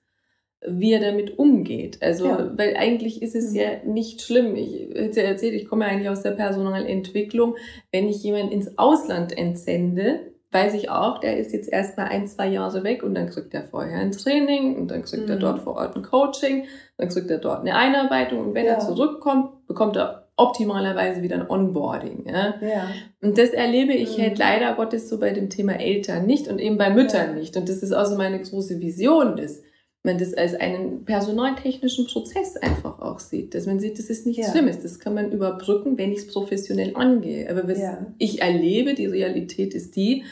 wie 0.67 0.93
er 0.93 1.01
damit 1.01 1.39
umgeht. 1.39 1.97
Also, 2.03 2.27
ja. 2.27 2.53
weil 2.59 2.77
eigentlich 2.77 3.23
ist 3.23 3.35
es 3.35 3.53
mhm. 3.53 3.57
ja 3.57 3.69
nicht 3.87 4.21
schlimm. 4.21 4.55
Ich 4.55 4.95
hätte 4.95 5.23
ja 5.23 5.29
erzählt, 5.29 5.55
ich 5.55 5.67
komme 5.67 5.87
ja 5.87 5.93
eigentlich 5.93 6.11
aus 6.11 6.23
der 6.23 6.33
Personalentwicklung. 6.33 7.57
Wenn 7.91 8.07
ich 8.07 8.23
jemanden 8.23 8.53
ins 8.53 8.77
Ausland 8.77 9.35
entsende, 9.35 10.31
weiß 10.53 10.75
ich 10.75 10.91
auch, 10.91 11.19
der 11.19 11.39
ist 11.39 11.53
jetzt 11.53 11.73
erstmal 11.73 12.09
ein, 12.09 12.27
zwei 12.27 12.49
Jahre 12.49 12.83
weg 12.83 13.03
und 13.03 13.15
dann 13.15 13.31
kriegt 13.31 13.55
er 13.55 13.63
vorher 13.63 13.99
ein 13.99 14.13
Training 14.13 14.77
und 14.77 14.89
dann 14.89 15.03
kriegt 15.03 15.25
mhm. 15.25 15.31
er 15.31 15.37
dort 15.37 15.61
vor 15.61 15.77
Ort 15.77 15.97
ein 15.97 16.03
Coaching, 16.03 16.67
dann 16.97 17.09
kriegt 17.09 17.31
er 17.31 17.39
dort 17.39 17.61
eine 17.61 17.77
Einarbeitung 17.77 18.41
und 18.41 18.55
wenn 18.55 18.67
ja. 18.67 18.73
er 18.73 18.81
zurückkommt, 18.81 19.67
bekommt 19.67 19.97
er 19.97 20.29
optimalerweise 20.37 21.23
wieder 21.23 21.37
ein 21.37 21.49
Onboarding. 21.49 22.27
Ja? 22.27 22.55
ja. 22.61 22.89
Und 23.21 23.39
das 23.39 23.51
erlebe 23.51 23.93
ich 23.93 24.17
mhm. 24.17 24.23
halt 24.23 24.39
leider 24.39 24.75
Gottes 24.75 25.09
so 25.09 25.21
bei 25.21 25.31
dem 25.31 25.51
Thema 25.51 25.79
Eltern 25.79 26.27
nicht 26.27 26.49
und 26.49 26.59
eben 26.59 26.79
bei 26.79 26.91
Müttern 26.91 27.35
ja. 27.35 27.41
nicht. 27.41 27.57
Und 27.57 27.69
das 27.69 27.83
ist 27.83 27.93
auch 27.93 28.07
so 28.07 28.17
meine 28.17 28.41
große 28.41 28.81
Vision, 28.81 29.37
dass 29.37 29.63
man 30.03 30.17
das 30.17 30.33
als 30.33 30.55
einen 30.55 31.05
personaltechnischen 31.05 32.07
Prozess 32.07 32.57
einfach 32.57 33.01
auch 33.01 33.19
sieht. 33.19 33.55
Dass 33.55 33.67
man 33.67 33.81
sieht, 33.81 33.99
das 33.99 34.07
ist 34.07 34.27
nichts 34.27 34.47
ja. 34.47 34.53
Schlimmes. 34.53 34.81
Das 34.81 34.99
kann 34.99 35.15
man 35.15 35.31
überbrücken, 35.31 35.99
wenn 35.99 36.13
ich 36.13 36.21
es 36.21 36.27
professionell 36.29 36.97
angehe. 36.97 37.51
Aber 37.51 37.69
was 37.69 37.79
ja. 37.79 38.07
ich 38.19 38.41
erlebe, 38.41 38.95
die 38.95 39.07
Realität 39.07 39.75
ist 39.75 39.97
die, 39.97 40.25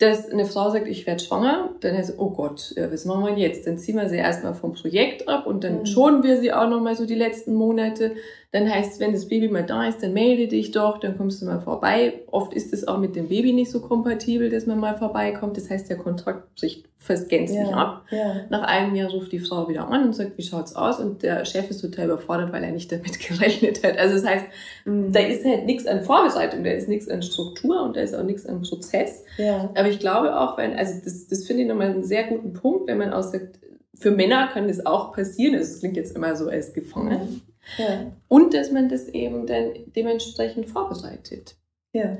dass 0.00 0.30
eine 0.30 0.46
Frau 0.46 0.70
sagt, 0.70 0.88
ich 0.88 1.06
werde 1.06 1.22
schwanger, 1.22 1.74
dann 1.80 1.94
heißt 1.96 2.14
oh 2.18 2.30
Gott, 2.30 2.72
ja, 2.76 2.90
was 2.90 3.04
machen 3.04 3.24
wir 3.24 3.36
jetzt? 3.36 3.66
Dann 3.66 3.78
ziehen 3.78 3.96
wir 3.96 4.08
sie 4.08 4.16
erstmal 4.16 4.54
vom 4.54 4.72
Projekt 4.72 5.28
ab 5.28 5.46
und 5.46 5.62
dann 5.62 5.80
mhm. 5.80 5.86
schonen 5.86 6.22
wir 6.22 6.38
sie 6.38 6.52
auch 6.52 6.68
nochmal 6.68 6.96
so 6.96 7.04
die 7.04 7.14
letzten 7.14 7.54
Monate. 7.54 8.12
Dann 8.52 8.68
heißt 8.68 8.94
es, 8.94 9.00
wenn 9.00 9.12
das 9.12 9.28
Baby 9.28 9.48
mal 9.48 9.64
da 9.64 9.86
ist, 9.86 10.02
dann 10.02 10.12
melde 10.12 10.48
dich 10.48 10.72
doch, 10.72 10.98
dann 10.98 11.16
kommst 11.16 11.40
du 11.40 11.46
mal 11.46 11.60
vorbei. 11.60 12.14
Oft 12.32 12.52
ist 12.52 12.72
es 12.72 12.88
auch 12.88 12.98
mit 12.98 13.14
dem 13.14 13.28
Baby 13.28 13.52
nicht 13.52 13.70
so 13.70 13.80
kompatibel, 13.80 14.50
dass 14.50 14.66
man 14.66 14.80
mal 14.80 14.98
vorbeikommt. 14.98 15.56
Das 15.56 15.70
heißt, 15.70 15.88
der 15.88 15.98
Kontrakt 15.98 16.56
bricht 16.56 16.86
fast 16.98 17.28
gänzlich 17.28 17.60
ja, 17.60 17.76
ab. 17.76 18.02
Ja. 18.10 18.46
Nach 18.50 18.62
einem 18.62 18.96
Jahr 18.96 19.08
ruft 19.08 19.30
die 19.30 19.38
Frau 19.38 19.68
wieder 19.68 19.86
an 19.86 20.04
und 20.04 20.14
sagt, 20.14 20.36
wie 20.36 20.42
schaut's 20.42 20.74
aus? 20.74 20.98
Und 20.98 21.22
der 21.22 21.44
Chef 21.44 21.70
ist 21.70 21.80
total 21.80 22.06
überfordert, 22.06 22.52
weil 22.52 22.64
er 22.64 22.72
nicht 22.72 22.90
damit 22.90 23.20
gerechnet 23.28 23.84
hat. 23.84 23.96
Also 23.96 24.16
das 24.16 24.26
heißt, 24.26 24.46
mhm. 24.84 25.12
da 25.12 25.20
ist 25.20 25.44
halt 25.44 25.66
nichts 25.66 25.86
an 25.86 26.02
Vorbereitung, 26.02 26.64
da 26.64 26.70
ist 26.70 26.88
nichts 26.88 27.08
an 27.08 27.22
Struktur 27.22 27.84
und 27.84 27.96
da 27.96 28.00
ist 28.00 28.14
auch 28.14 28.24
nichts 28.24 28.46
an 28.46 28.62
Prozess. 28.62 29.24
Ja. 29.38 29.70
Aber 29.76 29.88
ich 29.88 30.00
glaube 30.00 30.38
auch, 30.38 30.58
wenn, 30.58 30.74
also 30.74 30.94
das, 31.04 31.28
das 31.28 31.46
finde 31.46 31.62
ich 31.62 31.68
nochmal 31.68 31.90
einen 31.90 32.02
sehr 32.02 32.24
guten 32.24 32.52
Punkt, 32.52 32.88
wenn 32.88 32.98
man 32.98 33.12
aussagt, 33.12 33.60
für 33.94 34.10
Männer 34.10 34.48
kann 34.52 34.66
das 34.66 34.84
auch 34.84 35.12
passieren. 35.12 35.54
Es 35.54 35.78
klingt 35.78 35.96
jetzt 35.96 36.16
immer 36.16 36.34
so 36.34 36.48
als 36.48 36.72
gefangen. 36.72 37.42
Ja. 37.78 38.12
Und 38.28 38.54
dass 38.54 38.72
man 38.72 38.88
das 38.88 39.08
eben 39.08 39.46
dann 39.46 39.72
dementsprechend 39.94 40.68
vorbereitet. 40.68 41.56
Ja. 41.92 42.18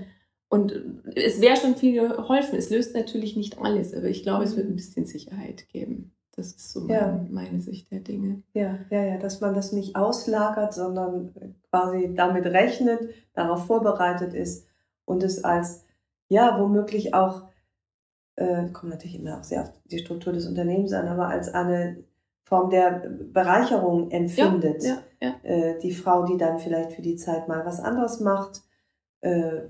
Und 0.48 0.74
es 1.14 1.40
wäre 1.40 1.56
schon 1.56 1.76
viel 1.76 2.00
geholfen. 2.00 2.58
Es 2.58 2.70
löst 2.70 2.94
natürlich 2.94 3.36
nicht 3.36 3.58
alles, 3.58 3.94
aber 3.94 4.06
ich 4.06 4.22
glaube, 4.24 4.44
es 4.44 4.56
wird 4.56 4.68
ein 4.68 4.76
bisschen 4.76 5.06
Sicherheit 5.06 5.68
geben. 5.68 6.12
Das 6.32 6.48
ist 6.48 6.72
so 6.72 6.88
ja. 6.88 7.06
meine, 7.06 7.28
meine 7.30 7.60
Sicht 7.60 7.90
der 7.90 8.00
Dinge. 8.00 8.42
Ja, 8.54 8.78
ja, 8.90 9.04
ja, 9.04 9.18
dass 9.18 9.40
man 9.40 9.54
das 9.54 9.72
nicht 9.72 9.96
auslagert, 9.96 10.74
sondern 10.74 11.34
quasi 11.70 12.14
damit 12.14 12.46
rechnet, 12.46 13.10
darauf 13.34 13.66
vorbereitet 13.66 14.34
ist 14.34 14.66
und 15.04 15.22
es 15.22 15.44
als, 15.44 15.84
ja, 16.28 16.58
womöglich 16.58 17.14
auch, 17.14 17.48
äh, 18.36 18.68
kommt 18.72 18.92
natürlich 18.92 19.18
immer 19.18 19.38
auch 19.38 19.44
sehr 19.44 19.62
auf 19.62 19.72
die 19.84 19.98
Struktur 19.98 20.32
des 20.32 20.46
Unternehmens 20.46 20.92
an, 20.92 21.08
aber 21.08 21.28
als 21.28 21.48
eine 21.48 22.04
Form 22.50 22.68
der 22.68 23.08
Bereicherung 23.32 24.10
empfindet. 24.10 24.82
Ja, 24.82 24.98
ja, 25.20 25.36
ja. 25.42 25.50
Äh, 25.50 25.78
die 25.78 25.92
Frau, 25.92 26.24
die 26.26 26.36
dann 26.36 26.58
vielleicht 26.58 26.92
für 26.92 27.00
die 27.00 27.14
Zeit 27.14 27.46
mal 27.46 27.64
was 27.64 27.78
anderes 27.78 28.18
macht, 28.18 28.62
äh, 29.20 29.60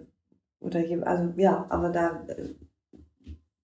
oder 0.60 0.80
also 1.06 1.32
ja, 1.36 1.66
aber 1.68 1.90
da, 1.90 2.24
äh, 2.28 2.54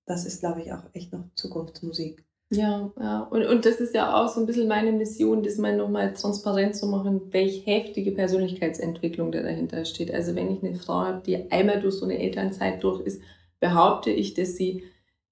das 0.05 0.27
ist, 0.27 0.41
glaube 0.41 0.61
ich, 0.61 0.73
auch 0.73 0.83
echt 0.93 1.14
noch 1.14 1.25
Zukunftsmusik. 1.35 2.25
Ja, 2.51 2.93
ja. 3.01 3.23
Und, 3.23 3.47
und 3.47 3.64
das 3.64 3.81
ist 3.81 3.95
ja 3.95 4.14
auch 4.14 4.29
so 4.29 4.41
ein 4.41 4.47
bisschen 4.47 4.69
meine 4.69 4.93
Mission, 4.93 5.43
das 5.43 5.57
mal 5.57 5.75
nochmal 5.75 6.12
transparent 6.12 6.77
zu 6.77 6.87
machen, 6.87 7.33
welche 7.33 7.64
heftige 7.64 8.12
Persönlichkeitsentwicklung 8.12 9.33
da 9.33 9.43
dahinter 9.43 9.85
steht. 9.87 10.12
Also 10.12 10.35
wenn 10.35 10.53
ich 10.53 10.62
eine 10.62 10.77
Frau 10.77 11.01
habe, 11.01 11.23
die 11.25 11.51
einmal 11.51 11.81
durch 11.81 11.95
so 11.95 12.05
eine 12.05 12.19
Elternzeit 12.19 12.85
durch 12.85 13.01
ist, 13.01 13.23
behaupte 13.61 14.11
ich, 14.11 14.35
dass 14.35 14.57
sie 14.57 14.85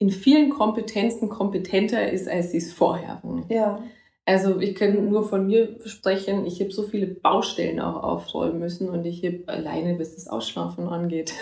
in 0.05 0.11
vielen 0.11 0.51
Kompetenzen 0.51 1.31
kompetenter 1.31 2.13
ist, 2.13 2.29
als 2.29 2.51
sie 2.51 2.59
es 2.59 2.75
vorher 2.75 3.21
war. 3.23 3.43
Ja. 3.49 3.83
Also 4.27 4.61
ich 4.61 4.75
kann 4.75 5.09
nur 5.09 5.27
von 5.27 5.47
mir 5.47 5.79
sprechen, 5.87 6.45
ich 6.45 6.61
habe 6.61 6.71
so 6.71 6.83
viele 6.83 7.07
Baustellen 7.07 7.81
auch 7.81 8.03
aufräumen 8.03 8.59
müssen 8.59 8.91
und 8.91 9.07
ich 9.07 9.25
habe 9.25 9.45
alleine, 9.47 9.95
bis 9.95 10.15
das 10.15 10.29
Ausschlafen 10.29 10.89
angeht. 10.89 11.33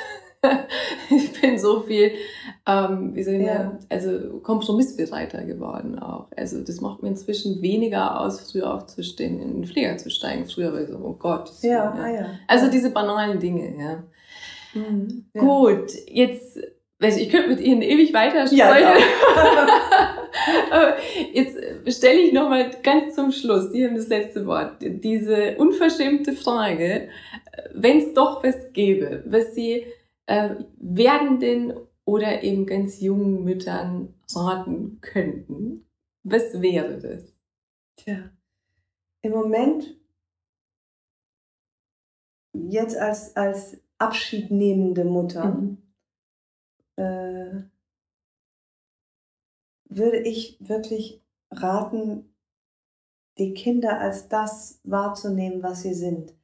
ich 1.11 1.41
bin 1.41 1.59
so 1.59 1.81
viel, 1.83 2.13
ähm, 2.67 3.17
wie 3.17 3.23
soll 3.25 3.35
ich 3.35 3.47
ja. 3.47 3.79
also 3.89 4.39
kompromissbereiter 4.45 5.43
geworden 5.45 5.99
auch. 5.99 6.29
Also 6.37 6.63
das 6.63 6.81
macht 6.81 7.03
mir 7.03 7.09
inzwischen 7.09 7.63
weniger 7.63 8.21
aus, 8.21 8.53
früher 8.53 8.73
aufzustehen, 8.73 9.41
in 9.41 9.55
den 9.55 9.65
Flieger 9.65 9.97
zu 9.97 10.09
steigen. 10.09 10.47
Früher 10.47 10.73
war 10.73 10.83
ich 10.83 10.89
so, 10.89 10.99
oh 10.99 11.17
Gott. 11.19 11.51
Ja, 11.63 11.71
ja. 11.71 11.95
Ah, 11.95 12.09
ja. 12.09 12.27
Also 12.47 12.71
diese 12.71 12.91
banalen 12.91 13.41
Dinge, 13.41 13.77
ja. 13.77 14.05
Mhm. 14.75 15.27
Gut, 15.35 15.91
jetzt, 16.09 16.59
also 17.03 17.21
ich 17.21 17.31
könnte 17.31 17.49
mit 17.49 17.61
Ihnen 17.61 17.83
ewig 17.83 18.13
weiter 18.15 18.47
sprechen. 18.47 18.61
Ja, 18.61 18.95
Aber 20.71 20.97
jetzt 21.33 21.59
stelle 21.97 22.21
ich 22.21 22.33
nochmal 22.33 22.71
ganz 22.83 23.15
zum 23.15 23.33
Schluss, 23.33 23.71
Sie 23.73 23.85
haben 23.85 23.97
das 23.97 24.09
letzte 24.09 24.47
Wort, 24.47 24.77
diese 24.81 25.57
unverschämte 25.57 26.33
Frage, 26.33 27.09
wenn 27.75 27.99
es 27.99 28.15
doch 28.15 28.43
was 28.43 28.73
gäbe, 28.73 29.23
was 29.27 29.55
Sie 29.55 29.87
äh, 30.27 30.57
werdenden 30.79 31.75
oder 32.05 32.43
eben 32.43 32.67
ganz 32.67 33.01
jungen 33.01 33.45
Müttern 33.45 34.15
raten 34.35 34.99
könnten, 35.01 35.87
was 36.25 36.61
wäre 36.61 36.99
das? 36.99 37.37
Tja, 37.97 38.31
im 39.23 39.33
Moment, 39.33 39.97
jetzt 42.55 42.97
als, 42.97 43.37
als 43.37 43.81
abschiednehmende 43.99 45.05
Mutter, 45.05 45.45
mhm. 45.45 45.82
Äh, 46.97 47.63
würde 49.85 50.19
ich 50.19 50.57
wirklich 50.61 51.23
raten, 51.51 52.35
die 53.39 53.55
Kinder 53.55 53.99
als 54.01 54.29
das 54.29 54.81
wahrzunehmen, 54.85 55.63
was 55.63 55.83
sie 55.83 55.95
sind. 55.95 56.35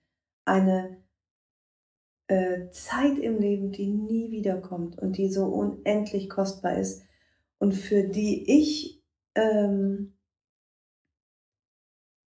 Eine 0.44 1.02
äh, 2.28 2.70
Zeit 2.70 3.18
im 3.18 3.38
Leben, 3.38 3.72
die 3.72 3.88
nie 3.88 4.30
wiederkommt 4.30 4.98
und 4.98 5.16
die 5.16 5.30
so 5.30 5.46
unendlich 5.46 6.28
kostbar 6.28 6.76
ist 6.78 7.02
und 7.58 7.72
für 7.72 8.04
die 8.04 8.44
ich 8.58 9.02
ähm, 9.34 10.14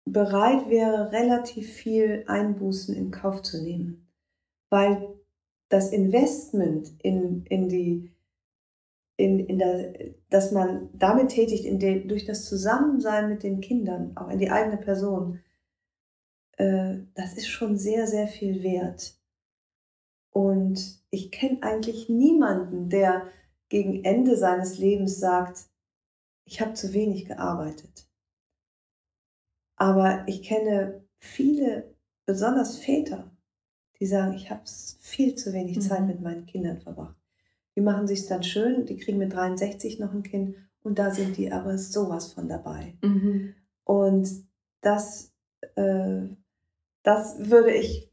bereit 0.04 0.68
wäre, 0.68 1.12
relativ 1.12 1.72
viel 1.72 2.24
Einbußen 2.26 2.94
in 2.94 3.10
Kauf 3.10 3.42
zu 3.42 3.62
nehmen, 3.62 4.08
weil 4.68 5.19
das 5.70 5.92
Investment 5.92 6.92
in, 6.98 7.46
in 7.46 7.68
die 7.68 8.12
in, 9.16 9.38
in 9.38 9.58
der, 9.58 9.92
dass 10.30 10.50
man 10.50 10.88
damit 10.94 11.28
tätigt, 11.28 11.66
in 11.66 11.78
den, 11.78 12.08
durch 12.08 12.24
das 12.24 12.46
Zusammensein 12.46 13.28
mit 13.28 13.42
den 13.42 13.60
Kindern, 13.60 14.16
auch 14.16 14.30
in 14.30 14.38
die 14.38 14.50
eigene 14.50 14.78
Person, 14.78 15.40
äh, 16.56 17.00
das 17.14 17.34
ist 17.34 17.48
schon 17.48 17.76
sehr, 17.76 18.06
sehr 18.06 18.28
viel 18.28 18.62
wert. 18.62 19.18
Und 20.30 21.02
ich 21.10 21.30
kenne 21.30 21.58
eigentlich 21.62 22.08
niemanden, 22.08 22.88
der 22.88 23.26
gegen 23.68 24.04
Ende 24.04 24.36
seines 24.36 24.78
Lebens 24.78 25.18
sagt, 25.20 25.68
ich 26.46 26.60
habe 26.62 26.72
zu 26.72 26.94
wenig 26.94 27.26
gearbeitet. 27.26 28.08
Aber 29.76 30.24
ich 30.26 30.42
kenne 30.42 31.04
viele, 31.18 31.94
besonders 32.24 32.78
Väter, 32.78 33.30
die 34.00 34.06
sagen, 34.06 34.32
ich 34.32 34.50
habe 34.50 34.62
viel 35.00 35.34
zu 35.34 35.52
wenig 35.52 35.76
mhm. 35.76 35.80
Zeit 35.82 36.06
mit 36.06 36.20
meinen 36.20 36.46
Kindern 36.46 36.80
verbracht. 36.80 37.16
Die 37.76 37.82
machen 37.82 38.06
sich 38.06 38.26
dann 38.26 38.42
schön, 38.42 38.86
die 38.86 38.96
kriegen 38.96 39.18
mit 39.18 39.32
63 39.32 40.00
noch 40.00 40.12
ein 40.12 40.22
Kind 40.22 40.56
und 40.82 40.98
da 40.98 41.10
sind 41.10 41.36
die 41.36 41.52
aber 41.52 41.78
sowas 41.78 42.32
von 42.32 42.48
dabei. 42.48 42.94
Mhm. 43.02 43.54
Und 43.84 44.28
das, 44.80 45.32
äh, 45.76 46.22
das 47.02 47.50
würde 47.50 47.72
ich 47.72 48.10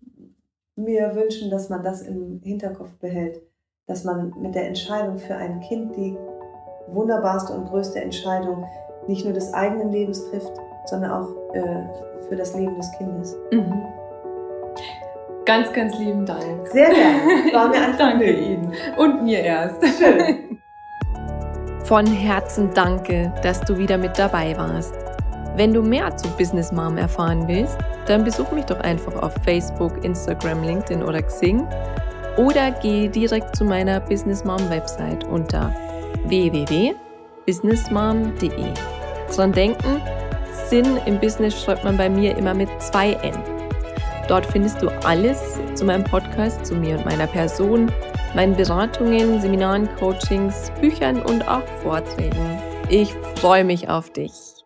mir 0.76 1.16
wünschen, 1.16 1.50
dass 1.50 1.70
man 1.70 1.84
das 1.84 2.02
im 2.02 2.42
Hinterkopf 2.44 2.94
behält, 2.98 3.42
dass 3.88 4.04
man 4.04 4.34
mit 4.42 4.54
der 4.54 4.68
Entscheidung 4.68 5.18
für 5.18 5.36
ein 5.36 5.62
Kind 5.62 5.96
die 5.96 6.16
wunderbarste 6.88 7.54
und 7.54 7.66
größte 7.66 8.00
Entscheidung 8.00 8.66
nicht 9.08 9.24
nur 9.24 9.34
des 9.34 9.54
eigenen 9.54 9.92
Lebens 9.92 10.30
trifft, 10.30 10.54
sondern 10.86 11.12
auch 11.12 11.54
äh, 11.54 12.28
für 12.28 12.36
das 12.36 12.54
Leben 12.54 12.76
des 12.76 12.92
Kindes. 12.98 13.36
Mhm. 13.52 13.97
Ganz, 15.48 15.72
ganz 15.72 15.98
lieben 15.98 16.26
Dank. 16.26 16.68
Sehr 16.68 16.90
gerne. 16.90 17.54
War 17.54 17.70
mir 17.70 17.82
ein 17.82 17.98
Danke 17.98 18.30
Ihnen. 18.30 18.74
Und 18.98 19.24
mir 19.24 19.40
erst. 19.40 19.78
Schön. 19.98 20.60
Von 21.86 22.06
Herzen 22.06 22.70
danke, 22.74 23.32
dass 23.42 23.62
du 23.62 23.78
wieder 23.78 23.98
mit 23.98 24.20
dabei 24.20 24.58
warst. 24.58 24.94
Wenn 25.56 25.74
du 25.74 25.82
mehr 25.82 26.18
zu 26.18 26.28
Business 26.32 26.74
Mom 26.74 26.98
erfahren 26.98 27.48
willst, 27.48 27.78
dann 28.08 28.26
besuch 28.26 28.52
mich 28.52 28.66
doch 28.66 28.82
einfach 28.82 29.16
auf 29.24 29.34
Facebook, 29.46 30.04
Instagram, 30.04 30.64
LinkedIn 30.64 31.02
oder 31.02 31.22
Xing 31.22 31.66
oder 32.36 32.72
geh 32.82 33.08
direkt 33.08 33.56
zu 33.56 33.64
meiner 33.64 34.02
Business 34.02 34.44
Mom 34.44 34.70
Website 34.70 35.24
unter 35.24 35.74
www.businessmom.de. 36.26 38.74
Dran 39.34 39.54
denken, 39.54 40.02
Sinn 40.70 40.98
im 41.06 41.18
Business 41.22 41.64
schreibt 41.64 41.86
man 41.86 41.96
bei 41.96 42.10
mir 42.10 42.38
immer 42.38 42.54
mit 42.54 42.68
zwei 42.82 43.14
N. 43.14 43.57
Dort 44.28 44.46
findest 44.46 44.82
du 44.82 44.90
alles 45.06 45.60
zu 45.76 45.86
meinem 45.86 46.04
Podcast, 46.04 46.66
zu 46.66 46.76
mir 46.76 46.98
und 46.98 47.06
meiner 47.06 47.28
Person, 47.28 47.92
meinen 48.36 48.56
Beratungen, 48.56 49.40
Seminaren, 49.40 49.88
Coachings, 49.98 50.72
Büchern 50.82 51.22
und 51.22 51.48
auch 51.48 51.66
Vorträgen. 51.82 52.62
Ich 52.90 53.14
freue 53.36 53.64
mich 53.64 53.90
auf 53.90 54.12
dich. 54.12 54.57